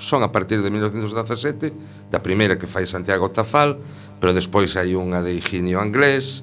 son 0.00 0.24
a 0.24 0.32
partir 0.32 0.64
de 0.64 0.72
1917, 0.72 2.08
da 2.08 2.24
primeira 2.24 2.56
que 2.56 2.64
fai 2.64 2.88
Santiago 2.88 3.28
Tafal, 3.28 3.76
pero 4.16 4.32
despois 4.32 4.72
hai 4.80 4.96
unha 4.96 5.20
de 5.20 5.36
Higinio 5.36 5.76
Anglés. 5.76 6.40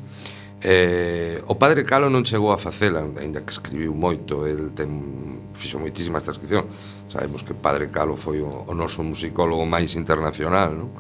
Eh, 0.62 1.42
o 1.50 1.58
padre 1.58 1.82
Calo 1.82 2.14
non 2.14 2.22
chegou 2.22 2.54
a 2.54 2.62
facela, 2.62 3.02
aínda 3.18 3.42
que 3.42 3.50
escribiu 3.50 3.98
moito, 3.98 4.46
el 4.46 4.70
ten 4.78 5.50
fixo 5.58 5.82
moitísimas 5.82 6.22
transcripcións. 6.22 6.70
Sabemos 7.10 7.42
que 7.42 7.58
padre 7.58 7.90
Calo 7.90 8.14
foi 8.14 8.38
o, 8.38 8.70
o 8.70 8.74
noso 8.78 9.02
musicólogo 9.02 9.66
máis 9.66 9.98
internacional, 9.98 10.78
non? 10.78 10.94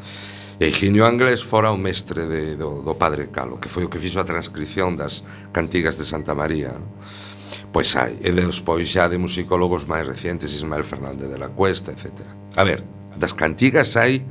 E 0.57 0.73
Higinio 0.73 1.05
Anglés 1.05 1.45
fora 1.45 1.69
o 1.69 1.77
mestre 1.77 2.25
de, 2.25 2.57
do, 2.57 2.81
do 2.81 2.97
padre 2.97 3.29
Calo, 3.29 3.61
que 3.61 3.69
foi 3.69 3.85
o 3.85 3.89
que 3.93 4.01
fixo 4.01 4.17
a 4.17 4.25
transcripción 4.25 4.97
das 4.97 5.21
cantigas 5.53 6.01
de 6.01 6.05
Santa 6.05 6.33
María, 6.33 6.73
non? 6.73 6.89
Pois 7.71 7.89
hai, 7.97 8.17
e 8.21 8.29
despois 8.31 8.85
xa 8.89 9.09
de 9.09 9.17
musicólogos 9.17 9.89
máis 9.89 10.05
recientes, 10.05 10.53
Ismael 10.53 10.85
Fernández 10.85 11.27
de 11.29 11.37
la 11.37 11.49
Cuesta, 11.49 11.91
etc. 11.91 12.23
A 12.55 12.63
ver, 12.63 12.85
das 13.17 13.33
cantigas 13.33 13.97
hai 13.97 14.21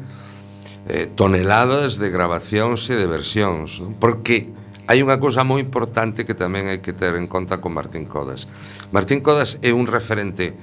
eh, 0.88 1.10
toneladas 1.14 1.98
de 1.98 2.10
grabacións 2.10 2.86
e 2.90 2.94
de 2.98 3.06
versións, 3.06 3.82
non? 3.82 3.98
porque 3.98 4.50
hai 4.90 5.02
unha 5.02 5.18
cousa 5.22 5.46
moi 5.46 5.62
importante 5.62 6.26
que 6.26 6.34
tamén 6.34 6.70
hai 6.70 6.82
que 6.82 6.94
ter 6.94 7.14
en 7.14 7.30
conta 7.30 7.62
con 7.62 7.74
Martín 7.74 8.06
Codas. 8.06 8.50
Martín 8.90 9.22
Codas 9.22 9.58
é 9.62 9.70
un 9.70 9.86
referente 9.86 10.54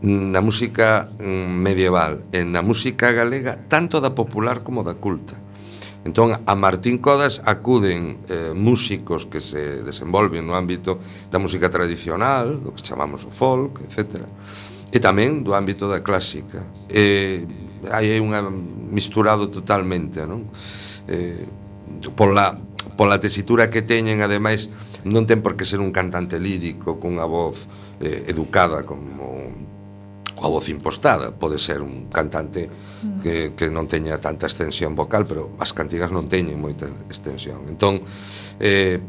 na 0.00 0.38
música 0.40 1.10
mm, 1.18 1.58
medieval 1.58 2.22
e 2.30 2.46
na 2.46 2.62
música 2.62 3.10
galega 3.10 3.58
tanto 3.66 3.98
da 3.98 4.14
popular 4.14 4.62
como 4.62 4.86
da 4.86 4.94
culta 4.94 5.34
Entón, 6.04 6.38
a 6.46 6.54
Martín 6.54 6.98
Codas 6.98 7.42
acuden 7.44 8.22
eh, 8.30 8.52
músicos 8.54 9.26
que 9.26 9.42
se 9.42 9.82
desenvolven 9.82 10.46
no 10.46 10.54
ámbito 10.54 11.02
da 11.28 11.42
música 11.42 11.66
tradicional, 11.68 12.62
do 12.62 12.70
que 12.70 12.82
chamamos 12.82 13.26
o 13.26 13.30
folk, 13.34 13.82
etc. 13.82 14.22
E 14.88 14.98
tamén 15.02 15.42
do 15.42 15.52
ámbito 15.52 15.90
da 15.90 16.00
clásica. 16.00 16.62
E, 16.88 17.44
hai 17.90 18.16
unha 18.22 18.40
misturado 18.88 19.50
totalmente, 19.50 20.22
non? 20.22 20.48
Eh, 21.10 21.44
pola, 22.14 22.54
pola 22.96 23.18
tesitura 23.18 23.68
que 23.68 23.82
teñen, 23.82 24.22
ademais, 24.22 24.70
non 25.04 25.26
ten 25.26 25.42
por 25.42 25.58
que 25.58 25.66
ser 25.66 25.82
un 25.82 25.90
cantante 25.90 26.38
lírico 26.38 26.98
cunha 26.98 27.26
voz 27.26 27.66
eh, 28.00 28.26
educada 28.30 28.86
como 28.86 29.50
coa 30.38 30.54
voz 30.54 30.70
impostada. 30.70 31.34
Pode 31.34 31.58
ser 31.58 31.82
un 31.82 32.06
cantante 32.06 32.70
que, 33.22 33.50
mm. 33.50 33.58
que 33.58 33.66
non 33.66 33.90
teña 33.90 34.22
tanta 34.22 34.46
extensión 34.46 34.94
vocal, 34.94 35.26
pero 35.26 35.58
as 35.58 35.74
cantigas 35.74 36.14
non 36.14 36.30
teñen 36.30 36.54
moita 36.62 36.86
extensión. 37.10 37.66
Entón, 37.66 38.06
eh, 38.62 39.02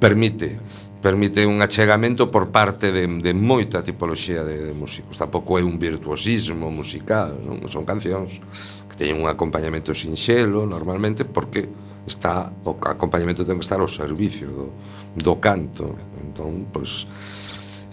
permite 0.00 0.56
permite 0.98 1.46
un 1.46 1.62
achegamento 1.62 2.30
por 2.30 2.50
parte 2.50 2.90
de, 2.90 3.06
de 3.06 3.34
moita 3.34 3.84
tipoloxía 3.84 4.42
de, 4.42 4.66
de 4.66 4.74
músicos. 4.74 5.14
Tampouco 5.14 5.58
é 5.58 5.62
un 5.62 5.78
virtuosismo 5.78 6.74
musical, 6.74 7.38
non? 7.38 7.62
son 7.70 7.86
cancións 7.86 8.42
que 8.90 8.98
teñen 8.98 9.22
un 9.22 9.30
acompañamento 9.30 9.94
sinxelo 9.94 10.66
normalmente 10.66 11.22
porque 11.22 11.70
está 12.02 12.50
o 12.66 12.74
acompañamento 12.82 13.46
ten 13.46 13.62
que 13.62 13.66
estar 13.66 13.78
ao 13.78 13.86
servicio 13.86 14.50
do, 14.50 14.66
do 15.14 15.34
canto. 15.38 15.94
Entón, 16.18 16.66
pois 16.74 17.06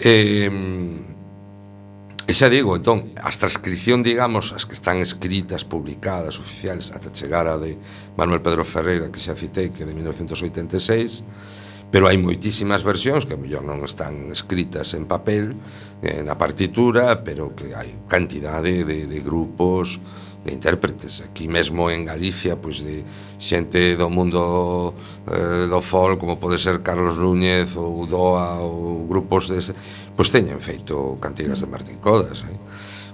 eh, 0.01 0.49
E 2.25 2.33
xa 2.33 2.49
digo, 2.49 2.73
entón, 2.73 3.13
as 3.21 3.37
transcripción, 3.37 4.01
digamos, 4.01 4.49
as 4.57 4.65
que 4.65 4.73
están 4.73 4.97
escritas, 4.97 5.61
publicadas, 5.61 6.41
oficiales, 6.41 6.89
ata 6.89 7.13
chegar 7.13 7.45
a 7.45 7.53
de 7.61 7.77
Manuel 8.17 8.41
Pedro 8.41 8.65
Ferreira, 8.65 9.13
que 9.13 9.21
xa 9.21 9.37
citei, 9.37 9.69
que 9.69 9.85
de 9.85 9.93
1986, 9.93 11.21
pero 11.93 12.09
hai 12.09 12.17
moitísimas 12.17 12.81
versións 12.81 13.29
que 13.29 13.37
mellor 13.37 13.61
non 13.61 13.85
están 13.85 14.33
escritas 14.33 14.97
en 14.97 15.05
papel, 15.05 15.53
eh, 16.01 16.25
na 16.25 16.33
partitura, 16.33 17.21
pero 17.21 17.53
que 17.53 17.77
hai 17.77 17.93
cantidade 18.09 18.81
de, 18.81 19.05
de 19.05 19.19
grupos, 19.21 20.01
de 20.45 20.53
intérpretes 20.53 21.25
aquí 21.25 21.49
mesmo 21.49 21.89
en 21.89 22.05
Galicia 22.05 22.53
pois 22.53 22.85
de 22.85 23.01
xente 23.41 23.97
do 23.97 24.13
mundo 24.13 24.93
eh, 25.25 25.65
do 25.65 25.81
folk 25.81 26.21
como 26.21 26.37
pode 26.37 26.61
ser 26.61 26.85
Carlos 26.85 27.17
Núñez 27.17 27.73
ou 27.73 28.05
Doa 28.05 28.61
ou 28.61 29.09
grupos 29.09 29.49
de 29.49 29.57
pois 30.13 30.29
teñen 30.29 30.61
feito 30.61 31.17
cantigas 31.17 31.65
de 31.65 31.67
Martín 31.67 31.97
Codas 31.97 32.45
eh? 32.45 32.61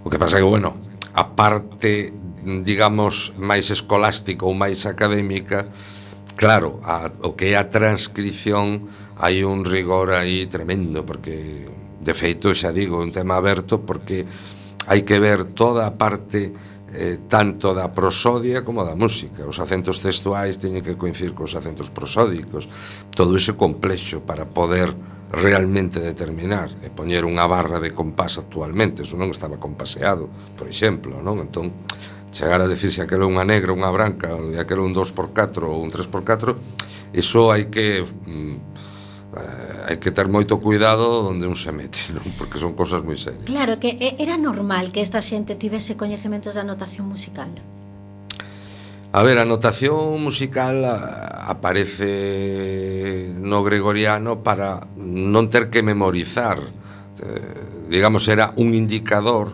o 0.03 0.11
que 0.11 0.19
pasa 0.19 0.43
que 0.43 0.45
bueno 0.45 0.75
a 1.15 1.32
parte 1.32 2.11
digamos 2.43 3.32
máis 3.39 3.71
escolástica 3.71 4.43
ou 4.43 4.51
máis 4.51 4.84
académica 4.84 5.71
claro 6.36 6.84
a, 6.84 7.07
o 7.23 7.39
que 7.39 7.53
é 7.53 7.55
a 7.55 7.71
transcripción 7.71 8.91
hai 9.15 9.47
un 9.47 9.63
rigor 9.63 10.11
aí 10.11 10.51
tremendo 10.51 11.07
porque 11.07 11.63
de 12.01 12.13
feito 12.17 12.51
xa 12.51 12.75
digo 12.75 12.99
un 12.99 13.15
tema 13.15 13.39
aberto 13.39 13.79
porque 13.88 14.27
hai 14.89 15.07
que 15.07 15.15
ver 15.21 15.55
toda 15.55 15.88
a 15.88 15.95
parte 15.95 16.51
eh, 16.93 17.19
tanto 17.27 17.73
da 17.73 17.89
prosodia 17.89 18.61
como 18.61 18.83
da 18.83 18.95
música. 18.95 19.47
Os 19.47 19.59
acentos 19.59 20.03
textuais 20.03 20.59
teñen 20.59 20.83
que 20.83 20.99
coincidir 20.99 21.31
cos 21.31 21.55
acentos 21.55 21.87
prosódicos. 21.87 22.67
Todo 23.11 23.35
iso 23.35 23.55
complexo 23.55 24.21
para 24.21 24.47
poder 24.47 24.91
realmente 25.31 26.03
determinar 26.03 26.67
e 26.83 26.91
poñer 26.91 27.23
unha 27.23 27.47
barra 27.47 27.79
de 27.79 27.95
compás 27.95 28.35
actualmente, 28.35 29.07
eso 29.07 29.15
non 29.15 29.31
estaba 29.31 29.55
compaseado, 29.55 30.27
por 30.59 30.67
exemplo, 30.67 31.23
non? 31.23 31.39
Entón, 31.39 31.71
chegar 32.35 32.59
a 32.59 32.67
decir 32.67 32.91
se 32.91 32.99
aquelo 32.99 33.31
unha 33.31 33.47
negra, 33.47 33.71
unha 33.71 33.87
branca, 33.95 34.35
e 34.35 34.59
aquelo 34.59 34.83
un 34.83 34.91
2x4 34.91 35.71
ou 35.71 35.79
un 35.79 35.87
3x4, 35.87 37.15
iso 37.15 37.47
hai 37.47 37.71
que 37.71 38.03
mm, 38.03 38.55
eh, 39.38 39.88
hai 39.88 39.97
que 39.97 40.11
ter 40.11 40.27
moito 40.27 40.59
cuidado 40.59 41.32
onde 41.32 41.47
un 41.47 41.55
se 41.55 41.71
mete, 41.71 42.11
non? 42.11 42.23
porque 42.39 42.59
son 42.59 42.75
cosas 42.75 42.99
moi 43.03 43.15
serias. 43.15 43.47
Claro, 43.47 43.79
que 43.79 43.95
era 44.19 44.36
normal 44.36 44.91
que 44.91 44.99
esta 44.99 45.23
xente 45.23 45.55
tivese 45.55 45.95
coñecementos 45.95 46.55
da 46.55 46.67
notación 46.67 47.07
musical. 47.07 47.51
A 49.11 49.23
ver, 49.23 49.39
a 49.39 49.45
notación 49.45 50.23
musical 50.23 50.88
aparece 50.88 52.07
no 53.36 53.59
gregoriano 53.59 54.39
para 54.39 54.88
non 54.95 55.51
ter 55.51 55.67
que 55.67 55.84
memorizar. 55.84 56.63
Eh, 57.19 57.91
digamos, 57.91 58.27
era 58.32 58.55
un 58.55 58.71
indicador 58.71 59.51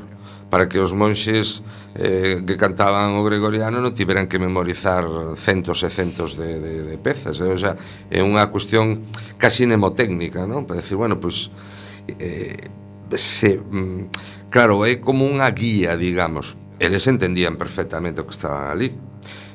para 0.53 0.69
que 0.69 0.77
os 0.77 0.93
monxes 0.93 1.65
eh, 1.97 2.45
que 2.45 2.55
cantaban 2.55 3.17
o 3.17 3.25
gregoriano 3.25 3.81
non 3.81 3.97
tiveran 3.97 4.29
que 4.29 4.37
memorizar 4.37 5.03
centos 5.33 5.81
e 5.81 5.89
centos 5.89 6.37
de, 6.37 6.61
de, 6.61 6.73
de 6.85 6.97
pezas, 7.01 7.41
eh? 7.41 7.49
o 7.49 7.57
sea, 7.57 7.73
é 8.13 8.21
unha 8.21 8.47
cuestión 8.53 9.01
casi 9.41 9.65
mnemotécnica, 9.65 10.45
non? 10.45 10.69
Para 10.69 10.85
decir, 10.85 10.95
bueno, 10.95 11.17
pois 11.17 11.49
pues, 11.49 12.21
eh, 12.21 12.69
se, 13.17 13.57
mm, 13.57 14.49
claro, 14.53 14.85
é 14.85 15.01
como 15.01 15.25
unha 15.25 15.49
guía, 15.51 15.97
digamos. 15.97 16.53
Eles 16.77 17.09
entendían 17.09 17.57
perfectamente 17.57 18.21
o 18.21 18.29
que 18.29 18.37
estaban 18.37 18.69
ali. 18.69 18.93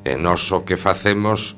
E 0.03 0.18
nós 0.18 0.43
o 0.51 0.66
que 0.66 0.74
facemos 0.74 1.55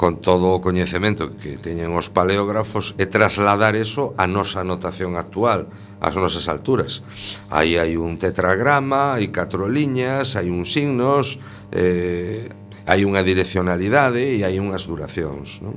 con 0.00 0.16
todo 0.24 0.56
o 0.56 0.64
coñecemento 0.64 1.36
que 1.36 1.60
teñen 1.60 1.92
os 1.92 2.08
paleógrafos 2.08 2.96
e 2.96 3.04
trasladar 3.04 3.76
eso 3.76 4.16
á 4.16 4.24
nosa 4.24 4.64
notación 4.64 5.20
actual, 5.20 5.68
ás 6.00 6.16
nosas 6.16 6.48
alturas. 6.48 7.04
Aí 7.52 7.76
hai 7.76 8.00
un 8.00 8.16
tetragrama, 8.16 9.20
hai 9.20 9.28
catro 9.28 9.68
liñas, 9.68 10.40
hai 10.40 10.48
uns 10.48 10.72
signos, 10.72 11.36
eh, 11.68 12.48
hai 12.88 13.04
unha 13.04 13.20
direccionalidade 13.20 14.24
e 14.24 14.40
hai 14.40 14.56
unhas 14.56 14.88
duracións, 14.88 15.60
non? 15.60 15.76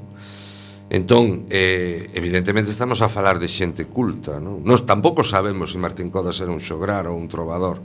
Entón, 0.87 1.51
eh, 1.51 2.07
evidentemente 2.15 2.71
estamos 2.71 3.03
a 3.03 3.11
falar 3.11 3.43
de 3.43 3.51
xente 3.51 3.91
culta, 3.91 4.39
non? 4.39 4.63
Nos 4.63 4.87
tampouco 4.87 5.27
sabemos 5.27 5.75
se 5.75 5.83
Martín 5.83 6.07
Codas 6.07 6.39
era 6.39 6.55
un 6.55 6.63
xograr 6.63 7.11
ou 7.11 7.19
un 7.19 7.27
trovador 7.27 7.83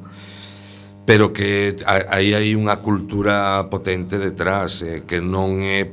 pero 1.08 1.32
que 1.32 1.72
aí 2.12 2.36
hai 2.36 2.52
unha 2.52 2.84
cultura 2.84 3.64
potente 3.72 4.20
detrás 4.20 4.84
eh, 4.84 5.08
que 5.08 5.24
non 5.24 5.64
é 5.64 5.88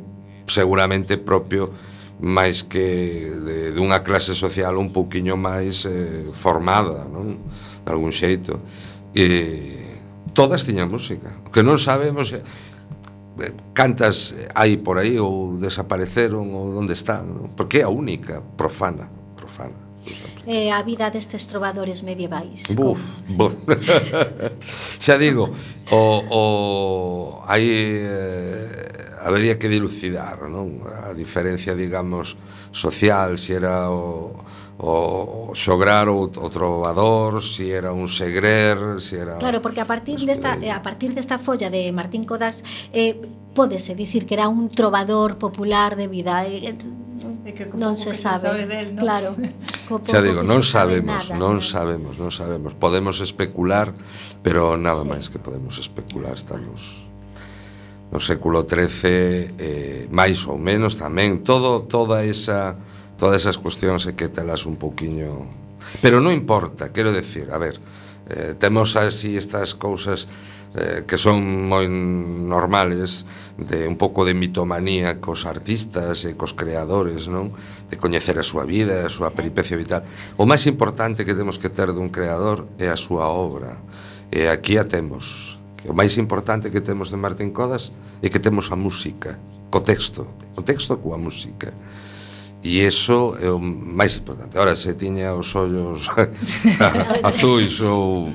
seguramente 0.48 1.18
propio 1.18 1.72
máis 2.20 2.64
que 2.64 3.28
de, 3.44 3.76
dunha 3.76 4.00
clase 4.00 4.32
social 4.32 4.80
un 4.80 4.96
pouquiño 4.96 5.36
máis 5.36 5.84
eh, 5.84 6.32
formada, 6.32 7.04
non? 7.04 7.44
De 7.84 7.90
algún 7.92 8.16
xeito. 8.16 8.64
E 9.12 9.76
todas 10.32 10.64
tiñan 10.64 10.88
música. 10.88 11.36
O 11.44 11.52
que 11.52 11.60
non 11.60 11.76
sabemos 11.76 12.32
é 12.32 12.40
eh, 12.40 13.52
cantas 13.76 14.32
hai 14.56 14.80
por 14.80 14.96
aí 14.96 15.20
ou 15.20 15.60
desapareceron 15.60 16.56
ou 16.56 16.72
onde 16.80 16.96
están, 16.96 17.28
non? 17.28 17.52
porque 17.52 17.84
é 17.84 17.86
a 17.88 17.92
única 17.92 18.40
profana, 18.56 19.12
profana. 19.36 19.76
Eh, 20.48 20.70
a 20.72 20.80
vida 20.86 21.10
destes 21.10 21.50
trovadores 21.50 22.00
medievais. 22.06 22.70
Buf, 22.72 23.02
buf. 23.34 23.58
Xa 25.04 25.18
digo, 25.18 25.50
o, 25.92 26.02
o 26.32 26.44
hai 27.50 27.66
eh, 27.66 29.15
habería 29.26 29.58
que 29.58 29.68
dilucidar 29.68 30.46
non? 30.46 30.86
a 30.86 31.12
diferencia, 31.18 31.74
digamos, 31.74 32.38
social, 32.70 33.42
se 33.42 33.46
si 33.46 33.52
era 33.58 33.90
o, 33.90 34.38
o 34.78 35.52
xograr 35.58 36.06
ou 36.14 36.30
o 36.30 36.48
trovador, 36.54 37.42
se 37.42 37.50
si 37.50 37.66
era 37.74 37.90
un 37.90 38.06
segrer, 38.06 39.02
se 39.02 39.02
si 39.02 39.16
era 39.18 39.42
Claro, 39.42 39.66
porque 39.66 39.82
a 39.82 39.90
partir 39.90 40.22
desta 40.30 40.62
eh, 40.62 40.70
a 40.70 40.86
partir 40.86 41.18
desta 41.18 41.42
folla 41.42 41.74
de 41.74 41.90
Martín 41.90 42.24
Codas 42.24 42.62
eh 42.94 43.18
pódese 43.56 43.96
dicir 43.98 44.30
que 44.30 44.38
era 44.38 44.46
un 44.52 44.70
trovador 44.70 45.42
popular 45.42 45.98
de 45.98 46.08
vida. 46.08 46.46
Eh, 46.46 46.78
É 47.46 47.54
que 47.54 47.70
non 47.78 47.94
se 47.94 48.10
sabe, 48.18 48.42
se 48.42 48.46
sabe 48.50 48.66
del, 48.66 48.98
non? 48.98 49.06
claro. 49.06 49.30
Xa 50.10 50.18
digo, 50.18 50.42
non 50.42 50.66
sabemos, 50.66 51.30
nada, 51.30 51.38
non 51.38 51.62
sabemos, 51.62 52.18
non 52.18 52.34
sabemos. 52.34 52.74
Podemos 52.74 53.22
especular, 53.22 53.94
pero 54.42 54.82
nada 54.82 55.06
sí. 55.06 55.10
máis 55.14 55.26
que 55.30 55.38
podemos 55.38 55.78
especular, 55.78 56.34
estamos 56.34 57.05
no 58.16 58.24
século 58.24 58.64
XIII 58.64 59.60
eh, 59.60 60.08
máis 60.08 60.48
ou 60.48 60.56
menos 60.56 60.96
tamén 60.96 61.44
todo 61.44 61.84
toda 61.84 62.24
esa 62.24 62.80
todas 63.20 63.44
esas 63.44 63.60
cuestións 63.60 64.08
e 64.08 64.16
que 64.16 64.32
telas 64.32 64.64
un 64.64 64.80
pouquiño 64.80 65.44
pero 66.00 66.24
non 66.24 66.32
importa, 66.32 66.96
quero 66.96 67.12
decir, 67.12 67.52
a 67.52 67.60
ver 67.60 67.76
eh, 68.32 68.56
temos 68.56 68.96
así 68.96 69.36
estas 69.36 69.76
cousas 69.76 70.32
eh, 70.76 71.04
que 71.08 71.20
son 71.20 71.68
moi 71.72 71.88
normales 71.88 73.24
de 73.56 73.88
un 73.88 73.96
pouco 73.96 74.28
de 74.28 74.36
mitomanía 74.36 75.24
cos 75.24 75.48
artistas 75.48 76.28
e 76.28 76.36
cos 76.36 76.52
creadores, 76.52 77.32
non? 77.32 77.56
De 77.88 77.96
coñecer 77.96 78.36
a 78.36 78.44
súa 78.44 78.68
vida, 78.68 79.08
a 79.08 79.12
súa 79.12 79.32
peripecia 79.32 79.80
vital. 79.80 80.04
O 80.36 80.44
máis 80.44 80.68
importante 80.68 81.24
que 81.24 81.36
temos 81.36 81.56
que 81.56 81.72
ter 81.72 81.96
dun 81.96 82.12
creador 82.12 82.68
é 82.76 82.92
a 82.92 83.00
súa 83.00 83.32
obra. 83.32 83.80
E 84.36 84.52
aquí 84.52 84.76
a 84.76 84.84
temos. 84.84 85.55
O 85.86 85.94
máis 85.94 86.18
importante 86.18 86.74
que 86.74 86.82
temos 86.82 87.14
de 87.14 87.18
Martín 87.18 87.54
Codas 87.54 87.94
é 88.22 88.28
que 88.30 88.42
temos 88.42 88.74
a 88.74 88.78
música, 88.78 89.38
co 89.70 89.82
texto, 89.86 90.26
o 90.58 90.62
texto 90.62 90.98
coa 90.98 91.18
música. 91.18 91.74
E 92.66 92.82
eso 92.82 93.38
é 93.38 93.50
o 93.54 93.62
máis 93.62 94.18
importante. 94.18 94.58
Ahora, 94.58 94.74
se 94.74 94.98
tiña 94.98 95.38
os 95.38 95.54
ollos 95.54 96.10
azuis 97.22 97.82
ou 97.86 98.34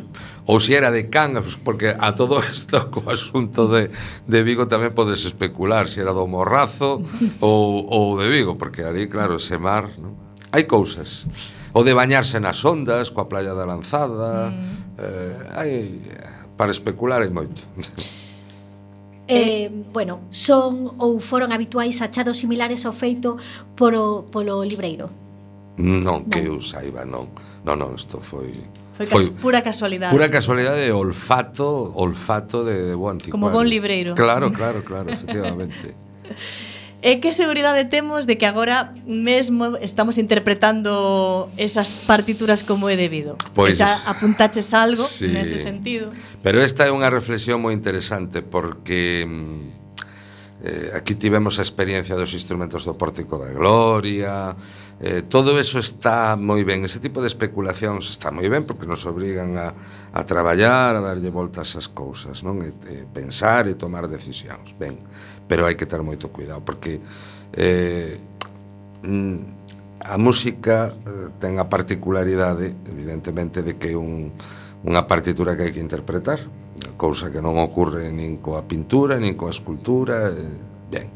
ou 0.51 0.59
se 0.59 0.74
era 0.74 0.90
de 0.90 1.05
cangas, 1.05 1.55
porque 1.55 1.94
a 1.94 2.11
todo 2.14 2.42
isto 2.42 2.90
co 2.90 3.07
asunto 3.07 3.68
de, 3.68 3.90
de 4.26 4.38
Vigo 4.42 4.66
tamén 4.66 4.90
podes 4.90 5.22
especular 5.22 5.86
se 5.86 6.03
era 6.03 6.11
do 6.11 6.26
Morrazo 6.26 7.07
ou, 7.38 7.86
ou 7.86 8.18
de 8.18 8.26
Vigo, 8.26 8.59
porque 8.59 8.82
ali, 8.82 9.07
claro, 9.07 9.38
ese 9.38 9.59
mar, 9.62 9.86
non? 9.94 10.18
hai 10.51 10.66
cousas. 10.66 11.26
O 11.70 11.86
de 11.86 11.94
bañarse 11.94 12.42
nas 12.42 12.59
ondas, 12.66 13.14
coa 13.14 13.30
playa 13.30 13.55
da 13.55 13.62
Lanzada, 13.62 14.51
mm. 14.51 14.98
eh, 14.98 15.38
hai 15.55 15.72
para 16.61 16.70
especular 16.72 17.22
é 17.22 17.30
moito. 17.30 17.64
Eh, 19.32 19.70
bueno, 19.92 20.26
son 20.34 20.90
ou 20.98 21.22
foron 21.22 21.54
habituais 21.54 22.02
achados 22.02 22.42
similares 22.42 22.82
ao 22.82 22.90
feito 22.90 23.38
polo, 23.78 24.26
polo 24.26 24.66
libreiro? 24.66 25.06
Non, 25.78 26.26
que 26.26 26.50
eu 26.50 26.58
saiba, 26.58 27.06
non. 27.06 27.30
Non, 27.62 27.78
non, 27.78 27.94
isto 27.94 28.18
foi... 28.18 28.50
Foi, 28.98 29.06
foi 29.06 29.30
pura 29.30 29.62
casualidade. 29.62 30.11
Pura 30.11 30.26
casualidade 30.26 30.82
de 30.82 30.90
olfato, 30.90 31.94
olfato 31.94 32.66
de, 32.66 32.90
de 32.90 32.98
bo 32.98 33.06
anticuario. 33.06 33.38
Como 33.38 33.54
bon 33.54 33.70
libreiro. 33.70 34.18
Claro, 34.18 34.50
claro, 34.50 34.82
claro, 34.82 35.14
efectivamente. 35.14 35.94
E 37.01 37.16
que 37.16 37.32
seguridade 37.32 37.88
temos 37.88 38.28
de 38.28 38.36
que 38.36 38.44
agora 38.44 38.92
mesmo 39.09 39.80
estamos 39.80 40.20
interpretando 40.20 41.48
esas 41.57 41.96
partituras 41.96 42.61
como 42.61 42.92
é 42.92 42.96
debido? 42.96 43.40
Pois, 43.57 43.80
xa 43.80 43.96
apuntaches 44.05 44.76
algo 44.76 45.01
sí. 45.09 45.32
nese 45.32 45.57
sentido? 45.57 46.12
Pero 46.44 46.61
esta 46.61 46.84
é 46.84 46.92
unha 46.92 47.09
reflexión 47.09 47.64
moi 47.64 47.72
interesante 47.72 48.44
porque 48.44 49.24
mm, 49.24 49.80
eh, 50.61 50.92
aquí 50.92 51.16
tivemos 51.16 51.57
a 51.57 51.64
experiencia 51.64 52.12
dos 52.12 52.36
instrumentos 52.36 52.84
do 52.84 52.92
Pórtico 52.92 53.40
da 53.40 53.48
Gloria, 53.48 54.53
eh, 55.01 55.24
todo 55.24 55.57
eso 55.57 55.80
está 55.80 56.36
moi 56.36 56.61
ben, 56.68 56.84
ese 56.84 57.01
tipo 57.01 57.24
de 57.24 57.32
especulacións 57.32 58.12
está 58.12 58.28
moi 58.28 58.44
ben 58.53 58.68
porque 58.68 58.84
nos 58.84 59.09
obrigan 59.09 59.57
a, 59.57 59.72
a 60.12 60.20
traballar, 60.28 60.92
a 60.92 61.01
darlle 61.01 61.32
voltas 61.32 61.72
ás 61.80 61.88
cousas, 61.88 62.44
non? 62.44 62.61
E, 62.61 62.76
e 62.92 63.09
pensar 63.09 63.64
e 63.64 63.74
tomar 63.80 64.05
decisións. 64.05 64.76
Ben, 64.76 65.01
pero 65.51 65.66
hai 65.66 65.74
que 65.74 65.90
ter 65.90 65.98
moito 66.07 66.30
cuidado 66.30 66.62
porque 66.62 67.03
eh, 67.59 68.14
mm, 69.03 70.07
a 70.07 70.14
música 70.14 70.94
eh, 70.94 71.34
ten 71.42 71.59
a 71.59 71.66
particularidade 71.66 72.70
evidentemente 72.86 73.66
de 73.66 73.74
que 73.74 73.98
un, 73.98 74.30
unha 74.86 75.03
partitura 75.11 75.59
que 75.59 75.66
hai 75.66 75.72
que 75.74 75.82
interpretar 75.82 76.38
cousa 76.94 77.34
que 77.34 77.42
non 77.42 77.59
ocorre 77.59 78.14
nin 78.14 78.38
coa 78.38 78.62
pintura 78.62 79.18
nin 79.18 79.34
coa 79.34 79.51
escultura 79.51 80.30
eh, 80.30 80.55
ben 80.86 81.11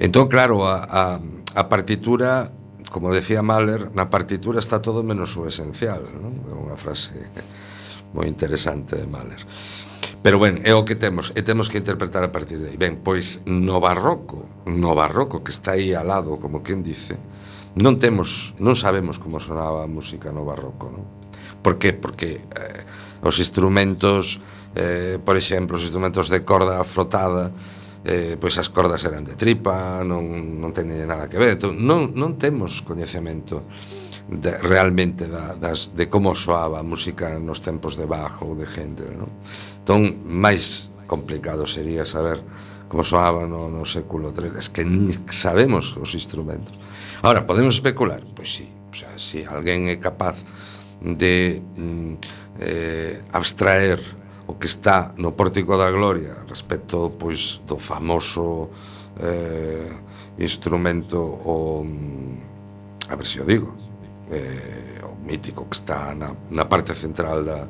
entón 0.00 0.24
claro 0.32 0.64
a, 0.64 0.88
a, 0.88 1.02
a 1.52 1.62
partitura 1.68 2.48
como 2.94 3.10
decía 3.10 3.42
Mahler, 3.42 3.90
na 3.90 4.06
partitura 4.06 4.62
está 4.62 4.78
todo 4.78 5.02
menos 5.02 5.34
o 5.34 5.50
esencial, 5.50 6.06
non? 6.14 6.46
É 6.46 6.54
unha 6.54 6.78
frase 6.78 7.26
moi 8.14 8.30
interesante 8.30 8.94
de 8.94 9.02
Mahler. 9.10 9.42
Pero 10.24 10.40
ben, 10.40 10.64
é 10.64 10.72
o 10.72 10.88
que 10.88 10.96
temos, 10.96 11.36
e 11.36 11.44
temos 11.44 11.68
que 11.68 11.76
interpretar 11.76 12.24
a 12.24 12.32
partir 12.32 12.56
de 12.56 12.72
aí. 12.72 12.80
Ben, 12.80 12.96
pois 12.96 13.44
no 13.44 13.76
barroco, 13.76 14.48
no 14.64 14.96
barroco 14.96 15.44
que 15.44 15.52
está 15.52 15.76
aí 15.76 15.92
al 15.92 16.08
lado, 16.08 16.40
como 16.40 16.64
quen 16.64 16.80
dice, 16.80 17.20
non 17.76 18.00
temos, 18.00 18.56
non 18.56 18.72
sabemos 18.72 19.20
como 19.20 19.36
sonaba 19.36 19.84
a 19.84 19.90
música 19.90 20.32
no 20.32 20.48
barroco, 20.48 20.88
non? 20.88 21.04
Por 21.60 21.76
que? 21.76 21.92
Porque 21.92 22.40
eh, 22.40 22.88
os 23.20 23.36
instrumentos, 23.36 24.40
eh, 24.72 25.20
por 25.20 25.36
exemplo, 25.36 25.76
os 25.76 25.84
instrumentos 25.84 26.32
de 26.32 26.40
corda 26.40 26.80
frotada, 26.88 27.52
eh, 28.08 28.40
pois 28.40 28.56
as 28.56 28.72
cordas 28.72 29.04
eran 29.04 29.28
de 29.28 29.36
tripa, 29.36 30.00
non, 30.08 30.24
non 30.56 30.72
teñen 30.72 31.04
nada 31.04 31.28
que 31.28 31.36
ver, 31.36 31.60
entón, 31.60 31.76
non, 31.84 32.16
non 32.16 32.40
temos 32.40 32.80
coñecemento 32.80 33.60
de, 34.28 34.56
realmente 34.56 35.28
da, 35.28 35.52
das, 35.52 35.92
de 35.92 36.08
como 36.08 36.32
soaba 36.32 36.80
a 36.80 36.86
música 36.86 37.36
nos 37.36 37.60
tempos 37.60 37.92
de 38.00 38.08
Bach 38.08 38.40
ou 38.40 38.56
de 38.56 38.64
Händel, 38.64 39.20
non? 39.20 39.28
Entón, 39.84 40.24
máis 40.24 40.88
complicado 41.04 41.68
sería 41.68 42.08
saber 42.08 42.40
como 42.88 43.04
soaba 43.04 43.44
no, 43.44 43.68
no 43.68 43.84
século 43.84 44.32
III. 44.32 44.56
Es 44.56 44.72
que 44.72 44.80
ni 44.80 45.12
sabemos 45.28 45.92
os 46.00 46.16
instrumentos. 46.16 46.72
Ahora, 47.20 47.44
podemos 47.44 47.76
especular? 47.76 48.24
Pois 48.32 48.48
sí. 48.48 48.64
O 48.64 48.96
sea, 48.96 49.12
si 49.20 49.44
alguén 49.44 49.92
é 49.92 50.00
capaz 50.00 50.40
de 51.04 51.60
mm, 51.76 52.12
eh, 52.64 53.20
abstraer 53.28 54.00
o 54.48 54.56
que 54.56 54.64
está 54.64 55.12
no 55.20 55.36
Pórtico 55.36 55.76
da 55.76 55.92
Gloria 55.92 56.32
respecto 56.48 57.12
pois 57.20 57.60
do 57.68 57.76
famoso 57.76 58.72
eh, 59.20 59.92
instrumento 60.40 61.20
o 61.20 61.84
mm, 61.84 63.12
a 63.12 63.14
ver 63.20 63.26
se 63.28 63.40
o 63.40 63.44
digo 63.44 63.68
eh, 64.32 65.04
o 65.04 65.12
mítico 65.20 65.68
que 65.68 65.76
está 65.76 66.16
na, 66.16 66.32
na 66.48 66.64
parte 66.64 66.96
central 66.96 67.44
da, 67.44 67.68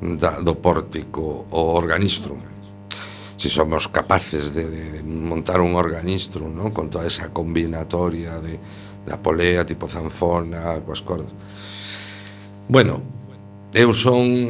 da, 0.00 0.40
do 0.40 0.56
pórtico 0.58 1.46
o 1.50 1.60
organistrum 1.74 2.40
se 3.36 3.50
somos 3.50 3.88
capaces 3.88 4.54
de, 4.54 4.68
de 4.70 5.02
montar 5.02 5.60
un 5.60 5.74
organistrum 5.76 6.50
non? 6.54 6.70
con 6.72 6.88
toda 6.88 7.06
esa 7.06 7.28
combinatoria 7.30 8.40
de, 8.40 8.58
da 9.04 9.20
polea 9.20 9.66
tipo 9.66 9.86
zanfona 9.86 10.80
coas 10.82 11.02
cordas 11.02 11.32
bueno, 12.68 13.02
eu 13.76 13.92
son 13.92 14.48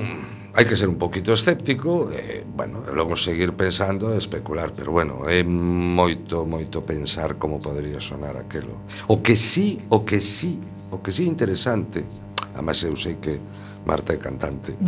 hai 0.54 0.62
que 0.70 0.78
ser 0.78 0.86
un 0.86 1.02
poquito 1.02 1.34
escéptico 1.34 2.14
e, 2.14 2.14
eh, 2.14 2.44
bueno, 2.46 2.86
e 2.86 2.94
logo 2.94 3.18
seguir 3.18 3.58
pensando 3.58 4.14
e 4.14 4.22
especular, 4.22 4.70
pero 4.70 4.94
bueno, 4.94 5.26
é 5.26 5.42
moito, 5.42 6.46
moito 6.46 6.86
pensar 6.86 7.42
como 7.42 7.58
podría 7.58 7.98
sonar 7.98 8.38
aquelo. 8.38 8.86
O 9.10 9.18
que 9.18 9.34
sí, 9.34 9.82
o 9.90 10.06
que 10.06 10.22
sí, 10.22 10.62
o 10.94 11.02
que 11.02 11.10
sí 11.10 11.26
interesante, 11.26 12.06
además 12.54 12.78
eu 12.86 12.94
sei 12.94 13.18
que 13.18 13.42
Marta 13.84 14.12
é 14.12 14.18
cantante. 14.18 14.74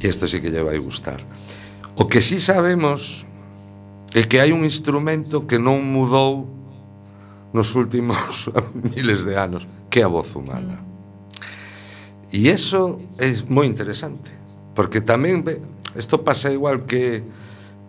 e 0.00 0.06
isto 0.06 0.28
sí 0.28 0.40
que 0.40 0.52
lle 0.52 0.62
vai 0.62 0.78
gustar. 0.78 1.24
O 1.96 2.08
que 2.08 2.20
sí 2.20 2.40
sabemos 2.40 3.24
é 4.14 4.24
que 4.24 4.40
hai 4.40 4.52
un 4.52 4.64
instrumento 4.64 5.48
que 5.48 5.56
non 5.56 5.80
mudou 5.80 6.48
nos 7.52 7.76
últimos 7.76 8.48
miles 8.92 9.24
de 9.24 9.36
anos, 9.36 9.68
que 9.88 10.00
é 10.00 10.04
a 10.04 10.12
voz 10.12 10.32
humana. 10.36 10.80
E 12.32 12.48
eso 12.48 13.00
é 13.20 13.28
moi 13.48 13.68
interesante, 13.68 14.32
porque 14.72 15.04
tamén 15.04 15.44
isto 15.96 16.24
pasa 16.24 16.48
igual 16.48 16.88
que 16.88 17.24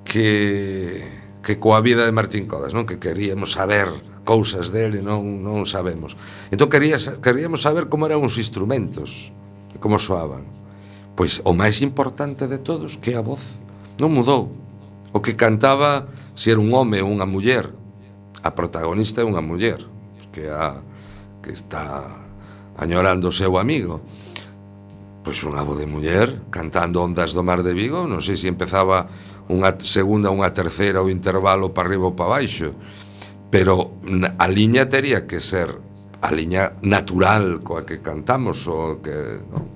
que 0.04 1.24
que 1.43 1.60
coa 1.60 1.84
vida 1.84 2.08
de 2.08 2.16
Martín 2.16 2.47
Codas, 2.47 2.76
non? 2.76 2.88
Que 2.88 2.99
queríamos 2.99 3.56
saber 3.56 3.91
cousas 4.24 4.71
dele 4.71 5.03
non, 5.03 5.43
non 5.43 5.67
sabemos. 5.67 6.15
Entón 6.49 6.71
querías, 6.71 7.19
queríamos 7.19 7.63
saber 7.63 7.91
como 7.91 8.07
eran 8.07 8.24
os 8.24 8.39
instrumentos, 8.39 9.32
como 9.84 9.99
soaban. 9.99 10.47
Pois 11.13 11.43
o 11.45 11.53
máis 11.53 11.84
importante 11.84 12.47
de 12.47 12.57
todos 12.57 12.97
que 12.97 13.13
a 13.13 13.21
voz 13.21 13.59
non 14.01 14.15
mudou. 14.15 14.49
O 15.13 15.21
que 15.21 15.38
cantaba 15.38 16.09
se 16.34 16.49
era 16.49 16.63
un 16.63 16.74
home 16.74 17.03
ou 17.03 17.11
unha 17.11 17.28
muller. 17.28 17.69
A 18.41 18.49
protagonista 18.55 19.21
é 19.21 19.26
unha 19.28 19.43
muller 19.43 19.86
que 20.34 20.49
a 20.49 20.82
que 21.43 21.51
está 21.51 22.07
añorando 22.80 23.28
o 23.28 23.36
seu 23.36 23.59
amigo. 23.59 24.01
Pois 25.21 25.39
unha 25.43 25.61
voz 25.61 25.78
de 25.78 25.88
muller 25.88 26.47
cantando 26.49 27.03
Ondas 27.03 27.36
do 27.36 27.43
Mar 27.43 27.61
de 27.61 27.76
Vigo, 27.76 28.07
non 28.07 28.24
sei 28.24 28.39
se 28.39 28.47
empezaba 28.49 29.05
unha 29.51 29.76
segunda, 29.84 30.32
unha 30.32 30.51
terceira 30.55 31.03
o 31.03 31.11
intervalo 31.11 31.76
para 31.76 31.91
arriba 31.91 32.09
ou 32.09 32.15
para 32.15 32.39
baixo 32.39 32.74
pero 33.54 33.93
a 34.39 34.47
liña 34.47 34.89
tería 34.89 35.28
que 35.28 35.38
ser 35.39 35.78
a 36.26 36.34
liña 36.34 36.74
natural 36.82 37.62
coa 37.62 37.86
que 37.86 38.01
cantamos 38.01 38.66
ou 38.66 38.97
que 38.97 39.45
non? 39.45 39.70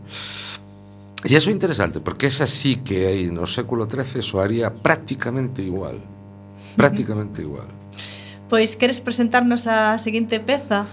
E 1.21 1.29
iso 1.29 1.53
é 1.53 1.53
interesante, 1.53 2.01
porque 2.01 2.25
esa 2.25 2.49
sí 2.49 2.81
que 2.81 3.05
aí 3.05 3.29
no 3.29 3.45
século 3.45 3.85
XIII 3.85 4.25
soaría 4.25 4.73
prácticamente 4.73 5.61
igual. 5.61 6.01
Prácticamente 6.73 7.45
igual. 7.45 7.69
Pois 8.49 8.73
queres 8.73 8.97
presentarnos 8.97 9.69
a 9.69 10.01
seguinte 10.01 10.41
peza? 10.41 10.89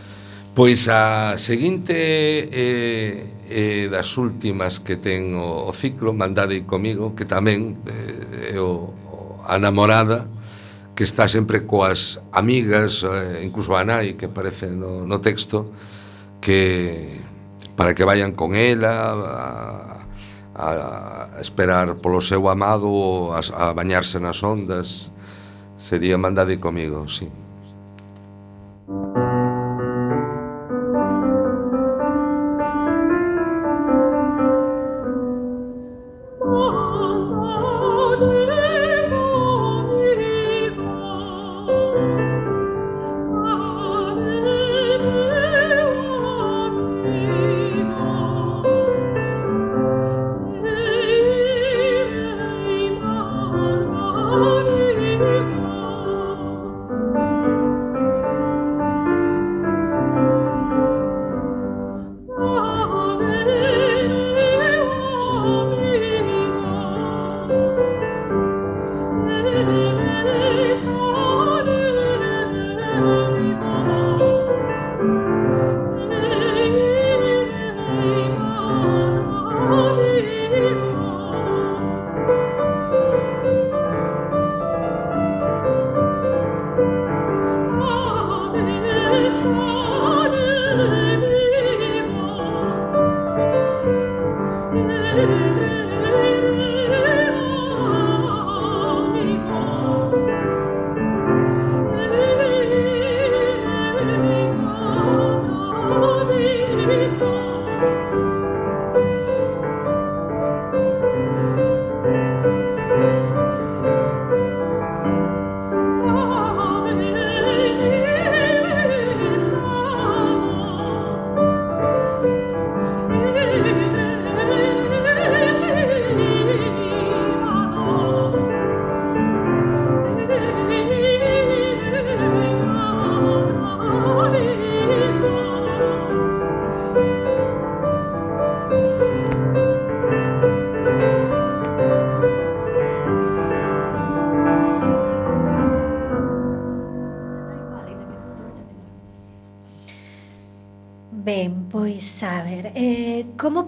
Pois 0.53 0.85
a 0.93 1.41
seguinte 1.41 1.97
eh, 1.97 3.49
eh, 3.49 3.89
das 3.89 4.13
últimas 4.21 4.77
que 4.77 5.01
ten 5.01 5.33
o, 5.41 5.65
o 5.65 5.73
ciclo 5.73 6.13
Mandade 6.13 6.69
comigo 6.69 7.17
Que 7.17 7.25
tamén 7.25 7.81
eh, 7.89 8.55
é 8.55 8.61
o, 8.61 8.93
o 9.09 9.41
A 9.49 9.57
namorada 9.57 10.34
que 10.95 11.05
está 11.05 11.27
sempre 11.27 11.67
coas 11.67 12.23
amigas, 12.31 13.03
eh, 13.03 13.43
incluso 13.43 13.75
a 13.75 13.83
nai 13.85 14.15
que 14.15 14.31
aparece 14.31 14.71
no, 14.71 15.03
no 15.07 15.19
texto, 15.19 15.71
que 16.41 17.21
para 17.75 17.95
que 17.95 18.07
vayan 18.07 18.33
con 18.33 18.55
ela 18.55 18.95
a, 20.55 20.71
a 21.35 21.41
esperar 21.43 21.99
polo 21.99 22.23
seu 22.23 22.47
amado 22.49 23.35
a, 23.35 23.43
a 23.43 23.75
bañarse 23.75 24.23
nas 24.23 24.39
ondas 24.47 25.11
sería 25.77 26.15
mandade 26.17 26.63
comigo, 26.63 27.11
sí. 27.11 27.27
Thank 28.87 29.17
you. 29.17 29.24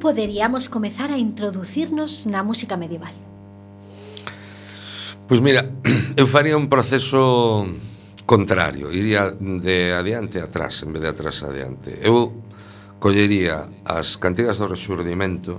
poderíamos 0.06 0.68
comezar 0.70 1.10
a 1.10 1.18
introducirnos 1.18 2.30
na 2.30 2.46
música 2.46 2.78
medieval? 2.78 3.10
Pois 5.26 5.42
mira, 5.42 5.66
eu 6.14 6.30
faría 6.30 6.54
un 6.54 6.70
proceso 6.70 7.66
contrario, 8.22 8.94
iría 8.94 9.34
de 9.34 9.90
adiante 9.90 10.38
a 10.38 10.46
atrás, 10.46 10.86
en 10.86 10.94
vez 10.94 11.02
de 11.02 11.10
atrás 11.10 11.42
a 11.42 11.50
adiante. 11.50 11.98
Eu 12.06 12.38
collería 13.02 13.66
as 13.82 14.14
cantigas 14.14 14.62
do 14.62 14.70
rexurdimento 14.70 15.58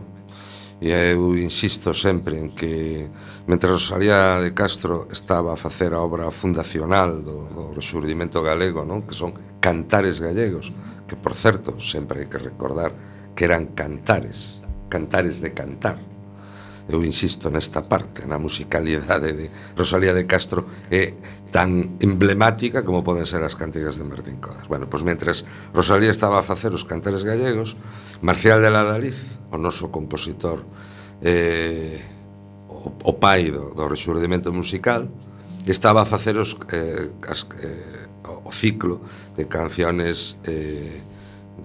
e 0.79 0.95
eu 0.95 1.35
insisto 1.35 1.91
sempre 1.91 2.39
en 2.39 2.55
que 2.55 3.03
mentre 3.51 3.67
Rosalía 3.67 4.39
de 4.39 4.55
Castro 4.55 5.11
estaba 5.11 5.51
a 5.51 5.59
facer 5.59 5.91
a 5.91 5.99
obra 5.99 6.31
fundacional 6.31 7.19
do, 7.19 7.51
do 7.51 7.63
rexurdimento 7.75 8.39
galego, 8.39 8.87
non? 8.87 9.03
que 9.03 9.11
son 9.11 9.35
cantares 9.59 10.23
gallegos, 10.23 10.71
que 11.03 11.19
por 11.19 11.35
certo 11.35 11.83
sempre 11.83 12.23
hai 12.23 12.31
que 12.31 12.39
recordar 12.39 12.95
que 13.37 13.45
eran 13.45 13.77
cantares, 13.77 14.65
cantares 14.89 15.37
de 15.45 15.53
cantar. 15.53 16.01
Eu 16.89 17.03
insisto 17.05 17.53
nesta 17.53 17.85
parte, 17.85 18.25
na 18.25 18.41
musicalidade 18.41 19.35
de 19.37 19.45
Rosalía 19.77 20.15
de 20.15 20.25
Castro 20.25 20.65
é 20.89 21.13
tan 21.53 21.99
emblemática 22.01 22.81
como 22.81 23.05
poden 23.05 23.29
ser 23.29 23.45
as 23.45 23.53
cantigas 23.53 24.01
de 24.01 24.07
Martín 24.07 24.41
Codas. 24.41 24.65
Bueno, 24.65 24.89
pois 24.89 25.05
mentres 25.05 25.45
Rosalía 25.69 26.09
estaba 26.09 26.41
a 26.41 26.47
facer 26.47 26.73
os 26.73 26.81
cantares 26.87 27.21
gallegos, 27.21 27.77
Marcial 28.25 28.63
de 28.63 28.71
la 28.73 28.81
Daliz, 28.81 29.37
o 29.53 29.61
noso 29.61 29.93
compositor 29.93 30.65
eh, 31.21 32.01
o, 32.71 32.89
o 32.89 33.13
pai 33.21 33.53
do, 33.53 33.75
do 33.77 33.85
rexurdimento 33.85 34.49
musical, 34.49 35.11
estaba 35.67 36.01
a 36.01 36.07
facer 36.07 36.39
os, 36.39 36.55
eh, 36.71 37.11
as, 37.27 37.43
eh, 37.61 38.07
o 38.23 38.49
ciclo 38.49 39.03
de 39.35 39.45
canciones 39.51 40.39
eh, 40.47 41.03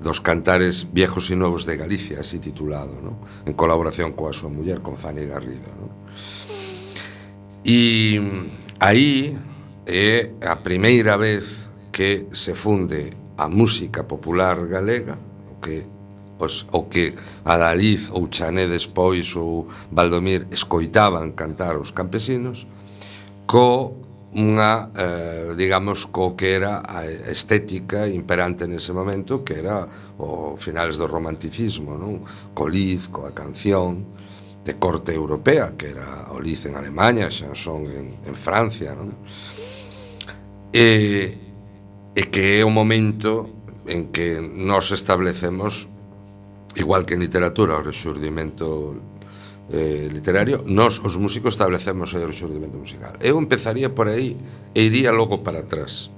dos 0.02 0.20
cantares 0.20 0.90
viejos 0.92 1.30
e 1.30 1.36
novos 1.38 1.64
de 1.64 1.78
Galicia, 1.78 2.20
así 2.20 2.42
titulado, 2.42 2.98
¿no? 3.00 3.22
en 3.46 3.54
colaboración 3.54 4.12
coa 4.12 4.34
súa 4.34 4.50
muller, 4.50 4.82
con 4.82 4.98
Fanny 4.98 5.30
Garrido. 5.30 5.70
¿no? 5.78 5.88
E 7.62 8.18
aí 8.82 9.38
é 9.86 10.34
a 10.42 10.58
primeira 10.58 11.14
vez 11.14 11.70
que 11.94 12.26
se 12.34 12.58
funde 12.58 13.14
a 13.38 13.46
música 13.46 14.02
popular 14.02 14.66
galega, 14.66 15.14
o 15.46 15.62
que 15.62 15.86
pois, 16.38 16.66
o 16.74 16.90
que 16.90 17.14
Adaliz 17.46 18.10
ou 18.10 18.26
Chané 18.26 18.66
despois 18.66 19.30
ou 19.38 19.70
Valdomir 19.94 20.50
escoitaban 20.50 21.38
cantar 21.38 21.78
os 21.78 21.94
campesinos, 21.94 22.66
co 23.46 24.01
unha, 24.32 24.88
eh, 24.96 25.52
digamos, 25.52 26.08
co 26.08 26.32
que 26.32 26.56
era 26.56 26.80
a 26.80 27.04
estética 27.04 28.08
imperante 28.08 28.64
nese 28.64 28.96
momento, 28.96 29.44
que 29.44 29.60
era 29.60 29.84
o 30.16 30.56
finales 30.56 30.96
do 30.96 31.04
romanticismo, 31.04 32.00
non? 32.00 32.24
Co 32.56 32.64
Liz, 32.64 33.12
coa 33.12 33.36
canción 33.36 34.08
de 34.64 34.78
corte 34.80 35.12
europea, 35.12 35.76
que 35.76 35.92
era 35.92 36.32
o 36.32 36.40
Liz 36.40 36.64
en 36.64 36.80
Alemanha, 36.80 37.28
Chanson 37.28 37.84
en, 37.92 38.06
en 38.24 38.34
Francia, 38.34 38.96
non? 38.96 39.12
E, 40.72 41.36
e 42.16 42.22
que 42.32 42.56
é 42.56 42.64
o 42.64 42.72
momento 42.72 43.52
en 43.84 44.08
que 44.08 44.40
nos 44.40 44.96
establecemos, 44.96 45.92
igual 46.80 47.04
que 47.04 47.12
en 47.12 47.20
literatura, 47.20 47.76
o 47.76 47.84
rexurdimento 47.84 48.96
eh, 49.70 50.08
literario, 50.10 50.64
nós 50.66 50.98
os 50.98 51.16
músicos 51.16 51.54
establecemos 51.54 52.14
aí 52.14 52.24
o 52.24 52.32
xurdimento 52.32 52.78
musical. 52.78 53.14
Eu 53.20 53.38
empezaría 53.38 53.90
por 53.90 54.08
aí 54.08 54.36
e 54.74 54.80
iría 54.82 55.12
logo 55.12 55.44
para 55.44 55.60
atrás. 55.60 56.10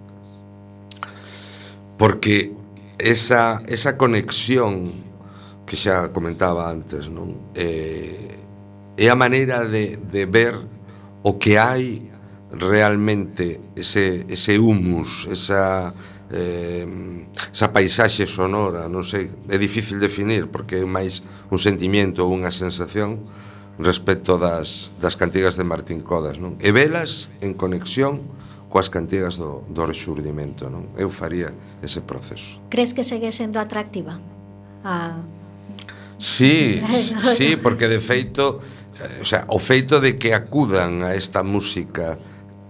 Porque 1.99 2.53
esa, 2.99 3.63
esa 3.67 3.97
conexión 3.97 4.91
que 5.67 5.77
xa 5.77 6.13
comentaba 6.13 6.69
antes, 6.71 7.09
non? 7.09 7.53
Eh, 7.57 8.37
é 8.97 9.07
a 9.11 9.17
maneira 9.17 9.67
de, 9.67 9.97
de 9.97 10.23
ver 10.29 10.55
o 11.25 11.41
que 11.41 11.57
hai 11.57 12.15
realmente 12.55 13.61
ese, 13.75 14.27
ese 14.29 14.59
humus, 14.59 15.27
esa, 15.31 15.93
eh, 16.35 16.87
esa 17.55 17.71
paisaxe 17.71 18.27
sonora, 18.27 18.91
non 18.91 19.07
sei, 19.07 19.31
é 19.47 19.55
difícil 19.55 20.03
definir 20.03 20.51
porque 20.51 20.83
é 20.83 20.87
máis 20.87 21.23
un 21.55 21.63
sentimento 21.63 22.27
ou 22.27 22.35
unha 22.35 22.51
sensación 22.51 23.23
respecto 23.79 24.39
das, 24.39 24.91
das 24.99 25.15
cantigas 25.15 25.55
de 25.55 25.63
Martín 25.63 26.03
Codas, 26.03 26.43
non? 26.43 26.59
E 26.59 26.75
velas 26.75 27.31
en 27.39 27.55
conexión 27.55 28.27
coas 28.67 28.91
cantigas 28.91 29.39
do, 29.39 29.63
do 29.71 29.87
rexurdimento, 29.87 30.67
non? 30.67 30.91
Eu 30.99 31.07
faría 31.07 31.55
ese 31.79 32.03
proceso. 32.03 32.59
Crees 32.67 32.91
que 32.91 33.07
segue 33.07 33.31
sendo 33.31 33.63
atractiva? 33.63 34.19
A... 34.83 35.23
Sí, 36.19 36.83
sí, 37.39 37.55
porque 37.55 37.87
de 37.87 38.03
feito, 38.03 38.59
eh, 38.99 39.23
o 39.23 39.27
sea, 39.27 39.47
o 39.47 39.63
feito 39.63 40.03
de 40.03 40.19
que 40.19 40.35
acudan 40.35 41.07
a 41.07 41.15
esta 41.15 41.47
música 41.47 42.19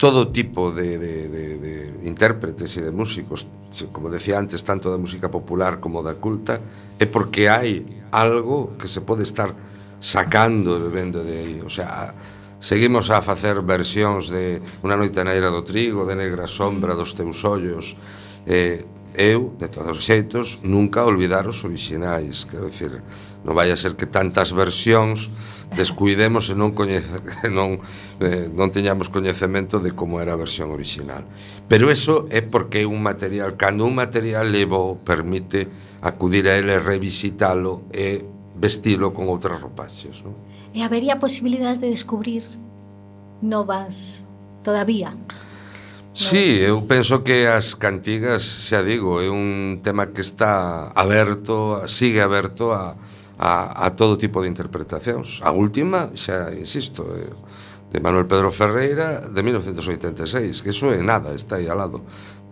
todo 0.04 0.28
tipo 0.28 0.70
de, 0.70 0.98
de, 0.98 1.28
de, 1.30 1.56
de 1.56 1.74
intérpretes 2.04 2.76
e 2.76 2.84
de 2.84 2.92
músicos, 2.92 3.48
como 3.88 4.12
decía 4.12 4.36
antes, 4.36 4.60
tanto 4.60 4.92
da 4.92 5.00
música 5.00 5.32
popular 5.32 5.80
como 5.80 6.04
da 6.04 6.20
culta, 6.20 6.60
é 7.00 7.08
porque 7.08 7.48
hai 7.48 8.04
algo 8.12 8.76
que 8.76 8.84
se 8.84 9.00
pode 9.00 9.24
estar 9.24 9.56
sacando 9.96 10.76
e 10.76 10.84
bebendo 10.84 11.24
de 11.24 11.32
aí. 11.40 11.56
O 11.64 11.72
sea, 11.72 12.12
seguimos 12.60 13.08
a 13.08 13.24
facer 13.24 13.64
versións 13.64 14.28
de 14.28 14.60
Una 14.84 15.00
noite 15.00 15.24
neira 15.24 15.48
do 15.48 15.64
trigo, 15.64 16.04
de 16.04 16.20
Negra 16.20 16.44
sombra 16.44 16.92
dos 16.92 17.16
teus 17.16 17.40
ollos. 17.40 17.96
Eh, 18.44 18.84
eu, 19.16 19.56
de 19.56 19.72
todos 19.72 19.96
os 19.96 20.04
xeitos, 20.04 20.60
nunca 20.60 21.00
olvidar 21.00 21.48
os 21.48 21.64
orixinais. 21.64 22.44
Quero 22.44 22.68
decir, 22.68 23.00
non 23.40 23.56
vai 23.56 23.72
a 23.72 23.80
ser 23.80 23.96
que 23.96 24.04
tantas 24.04 24.52
versións 24.52 25.32
descuidemos 25.76 26.48
e 26.50 26.54
non 26.54 26.72
coñece, 26.72 27.10
non 27.50 27.82
eh, 28.22 28.48
non 28.50 28.70
teñamos 28.70 29.10
coñecemento 29.10 29.82
de 29.82 29.92
como 29.92 30.22
era 30.22 30.34
a 30.34 30.40
versión 30.40 30.70
orixinal. 30.70 31.26
Pero 31.68 31.90
eso 31.90 32.30
é 32.30 32.40
porque 32.40 32.86
un 32.86 33.02
material, 33.02 33.58
cando 33.58 33.84
un 33.84 33.98
material 33.98 34.50
levo 34.54 34.96
permite 35.02 35.66
acudir 36.00 36.48
a 36.48 36.56
ele, 36.56 36.78
revisitalo 36.78 37.88
e 37.90 38.22
vestilo 38.54 39.10
con 39.10 39.26
outras 39.26 39.58
ropaxes, 39.58 40.22
non? 40.22 40.38
E 40.74 40.82
habería 40.82 41.22
posibilidades 41.22 41.78
de 41.78 41.90
descubrir 41.90 42.42
novas 43.42 44.26
todavía. 44.66 45.12
Sí, 46.14 46.62
eu 46.62 46.78
penso 46.86 47.26
que 47.26 47.50
as 47.50 47.74
cantigas, 47.74 48.46
xa 48.70 48.86
digo, 48.86 49.18
é 49.18 49.26
un 49.26 49.82
tema 49.82 50.14
que 50.14 50.22
está 50.22 50.94
aberto, 50.94 51.82
sigue 51.90 52.22
aberto 52.22 52.70
a, 52.70 52.94
a, 53.38 53.86
a 53.86 53.96
todo 53.96 54.16
tipo 54.16 54.42
de 54.42 54.48
interpretacións. 54.48 55.42
A 55.42 55.50
última, 55.50 56.10
xa 56.14 56.54
insisto, 56.54 57.04
de 57.94 58.00
Manuel 58.00 58.26
Pedro 58.26 58.50
Ferreira 58.50 59.20
de 59.20 59.40
1986, 59.42 60.62
que 60.62 60.70
iso 60.70 60.90
é 60.90 60.98
nada, 60.98 61.30
está 61.34 61.62
aí 61.62 61.70
al 61.70 61.78
lado. 61.78 62.02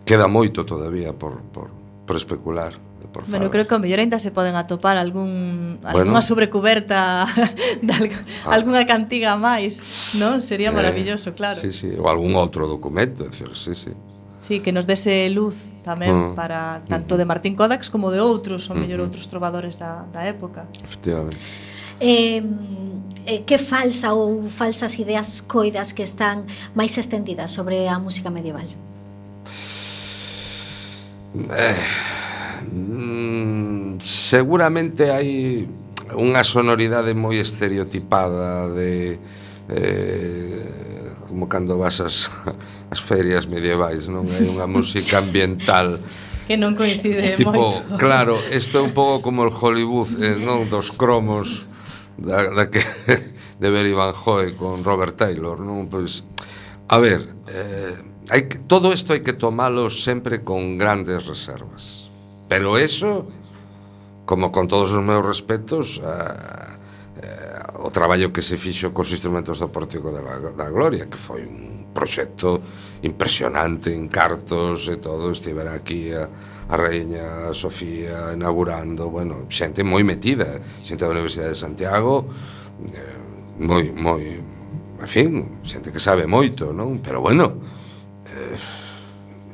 Queda 0.07 0.31
moito 0.31 0.63
todavía 0.63 1.15
por, 1.15 1.43
por, 1.51 1.71
por 2.07 2.15
especular. 2.15 2.75
Por 3.13 3.27
bueno, 3.27 3.51
creo 3.51 3.69
que 3.69 3.75
a 3.75 3.83
mellor 3.83 4.01
ainda 4.01 4.17
se 4.17 4.31
poden 4.31 4.57
atopar 4.57 4.97
algún 4.97 5.77
bueno, 5.83 5.99
algunha 5.99 6.23
sobrecuberta 6.23 7.27
de 7.83 7.93
algo, 7.93 8.17
ah, 8.47 8.55
algunha 8.57 8.87
cantiga 8.89 9.37
máis, 9.37 9.85
non? 10.17 10.41
Sería 10.41 10.73
eh, 10.73 10.77
maravilloso, 10.79 11.35
eh, 11.35 11.37
claro. 11.37 11.61
Sí, 11.61 11.77
sí, 11.77 11.91
ou 11.93 12.09
algún 12.09 12.33
outro 12.39 12.65
documento, 12.65 13.29
decir, 13.29 13.53
sí, 13.53 13.77
sí 13.77 13.93
sí, 14.53 14.61
que 14.61 14.73
nos 14.73 14.87
dese 14.87 15.31
luz 15.33 15.57
tamén 15.81 16.13
mm. 16.13 16.37
para 16.37 16.85
tanto 16.85 17.17
de 17.17 17.25
Martín 17.25 17.57
Kodax 17.57 17.89
como 17.89 18.13
de 18.13 18.21
outros, 18.21 18.69
ou 18.69 18.77
mellor 18.77 19.01
mm 19.01 19.09
outros 19.09 19.25
trovadores 19.27 19.81
da, 19.81 20.05
da 20.13 20.23
época. 20.29 20.69
Efectivamente. 20.85 21.41
Eh, 21.99 22.45
eh, 23.25 23.41
que 23.49 23.57
falsa 23.57 24.13
ou 24.13 24.45
falsas 24.47 24.93
ideas 25.01 25.41
coidas 25.41 25.97
que 25.97 26.05
están 26.05 26.45
máis 26.77 26.93
extendidas 27.01 27.49
sobre 27.51 27.89
a 27.89 27.97
música 27.97 28.29
medieval? 28.29 28.69
Eh, 31.33 31.81
mm, 32.69 33.97
seguramente 33.99 35.09
hai 35.09 35.65
unha 36.13 36.45
sonoridade 36.45 37.17
moi 37.17 37.41
estereotipada 37.41 38.69
de 38.77 39.17
eh, 39.73 41.02
como 41.33 41.49
cando 41.49 41.79
vas 41.79 41.97
as, 42.05 42.29
as 42.93 43.01
ferias 43.01 43.49
medievais, 43.49 44.05
non? 44.05 44.29
Hai 44.29 44.45
unha 44.45 44.69
música 44.69 45.25
ambiental 45.25 45.97
que 46.49 46.61
non 46.61 46.77
coincide 46.77 47.33
tipo, 47.33 47.57
moito. 47.57 47.97
Claro, 47.97 48.37
isto 48.53 48.77
é 48.77 48.83
un 48.85 48.93
pouco 48.93 49.25
como 49.25 49.41
el 49.49 49.53
Hollywood, 49.57 50.21
eh, 50.21 50.37
non 50.37 50.69
dos 50.69 50.93
cromos 50.93 51.65
da, 52.21 52.53
da 52.53 52.69
que 52.69 52.85
de 53.63 53.69
ver 53.73 53.89
Ivan 53.89 54.13
Joe 54.13 54.53
con 54.61 54.85
Robert 54.85 55.17
Taylor, 55.17 55.57
non? 55.57 55.89
Pois 55.89 56.21
a 56.93 57.01
ver, 57.01 57.25
eh, 57.49 57.97
hai 58.29 58.45
que, 58.45 58.61
todo 58.69 58.93
isto 58.93 59.17
hai 59.17 59.25
que 59.25 59.33
tomalo 59.33 59.89
sempre 59.89 60.45
con 60.45 60.77
grandes 60.77 61.25
reservas. 61.25 62.13
Pero 62.53 62.77
eso 62.77 63.25
como 64.29 64.53
con 64.53 64.69
todos 64.69 64.93
os 64.93 65.01
meus 65.01 65.25
respetos 65.25 65.97
a, 66.05 66.72
o 67.83 67.91
traballo 67.91 68.31
que 68.31 68.43
se 68.43 68.55
fixo 68.55 68.95
cos 68.95 69.11
instrumentos 69.11 69.59
do 69.59 69.67
Pórtico 69.67 70.15
da, 70.15 70.23
da 70.55 70.69
Gloria, 70.71 71.11
que 71.11 71.19
foi 71.19 71.43
un 71.43 71.91
proxecto 71.91 72.63
impresionante 73.03 73.91
en 73.91 74.07
cartos 74.07 74.87
e 74.87 75.03
todo, 75.03 75.35
estivera 75.35 75.75
aquí 75.75 76.15
a, 76.15 76.31
a 76.71 76.75
Raíña, 76.79 77.51
a 77.51 77.55
Sofía 77.55 78.31
inaugurando, 78.31 79.11
bueno, 79.11 79.51
xente 79.51 79.83
moi 79.83 80.07
metida, 80.07 80.63
xente 80.87 81.03
da 81.03 81.11
Universidade 81.11 81.53
de 81.53 81.59
Santiago, 81.59 82.31
eh, 82.95 83.19
moi, 83.59 83.91
moi, 83.91 84.23
en 85.03 85.11
fin, 85.11 85.31
xente 85.67 85.91
que 85.91 85.99
sabe 85.99 86.31
moito, 86.31 86.71
non? 86.71 87.03
Pero 87.03 87.19
bueno, 87.19 87.59
eh, 88.31 88.55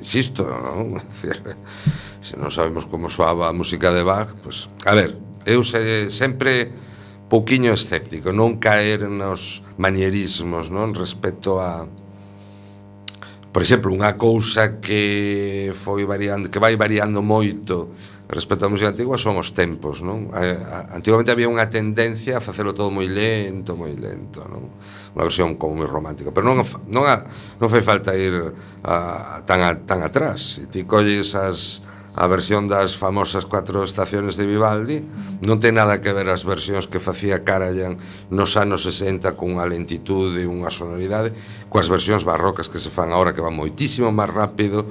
insisto, 0.05 0.45
non? 0.45 1.01
Se 2.21 2.35
non 2.37 2.53
sabemos 2.53 2.85
como 2.85 3.09
soaba 3.09 3.49
a 3.49 3.57
música 3.57 3.89
de 3.95 4.05
Bach, 4.05 4.37
pues, 4.45 4.69
a 4.85 4.93
ver, 4.93 5.17
eu 5.47 5.65
se, 5.65 6.13
sempre 6.13 6.69
pouquiño 7.29 7.77
escéptico, 7.77 8.33
non 8.33 8.57
caer 8.57 9.05
nos 9.09 9.61
manierismos, 9.77 10.73
non, 10.73 10.97
respecto 10.97 11.61
a 11.61 11.85
por 13.49 13.65
exemplo, 13.65 13.93
unha 13.93 14.17
cousa 14.21 14.77
que 14.81 15.73
foi 15.73 16.05
variando, 16.05 16.53
que 16.53 16.61
vai 16.61 16.77
variando 16.77 17.25
moito 17.25 17.93
respecto 18.29 18.69
á 18.69 18.69
música 18.69 18.93
antigua 18.93 19.17
son 19.17 19.41
os 19.41 19.57
tempos, 19.57 20.05
non? 20.05 20.29
Antigamente 20.93 21.33
había 21.33 21.49
unha 21.49 21.65
tendencia 21.73 22.37
a 22.37 22.45
facelo 22.45 22.77
todo 22.77 22.93
moi 22.93 23.09
lento, 23.09 23.73
moi 23.73 23.97
lento, 23.97 24.45
non? 24.45 24.69
Unha 25.17 25.25
versión 25.25 25.57
como 25.57 25.81
moi 25.81 25.89
romántica, 25.89 26.29
pero 26.29 26.45
non 26.45 26.61
non 26.93 27.09
a, 27.09 27.25
non 27.57 27.73
fai 27.73 27.81
falta 27.81 28.13
ir 28.13 28.53
a, 28.85 29.41
tan 29.49 29.65
a, 29.65 29.73
tan 29.81 30.05
atrás. 30.05 30.61
Se 30.61 30.69
ti 30.69 30.85
colles 30.85 31.33
as 31.33 31.81
a 32.19 32.27
versión 32.27 32.67
das 32.67 32.99
famosas 32.99 33.47
cuatro 33.47 33.87
estaciones 33.87 34.35
de 34.35 34.51
Vivaldi 34.51 35.07
non 35.47 35.63
ten 35.63 35.79
nada 35.79 36.03
que 36.03 36.11
ver 36.11 36.27
as 36.27 36.43
versións 36.43 36.91
que 36.91 36.99
facía 36.99 37.47
Karajan 37.47 38.03
nos 38.35 38.59
anos 38.59 38.83
60 38.83 39.39
cunha 39.39 39.63
lentitude 39.63 40.43
e 40.43 40.51
unha 40.51 40.67
sonoridade 40.75 41.31
coas 41.71 41.87
versións 41.87 42.27
barrocas 42.27 42.67
que 42.67 42.83
se 42.83 42.91
fan 42.91 43.15
agora 43.15 43.31
que 43.31 43.45
van 43.45 43.55
moitísimo 43.55 44.11
máis 44.11 44.35
rápido 44.35 44.91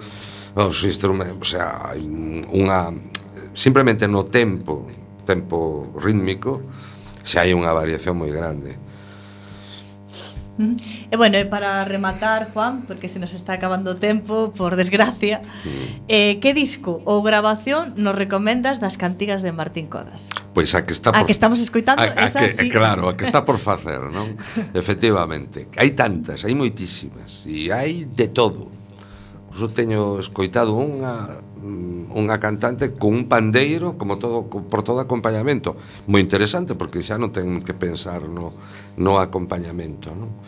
os 0.57 0.82
instrumentos, 0.88 1.38
o 1.38 1.45
sea, 1.45 1.93
unha 2.49 2.89
simplemente 3.53 4.09
no 4.09 4.25
tempo, 4.25 4.89
tempo 5.21 5.91
rítmico, 6.01 6.65
se 7.21 7.38
hai 7.38 7.53
unha 7.53 7.75
variación 7.75 8.17
moi 8.17 8.32
grande. 8.34 8.86
E 10.58 11.16
bueno, 11.16 11.38
e 11.38 11.45
para 11.45 11.86
rematar, 11.86 12.49
Juan, 12.49 12.82
porque 12.89 13.05
se 13.05 13.22
nos 13.22 13.38
está 13.38 13.53
acabando 13.53 13.93
o 13.93 13.97
tempo, 14.01 14.49
por 14.58 14.74
desgracia, 14.74 15.45
eh, 16.10 16.41
que 16.41 16.58
disco 16.58 17.05
ou 17.05 17.22
grabación 17.22 17.93
nos 17.93 18.18
recomendas 18.18 18.82
das 18.82 18.97
cantigas 18.97 19.45
de 19.45 19.53
Martín 19.53 19.86
Codas? 19.86 20.34
Pois 20.58 20.74
a 20.74 20.82
que 20.82 20.97
está 20.97 21.14
por... 21.14 21.22
A 21.22 21.30
que 21.30 21.34
estamos 21.34 21.62
escuitando, 21.62 22.01
a, 22.01 22.10
a 22.10 22.26
esa 22.26 22.41
que, 22.41 22.49
sí. 22.49 22.70
Claro, 22.74 23.05
a 23.05 23.14
que 23.14 23.24
está 23.24 23.45
por 23.45 23.62
facer, 23.70 24.10
non? 24.10 24.34
Efectivamente. 24.74 25.70
Hai 25.78 25.93
tantas, 25.93 26.41
hai 26.41 26.58
moitísimas, 26.58 27.45
e 27.45 27.70
hai 27.70 28.10
de 28.10 28.28
todo. 28.34 28.74
Eu 29.53 29.70
teño 29.70 30.18
escoitado 30.18 30.74
unha 30.74 31.41
unha 31.68 32.38
cantante 32.39 32.95
con 32.95 33.13
un 33.13 33.24
pandeiro 33.28 33.99
como 33.99 34.18
todo 34.18 34.47
por 34.47 34.82
todo 34.82 35.03
acompañamento 35.03 35.76
moi 36.07 36.24
interesante 36.24 36.74
porque 36.74 37.03
xa 37.03 37.20
non 37.20 37.30
ten 37.30 37.61
que 37.61 37.76
pensar 37.76 38.26
no, 38.26 38.55
no 38.97 39.20
acompañamento 39.20 40.15
non? 40.15 40.39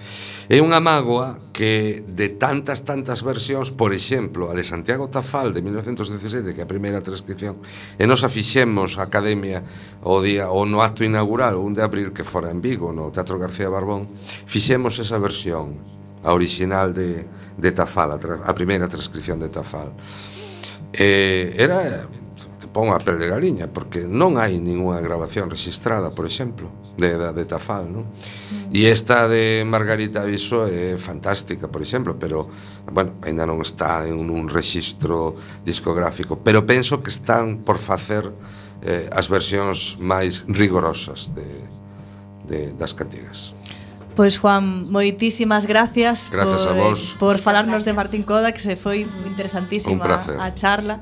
é 0.50 0.58
unha 0.64 0.82
mágoa 0.82 1.38
que 1.54 2.02
de 2.02 2.34
tantas 2.34 2.82
tantas 2.82 3.22
versións 3.22 3.70
por 3.70 3.94
exemplo 3.94 4.50
a 4.50 4.58
de 4.58 4.66
Santiago 4.66 5.06
Tafal 5.14 5.54
de 5.54 5.62
1917 5.62 6.58
que 6.58 6.62
é 6.62 6.66
a 6.66 6.70
primeira 6.70 7.06
transcripción 7.06 7.62
e 8.02 8.10
nos 8.10 8.26
afixemos 8.26 8.98
a 8.98 9.06
Academia 9.06 9.62
o 10.02 10.18
día 10.26 10.50
o 10.50 10.66
no 10.66 10.82
acto 10.82 11.06
inaugural 11.06 11.60
o 11.60 11.62
1 11.62 11.78
de 11.78 11.84
abril 11.86 12.10
que 12.16 12.26
fora 12.26 12.50
en 12.50 12.66
Vigo 12.66 12.90
no 12.90 13.14
Teatro 13.14 13.38
García 13.38 13.70
Barbón 13.70 14.10
fixemos 14.50 14.98
esa 14.98 15.22
versión 15.22 16.00
a 16.24 16.34
original 16.34 16.94
de, 16.94 17.26
de 17.58 17.72
Tafal 17.72 18.12
a, 18.12 18.18
tra, 18.18 18.42
a 18.44 18.52
primeira 18.58 18.90
transcripción 18.90 19.40
de 19.40 19.48
Tafal 19.54 19.94
eh, 20.94 21.54
era 21.58 22.08
pon 22.70 22.94
a 22.94 23.02
pel 23.02 23.18
de 23.18 23.28
galiña 23.28 23.66
porque 23.68 24.06
non 24.06 24.38
hai 24.38 24.62
ningunha 24.62 25.02
grabación 25.02 25.50
registrada 25.50 26.14
por 26.14 26.30
exemplo, 26.30 26.70
de, 26.98 27.18
de, 27.18 27.28
de 27.34 27.44
Tafal 27.46 27.90
non? 27.90 28.06
Mm. 28.06 28.70
e 28.72 28.86
esta 28.86 29.26
de 29.26 29.66
Margarita 29.66 30.22
Viso 30.22 30.70
é 30.70 30.94
fantástica 30.96 31.66
por 31.66 31.82
exemplo, 31.82 32.16
pero, 32.22 32.46
bueno, 32.94 33.18
ainda 33.26 33.50
non 33.50 33.60
está 33.66 34.06
en 34.06 34.30
un 34.30 34.48
registro 34.48 35.34
discográfico 35.66 36.38
pero 36.46 36.64
penso 36.64 37.02
que 37.02 37.10
están 37.10 37.66
por 37.66 37.82
facer 37.82 38.30
eh, 38.86 39.10
as 39.10 39.28
versións 39.28 39.98
máis 39.98 40.46
rigorosas 40.46 41.34
de, 41.34 41.50
de, 42.46 42.60
das 42.78 42.94
cantigas 42.94 43.58
Pois 44.20 44.36
Juan, 44.36 44.92
moitísimas 44.92 45.64
gracias, 45.64 46.28
gracias 46.28 46.68
por, 46.68 46.76
a 46.76 46.82
vos. 46.84 47.16
por 47.18 47.38
falarnos 47.40 47.88
gracias. 47.88 47.88
de 47.88 47.94
Martín 47.94 48.24
Coda, 48.24 48.52
que 48.52 48.60
se 48.60 48.76
foi 48.76 49.08
interesantísima 49.24 50.04
a 50.04 50.52
charla. 50.52 51.00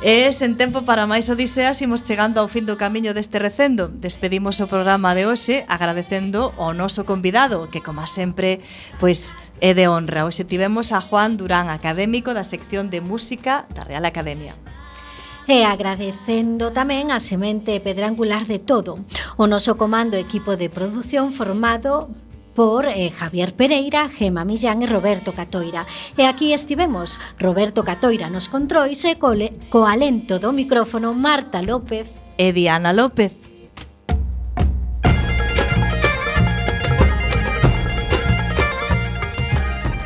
E 0.00 0.32
sen 0.32 0.56
tempo 0.56 0.80
para 0.80 1.04
máis 1.04 1.28
odiseas 1.28 1.76
imos 1.84 2.08
chegando 2.08 2.40
ao 2.40 2.48
fin 2.48 2.64
do 2.64 2.80
camiño 2.80 3.12
deste 3.12 3.36
recendo. 3.36 3.92
Despedimos 3.92 4.64
o 4.64 4.66
programa 4.66 5.12
de 5.12 5.28
hoxe 5.28 5.68
agradecendo 5.68 6.56
ao 6.56 6.72
noso 6.72 7.04
convidado, 7.04 7.68
que 7.68 7.84
como 7.84 8.08
sempre, 8.08 8.64
pois 8.96 9.36
é 9.60 9.76
de 9.76 9.84
honra. 9.84 10.24
Hoxe 10.24 10.48
tivemos 10.48 10.96
a 10.96 11.04
Juan 11.04 11.36
Durán, 11.36 11.68
académico 11.68 12.32
da 12.32 12.48
sección 12.48 12.88
de 12.88 13.04
música 13.04 13.68
da 13.76 13.84
Real 13.84 14.08
Academia. 14.08 14.56
E 15.44 15.68
agradecendo 15.68 16.72
tamén 16.72 17.12
a 17.12 17.20
semente 17.20 17.76
pedrangular 17.84 18.48
de 18.48 18.56
todo, 18.56 18.96
o 19.36 19.44
noso 19.44 19.76
comando 19.76 20.16
equipo 20.16 20.56
de 20.56 20.72
produción 20.72 21.36
formado 21.36 22.08
por 22.58 22.86
eh, 22.88 23.12
Javier 23.12 23.54
Pereira, 23.54 24.08
Gema 24.08 24.42
Millán 24.44 24.82
e 24.82 24.90
Roberto 24.90 25.30
Catoira. 25.30 25.86
E 26.18 26.26
aquí 26.26 26.50
estivemos 26.50 27.22
Roberto 27.38 27.86
Catoira 27.86 28.26
nos 28.34 28.50
controis 28.50 28.98
e 29.06 29.14
co, 29.14 29.30
co 29.70 29.86
alento 29.86 30.42
do 30.42 30.50
micrófono 30.50 31.14
Marta 31.14 31.62
López 31.62 32.10
e 32.34 32.50
Diana 32.50 32.90
López. 32.90 33.47